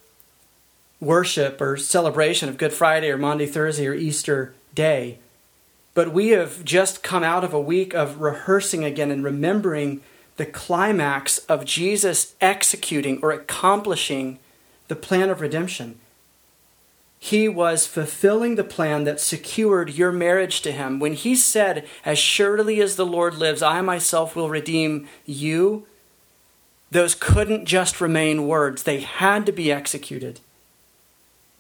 worship 1.00 1.60
or 1.60 1.76
celebration 1.76 2.48
of 2.48 2.58
Good 2.58 2.72
Friday 2.72 3.10
or 3.10 3.18
Maundy, 3.18 3.46
Thursday 3.46 3.86
or 3.86 3.94
Easter 3.94 4.54
Day, 4.74 5.18
but 5.94 6.12
we 6.12 6.28
have 6.30 6.64
just 6.64 7.02
come 7.02 7.22
out 7.22 7.44
of 7.44 7.54
a 7.54 7.60
week 7.60 7.94
of 7.94 8.20
rehearsing 8.20 8.84
again 8.84 9.10
and 9.10 9.22
remembering 9.22 10.00
the 10.36 10.46
climax 10.46 11.38
of 11.38 11.64
Jesus 11.64 12.34
executing 12.40 13.20
or 13.22 13.30
accomplishing 13.30 14.40
the 14.88 14.96
plan 14.96 15.30
of 15.30 15.40
redemption. 15.40 15.98
He 17.18 17.48
was 17.48 17.86
fulfilling 17.86 18.56
the 18.56 18.64
plan 18.64 19.04
that 19.04 19.20
secured 19.20 19.94
your 19.94 20.12
marriage 20.12 20.60
to 20.60 20.72
Him. 20.72 20.98
When 20.98 21.14
He 21.14 21.34
said, 21.36 21.86
As 22.04 22.18
surely 22.18 22.82
as 22.82 22.96
the 22.96 23.06
Lord 23.06 23.36
lives, 23.36 23.62
I 23.62 23.80
myself 23.80 24.36
will 24.36 24.50
redeem 24.50 25.08
you, 25.24 25.86
those 26.90 27.14
couldn't 27.14 27.64
just 27.64 28.00
remain 28.00 28.46
words, 28.46 28.82
they 28.82 29.00
had 29.00 29.46
to 29.46 29.52
be 29.52 29.72
executed. 29.72 30.40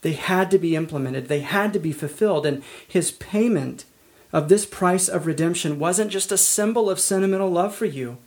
They 0.02 0.12
had 0.12 0.50
to 0.50 0.58
be 0.58 0.76
implemented, 0.76 1.28
they 1.28 1.40
had 1.40 1.72
to 1.72 1.78
be 1.78 1.92
fulfilled. 1.92 2.44
And 2.44 2.62
His 2.86 3.10
payment 3.12 3.86
of 4.34 4.48
this 4.48 4.66
price 4.66 5.08
of 5.08 5.26
redemption 5.26 5.78
wasn't 5.78 6.10
just 6.10 6.32
a 6.32 6.36
symbol 6.36 6.90
of 6.90 6.98
sentimental 6.98 7.48
love 7.48 7.72
for 7.72 7.84
you. 7.84 8.18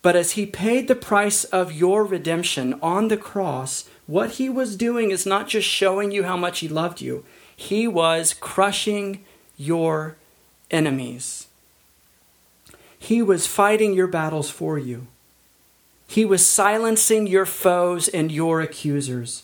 But 0.00 0.14
as 0.14 0.32
he 0.32 0.46
paid 0.46 0.86
the 0.86 0.94
price 0.94 1.42
of 1.42 1.72
your 1.72 2.04
redemption 2.04 2.78
on 2.80 3.08
the 3.08 3.16
cross, 3.16 3.88
what 4.06 4.30
he 4.32 4.48
was 4.48 4.76
doing 4.76 5.10
is 5.10 5.26
not 5.26 5.48
just 5.48 5.66
showing 5.68 6.12
you 6.12 6.22
how 6.22 6.36
much 6.36 6.60
he 6.60 6.68
loved 6.68 7.00
you, 7.00 7.24
he 7.56 7.88
was 7.88 8.32
crushing 8.32 9.24
your 9.56 10.16
enemies. 10.70 11.48
He 12.96 13.20
was 13.20 13.48
fighting 13.48 13.92
your 13.92 14.06
battles 14.06 14.50
for 14.50 14.78
you. 14.78 15.08
He 16.06 16.24
was 16.24 16.46
silencing 16.46 17.26
your 17.26 17.44
foes 17.44 18.06
and 18.06 18.30
your 18.30 18.60
accusers. 18.60 19.42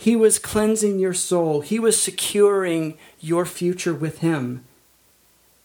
He 0.00 0.16
was 0.16 0.38
cleansing 0.38 0.98
your 0.98 1.12
soul. 1.12 1.60
He 1.60 1.78
was 1.78 2.00
securing 2.00 2.96
your 3.20 3.44
future 3.44 3.92
with 3.92 4.20
Him. 4.20 4.64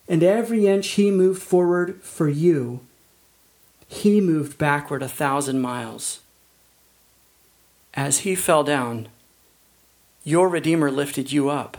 And 0.10 0.22
every 0.22 0.68
inch 0.68 0.88
He 0.90 1.10
moved 1.10 1.42
forward 1.42 2.02
for 2.04 2.28
you, 2.28 2.82
He 3.88 4.20
moved 4.20 4.58
backward 4.58 5.02
a 5.02 5.08
thousand 5.08 5.62
miles. 5.62 6.20
As 7.94 8.20
He 8.20 8.36
fell 8.36 8.66
down, 8.66 9.08
your 10.26 10.50
Redeemer 10.50 10.92
lifted 10.92 11.32
you 11.32 11.48
up. 11.48 11.78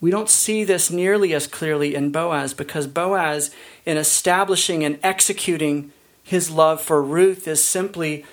We 0.00 0.10
don't 0.10 0.28
see 0.28 0.64
this 0.64 0.90
nearly 0.90 1.32
as 1.34 1.46
clearly 1.46 1.94
in 1.94 2.10
Boaz 2.10 2.52
because 2.52 2.88
Boaz, 2.88 3.52
in 3.86 3.96
establishing 3.96 4.82
and 4.82 4.98
executing 5.04 5.92
his 6.24 6.50
love 6.50 6.80
for 6.80 7.00
Ruth, 7.00 7.46
is 7.46 7.62
simply 7.62 8.24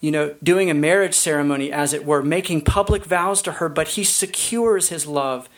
you 0.00 0.10
know, 0.10 0.34
doing 0.42 0.70
a 0.70 0.74
marriage 0.74 1.14
ceremony, 1.14 1.72
as 1.72 1.92
it 1.92 2.04
were, 2.04 2.22
making 2.22 2.62
public 2.62 3.04
vows 3.04 3.42
to 3.42 3.52
her, 3.52 3.68
but 3.68 3.88
he 3.88 4.04
secures 4.04 4.90
his 4.90 5.06
love. 5.06 5.48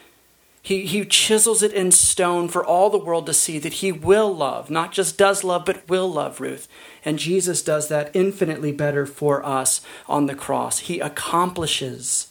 He, 0.63 0.87
he 0.87 1.05
chisels 1.05 1.63
it 1.63 1.73
in 1.73 1.91
stone 1.91 2.49
for 2.49 2.65
all 2.65 2.91
the 2.91 2.99
world 2.99 3.27
to 3.27 3.35
see 3.35 3.59
that 3.59 3.75
he 3.75 3.93
will 3.93 4.35
love, 4.35 4.71
not 4.71 4.93
just 4.93 5.17
does 5.19 5.43
love, 5.43 5.65
but 5.65 5.89
will 5.89 6.11
love 6.11 6.41
Ruth. 6.41 6.69
And 7.05 7.19
Jesus 7.19 7.63
does 7.63 7.89
that 7.89 8.11
infinitely 8.15 8.73
better 8.73 9.07
for 9.07 9.45
us 9.45 9.81
on 10.07 10.27
the 10.27 10.35
cross. 10.35 10.81
He 10.81 11.01
accomplishes 11.01 12.29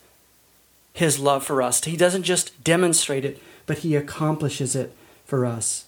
his 0.93 1.19
love 1.19 1.43
for 1.43 1.61
us. 1.61 1.83
He 1.83 1.97
doesn't 1.97 2.23
just 2.23 2.63
demonstrate 2.63 3.25
it, 3.25 3.41
but 3.65 3.79
he 3.79 3.95
accomplishes 3.95 4.75
it 4.75 4.95
for 5.25 5.45
us. 5.45 5.85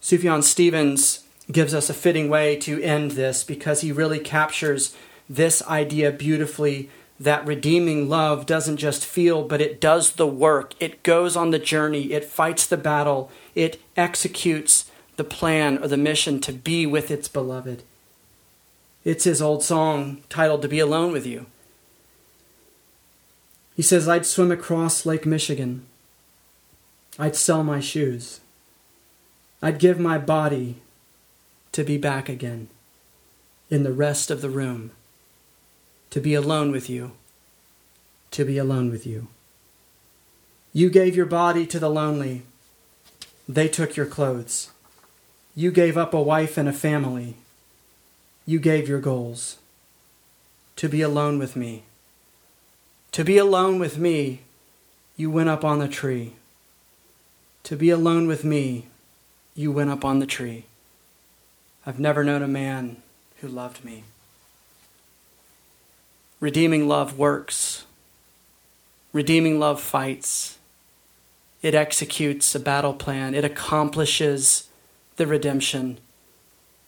Sufjan 0.00 0.42
Stevens 0.42 1.24
gives 1.52 1.74
us 1.74 1.90
a 1.90 1.94
fitting 1.94 2.28
way 2.28 2.56
to 2.56 2.82
end 2.82 3.12
this 3.12 3.44
because 3.44 3.82
he 3.82 3.92
really 3.92 4.18
captures 4.18 4.96
this 5.28 5.62
idea 5.66 6.10
beautifully 6.10 6.90
that 7.20 7.46
redeeming 7.46 8.08
love 8.08 8.46
doesn't 8.46 8.78
just 8.78 9.04
feel, 9.04 9.44
but 9.44 9.60
it 9.60 9.80
does 9.80 10.12
the 10.12 10.26
work. 10.26 10.74
It 10.80 11.02
goes 11.02 11.36
on 11.36 11.50
the 11.50 11.58
journey, 11.58 12.12
it 12.12 12.24
fights 12.24 12.66
the 12.66 12.76
battle, 12.76 13.30
it 13.54 13.80
executes 13.96 14.90
the 15.16 15.24
plan 15.24 15.78
or 15.78 15.88
the 15.88 15.96
mission 15.96 16.40
to 16.40 16.52
be 16.52 16.84
with 16.86 17.10
its 17.10 17.28
beloved. 17.28 17.82
It's 19.04 19.24
his 19.24 19.42
old 19.42 19.62
song 19.62 20.22
titled 20.28 20.62
To 20.62 20.68
Be 20.68 20.78
Alone 20.78 21.12
with 21.12 21.26
You. 21.26 21.46
He 23.76 23.82
says, 23.82 24.08
I'd 24.08 24.26
swim 24.26 24.50
across 24.50 25.06
Lake 25.06 25.26
Michigan. 25.26 25.86
I'd 27.18 27.36
sell 27.36 27.62
my 27.62 27.80
shoes. 27.80 28.40
I'd 29.62 29.78
give 29.78 29.98
my 29.98 30.18
body 30.18 30.76
to 31.72 31.82
be 31.82 31.96
back 31.96 32.28
again 32.28 32.68
in 33.70 33.82
the 33.82 33.92
rest 33.92 34.30
of 34.30 34.42
the 34.42 34.50
room, 34.50 34.90
to 36.10 36.20
be 36.20 36.34
alone 36.34 36.70
with 36.70 36.90
you, 36.90 37.12
to 38.30 38.44
be 38.44 38.58
alone 38.58 38.90
with 38.90 39.06
you. 39.06 39.28
You 40.74 40.90
gave 40.90 41.16
your 41.16 41.26
body 41.26 41.66
to 41.66 41.78
the 41.78 41.88
lonely, 41.88 42.42
they 43.48 43.68
took 43.68 43.96
your 43.96 44.06
clothes. 44.06 44.70
You 45.54 45.70
gave 45.70 45.96
up 45.96 46.14
a 46.14 46.22
wife 46.22 46.56
and 46.56 46.68
a 46.68 46.72
family, 46.72 47.36
you 48.44 48.58
gave 48.58 48.88
your 48.88 49.00
goals. 49.00 49.58
To 50.76 50.88
be 50.88 51.02
alone 51.02 51.38
with 51.38 51.54
me. 51.54 51.84
To 53.12 53.24
be 53.24 53.38
alone 53.38 53.78
with 53.78 53.98
me, 53.98 54.40
you 55.16 55.30
went 55.30 55.50
up 55.50 55.64
on 55.64 55.78
the 55.78 55.88
tree. 55.88 56.32
To 57.64 57.76
be 57.76 57.90
alone 57.90 58.26
with 58.26 58.42
me, 58.42 58.86
you 59.54 59.70
went 59.70 59.90
up 59.90 60.04
on 60.04 60.18
the 60.18 60.26
tree. 60.26 60.64
I've 61.84 61.98
never 61.98 62.22
known 62.22 62.42
a 62.42 62.48
man 62.48 63.02
who 63.40 63.48
loved 63.48 63.84
me. 63.84 64.04
Redeeming 66.38 66.86
love 66.86 67.18
works. 67.18 67.84
Redeeming 69.12 69.58
love 69.58 69.80
fights. 69.80 70.58
It 71.60 71.74
executes 71.74 72.54
a 72.54 72.60
battle 72.60 72.94
plan. 72.94 73.34
It 73.34 73.44
accomplishes 73.44 74.68
the 75.16 75.26
redemption. 75.26 75.98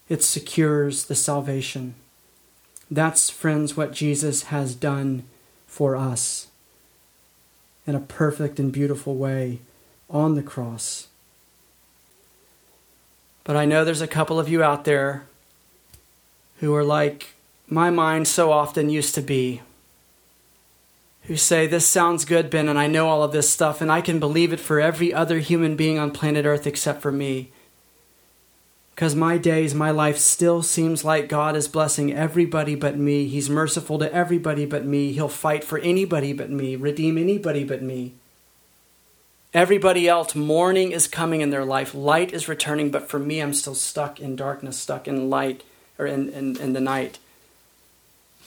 It 0.09 0.22
secures 0.22 1.05
the 1.05 1.14
salvation. 1.14 1.95
That's, 2.90 3.30
friends, 3.30 3.76
what 3.76 3.92
Jesus 3.92 4.45
has 4.45 4.74
done 4.74 5.24
for 5.66 5.97
us 5.97 6.49
in 7.86 7.95
a 7.95 8.01
perfect 8.01 8.59
and 8.59 8.72
beautiful 8.72 9.16
way 9.16 9.59
on 10.09 10.34
the 10.34 10.42
cross. 10.42 11.09
But 13.45 13.57
I 13.57 13.66
know 13.66 13.84
there's 13.84 14.01
a 14.01 14.09
couple 14.09 14.40
of 14.40 14.49
you 14.49 14.62
out 14.62 14.84
there 14.84 15.26
who 16.61 16.74
are 16.74 16.84
like 16.84 17.34
my 17.68 17.90
mind 17.90 18.26
so 18.26 18.51
often 18.51 18.88
used 18.88 19.14
to 19.14 19.20
be, 19.20 19.61
who 21.24 21.36
say, 21.36 21.66
This 21.66 21.86
sounds 21.86 22.24
good, 22.24 22.49
Ben, 22.51 22.68
and 22.68 22.78
I 22.78 22.86
know 22.86 23.09
all 23.09 23.22
of 23.22 23.32
this 23.32 23.49
stuff, 23.49 23.80
and 23.80 23.92
I 23.92 24.01
can 24.01 24.18
believe 24.18 24.53
it 24.53 24.61
for 24.61 24.80
every 24.80 25.12
other 25.12 25.38
human 25.38 25.76
being 25.76 25.99
on 25.99 26.11
planet 26.11 26.47
Earth 26.47 26.66
except 26.66 27.03
for 27.03 27.12
me. 27.12 27.51
Because 28.95 29.16
my 29.16 29.38
days, 29.38 29.74
my 29.74 29.90
life 29.90 30.18
still 30.18 30.62
seems 30.62 31.05
like 31.05 31.28
God 31.28 31.57
is 31.57 31.66
blessing 31.66 32.12
everybody 32.12 32.76
but 32.76 32.97
me. 32.97 33.26
He's 33.26 33.51
merciful 33.51 33.99
to 33.99 34.14
everybody 34.14 34.66
but 34.66 34.84
me. 34.84 35.12
He'll 35.12 35.28
fight 35.28 35.64
for 35.64 35.78
anybody 35.80 36.32
but 36.32 36.49
me, 36.49 36.76
redeem 36.76 37.18
anybody 37.18 37.64
but 37.64 37.82
me. 37.82 38.14
Everybody 39.55 40.09
else, 40.09 40.34
morning 40.34 40.90
is 40.90 41.07
coming 41.07 41.40
in 41.40 41.50
their 41.50 41.64
life, 41.64 41.94
light 41.94 42.32
is 42.32 42.48
returning, 42.48 42.90
but 42.90 43.09
for 43.09 43.20
me, 43.20 43.40
I'm 43.40 43.55
still 43.55 43.76
stuck 43.76 44.18
in 44.18 44.34
darkness, 44.34 44.76
stuck 44.76 45.07
in 45.07 45.30
light, 45.30 45.62
or 45.96 46.07
in, 46.07 46.28
in, 46.30 46.57
in 46.57 46.72
the 46.72 46.80
night. 46.80 47.20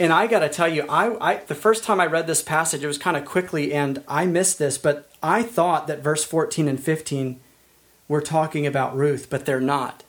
And 0.02 0.12
I 0.12 0.28
got 0.28 0.40
to 0.40 0.50
tell 0.50 0.68
you, 0.68 0.86
I, 0.90 1.36
I 1.36 1.36
the 1.38 1.56
first 1.56 1.86
time 1.86 2.02
I 2.02 2.08
read 2.08 2.28
this 2.28 2.44
passage, 2.44 2.84
it 2.84 2.88
was 2.88 2.98
kind 2.98 3.16
of 3.16 3.24
quickly, 3.24 3.74
and 3.74 4.04
I 4.06 4.26
missed 4.26 4.60
this, 4.60 4.78
but 4.78 5.10
I 5.24 5.44
thought 5.44 5.88
that 5.88 6.04
verse 6.04 6.26
14 6.26 6.68
and 6.68 6.80
15 6.80 7.40
were 8.10 8.22
talking 8.22 8.68
about 8.68 8.96
Ruth, 8.96 9.28
but 9.30 9.46
they're 9.46 9.62
not. 9.62 10.04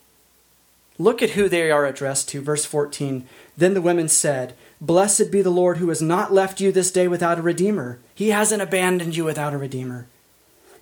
Look 0.99 1.23
at 1.23 1.31
who 1.31 1.49
they 1.49 1.71
are 1.71 1.87
addressed 1.87 2.29
to. 2.31 2.43
Verse 2.43 2.65
14 2.65 3.25
Then 3.57 3.75
the 3.75 3.81
women 3.81 4.09
said, 4.09 4.55
Blessed 4.81 5.31
be 5.31 5.43
the 5.43 5.51
Lord 5.51 5.77
who 5.77 5.91
has 5.91 6.03
not 6.03 6.33
left 6.33 6.61
you 6.61 6.73
this 6.73 6.91
day 6.91 7.07
without 7.07 7.39
a 7.39 7.43
redeemer. 7.43 8.01
He 8.17 8.31
hasn't 8.31 8.63
abandoned 8.63 9.17
you 9.17 9.25
without 9.25 9.55
a 9.55 9.59
redeemer. 9.59 10.09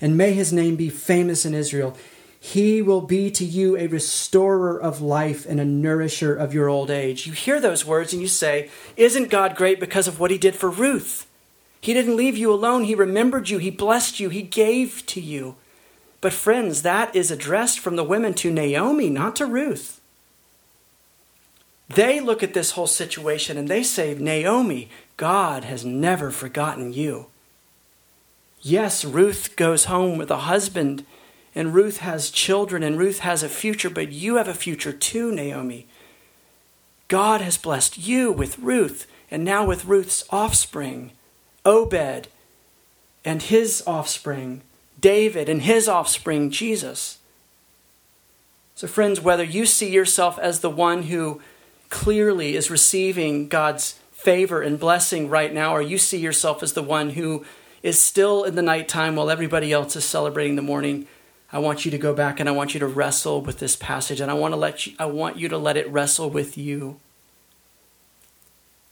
And 0.01 0.17
may 0.17 0.33
his 0.33 0.53
name 0.53 0.77
be 0.77 0.91
famous 0.91 1.45
in 1.45 1.55
Israel. 1.55 1.97
He 2.39 2.83
will 2.83 3.01
be 3.01 3.31
to 3.33 3.45
you 3.45 3.77
a 3.77 3.87
restorer 3.87 4.81
of 4.81 5.01
life 5.01 5.47
and 5.47 5.59
a 5.59 5.65
nourisher 5.65 6.35
of 6.35 6.55
your 6.55 6.69
old 6.69 6.91
age. 6.91 7.27
You 7.27 7.33
hear 7.33 7.61
those 7.61 7.85
words 7.85 8.13
and 8.13 8.23
you 8.23 8.29
say, 8.29 8.71
Isn't 8.97 9.31
God 9.31 9.57
great 9.57 9.81
because 9.81 10.07
of 10.07 10.21
what 10.21 10.31
he 10.31 10.39
did 10.39 10.55
for 10.55 10.71
Ruth? 10.71 11.27
He 11.81 11.95
didn't 11.95 12.17
leave 12.17 12.37
you 12.37 12.53
alone. 12.53 12.85
He 12.85 12.95
remembered 12.95 13.49
you. 13.49 13.59
He 13.59 13.71
blessed 13.71 14.21
you. 14.21 14.29
He 14.29 14.43
gave 14.43 15.05
to 15.07 15.21
you. 15.21 15.57
But, 16.21 16.33
friends, 16.33 16.83
that 16.83 17.15
is 17.15 17.31
addressed 17.31 17.79
from 17.79 17.97
the 17.97 18.05
women 18.05 18.35
to 18.35 18.51
Naomi, 18.51 19.11
not 19.11 19.37
to 19.37 19.47
Ruth. 19.47 20.01
They 21.89 22.21
look 22.21 22.43
at 22.43 22.55
this 22.55 22.73
whole 22.73 22.87
situation 22.87 23.57
and 23.57 23.69
they 23.69 23.83
say, 23.83 24.15
Naomi, 24.15 24.89
God 25.17 25.65
has 25.65 25.85
never 25.85 26.31
forgotten 26.31 26.93
you. 26.93 27.27
Yes, 28.69 29.05
Ruth 29.05 29.55
goes 29.55 29.85
home 29.85 30.19
with 30.19 30.29
a 30.29 30.39
husband, 30.39 31.07
and 31.55 31.73
Ruth 31.73 31.99
has 31.99 32.33
children, 32.33 32.83
and 32.83 32.99
Ruth 32.99 33.21
has 33.21 33.45
a 33.45 33.49
future, 33.49 33.89
but 33.89 34.11
you 34.11 34.35
have 34.39 34.49
a 34.49 34.55
future 34.55 34.93
too, 34.93 35.31
Naomi. 35.31 35.87
God 37.07 37.41
has 37.41 37.59
blessed 37.59 37.97
you 37.97 38.33
with 38.33 38.59
Ruth, 38.59 39.07
and 39.31 39.45
now 39.45 39.65
with 39.65 39.85
Ruth's 39.85 40.25
offspring, 40.31 41.13
Obed, 41.65 42.27
and 43.25 43.41
his 43.41 43.85
offspring, 43.87 44.63
David, 44.99 45.49
and 45.49 45.63
his 45.63 45.87
offspring, 45.87 46.51
Jesus. 46.51 47.19
So, 48.75 48.89
friends, 48.89 49.21
whether 49.21 49.45
you 49.45 49.65
see 49.65 49.93
yourself 49.93 50.41
as 50.41 50.59
the 50.59 50.71
one 50.71 51.05
who 51.05 51.41
clearly 51.89 52.57
is 52.57 52.69
receiving 52.69 53.47
God's 53.47 53.93
favor 54.11 54.61
and 54.61 54.77
blessing 54.77 55.29
right 55.29 55.55
now, 55.55 55.73
or 55.73 55.81
you 55.81 55.99
see 55.99 56.19
yourself 56.19 56.65
as 56.65 56.73
the 56.73 56.83
one 56.83 57.11
who 57.11 57.45
is 57.83 58.03
still 58.03 58.45
in 58.45 58.55
the 58.55 58.63
nighttime 58.63 59.17
while 59.17 59.31
everybody 59.31 59.73
else 59.73 59.97
is 59.97 60.05
celebrating 60.05 60.57
the 60.57 60.63
morning, 60.63 61.07
I 61.53 61.59
want 61.59 61.85
you 61.85 61.91
to 61.91 61.99
go 61.99 62.15
back 62.15 62.41
and 62.41 62.49
I 62.49 62.53
want 62.53 62.75
you 62.75 62.81
to 62.81 62.87
wrestle 62.87 63.41
with 63.41 63.59
this 63.59 63.77
passage 63.77 64.21
and 64.21 64.31
I 64.31 64.35
want 64.35 64.53
to 64.53 64.57
let 64.57 64.87
you 64.87 64.95
I 64.99 65.07
want 65.07 65.37
you 65.37 65.49
to 65.49 65.59
let 65.59 65.77
it 65.77 65.91
wrestle 65.91 66.29
with 66.29 66.59
you. 66.59 67.01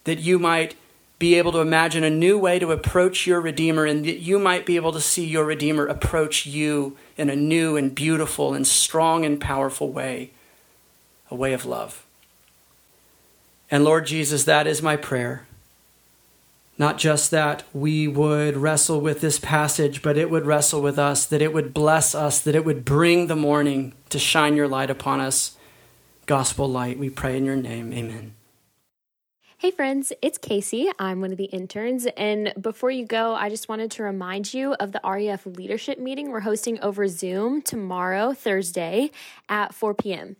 That 0.04 0.20
you 0.20 0.38
might 0.38 0.76
be 1.18 1.34
able 1.36 1.52
to 1.52 1.60
imagine 1.60 2.04
a 2.04 2.10
new 2.10 2.38
way 2.38 2.58
to 2.58 2.72
approach 2.72 3.26
your 3.26 3.40
redeemer 3.40 3.86
and 3.86 4.04
that 4.04 4.18
you 4.18 4.38
might 4.38 4.66
be 4.66 4.76
able 4.76 4.92
to 4.92 5.00
see 5.00 5.24
your 5.24 5.44
redeemer 5.44 5.86
approach 5.86 6.44
you 6.44 6.96
in 7.16 7.30
a 7.30 7.36
new 7.36 7.76
and 7.76 7.94
beautiful 7.94 8.52
and 8.52 8.66
strong 8.66 9.24
and 9.24 9.40
powerful 9.40 9.90
way, 9.90 10.30
a 11.30 11.34
way 11.34 11.52
of 11.52 11.64
love. 11.64 12.04
And 13.70 13.84
Lord 13.84 14.06
Jesus, 14.06 14.44
that 14.44 14.66
is 14.66 14.82
my 14.82 14.96
prayer. 14.96 15.46
Not 16.76 16.98
just 16.98 17.30
that 17.30 17.62
we 17.72 18.08
would 18.08 18.56
wrestle 18.56 19.00
with 19.00 19.20
this 19.20 19.38
passage, 19.38 20.02
but 20.02 20.16
it 20.16 20.28
would 20.28 20.44
wrestle 20.44 20.82
with 20.82 20.98
us, 20.98 21.24
that 21.26 21.40
it 21.40 21.52
would 21.52 21.72
bless 21.72 22.14
us, 22.14 22.40
that 22.40 22.56
it 22.56 22.64
would 22.64 22.84
bring 22.84 23.28
the 23.28 23.36
morning 23.36 23.92
to 24.08 24.18
shine 24.18 24.56
your 24.56 24.66
light 24.66 24.90
upon 24.90 25.20
us. 25.20 25.56
Gospel 26.26 26.68
light, 26.68 26.98
we 26.98 27.10
pray 27.10 27.36
in 27.36 27.44
your 27.44 27.56
name. 27.56 27.92
Amen. 27.92 28.34
Hey 29.58 29.70
friends, 29.70 30.12
it's 30.20 30.36
Casey. 30.36 30.90
I'm 30.98 31.20
one 31.20 31.30
of 31.30 31.38
the 31.38 31.44
interns. 31.44 32.06
And 32.18 32.52
before 32.60 32.90
you 32.90 33.06
go, 33.06 33.34
I 33.34 33.48
just 33.48 33.68
wanted 33.68 33.92
to 33.92 34.02
remind 34.02 34.52
you 34.52 34.74
of 34.74 34.92
the 34.92 35.00
RUF 35.02 35.46
leadership 35.46 35.98
meeting 35.98 36.30
we're 36.30 36.40
hosting 36.40 36.78
over 36.80 37.06
Zoom 37.08 37.62
tomorrow, 37.62 38.34
Thursday 38.34 39.10
at 39.48 39.72
4 39.72 39.94
p.m. 39.94 40.36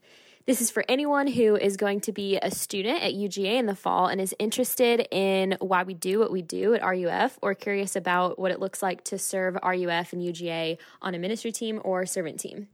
This 0.47 0.61
is 0.61 0.70
for 0.70 0.84
anyone 0.90 1.26
who 1.26 1.57
is 1.57 1.78
going 1.78 2.03
to 2.03 2.12
be 2.12 2.36
a 2.36 2.51
student 2.51 3.03
at 3.03 3.14
UGA 3.14 3.55
in 3.55 3.64
the 3.64 3.74
fall 3.74 4.09
and 4.09 4.20
is 4.20 4.34
interested 4.38 5.09
in 5.11 5.57
why 5.59 5.84
we 5.84 5.95
do 5.95 6.18
what 6.18 6.30
we 6.30 6.42
do 6.42 6.74
at 6.74 6.84
RUF 6.84 7.38
or 7.40 7.55
curious 7.55 7.97
about 7.97 8.38
what 8.38 8.51
it 8.51 8.61
looks 8.61 8.82
like 8.82 9.03
to 9.05 9.16
serve 9.16 9.55
RUF 9.55 10.12
and 10.12 10.20
UGA 10.20 10.76
on 11.01 11.14
a 11.14 11.18
ministry 11.18 11.51
team 11.51 11.80
or 11.82 12.05
servant 12.05 12.38
team. 12.38 12.68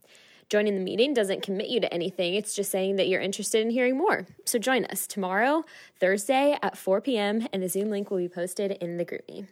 Joining 0.48 0.74
the 0.74 0.80
meeting 0.80 1.14
doesn't 1.14 1.44
commit 1.44 1.68
you 1.68 1.78
to 1.78 1.94
anything, 1.94 2.34
it's 2.34 2.56
just 2.56 2.72
saying 2.72 2.96
that 2.96 3.06
you're 3.06 3.20
interested 3.20 3.64
in 3.64 3.70
hearing 3.70 3.96
more. 3.96 4.26
So 4.44 4.58
join 4.58 4.84
us 4.86 5.06
tomorrow, 5.06 5.64
Thursday 6.00 6.58
at 6.60 6.76
4 6.76 7.00
p.m., 7.00 7.46
and 7.52 7.62
the 7.62 7.68
Zoom 7.68 7.88
link 7.88 8.10
will 8.10 8.18
be 8.18 8.28
posted 8.28 8.72
in 8.72 8.96
the 8.96 9.04
GroupMe. 9.04 9.46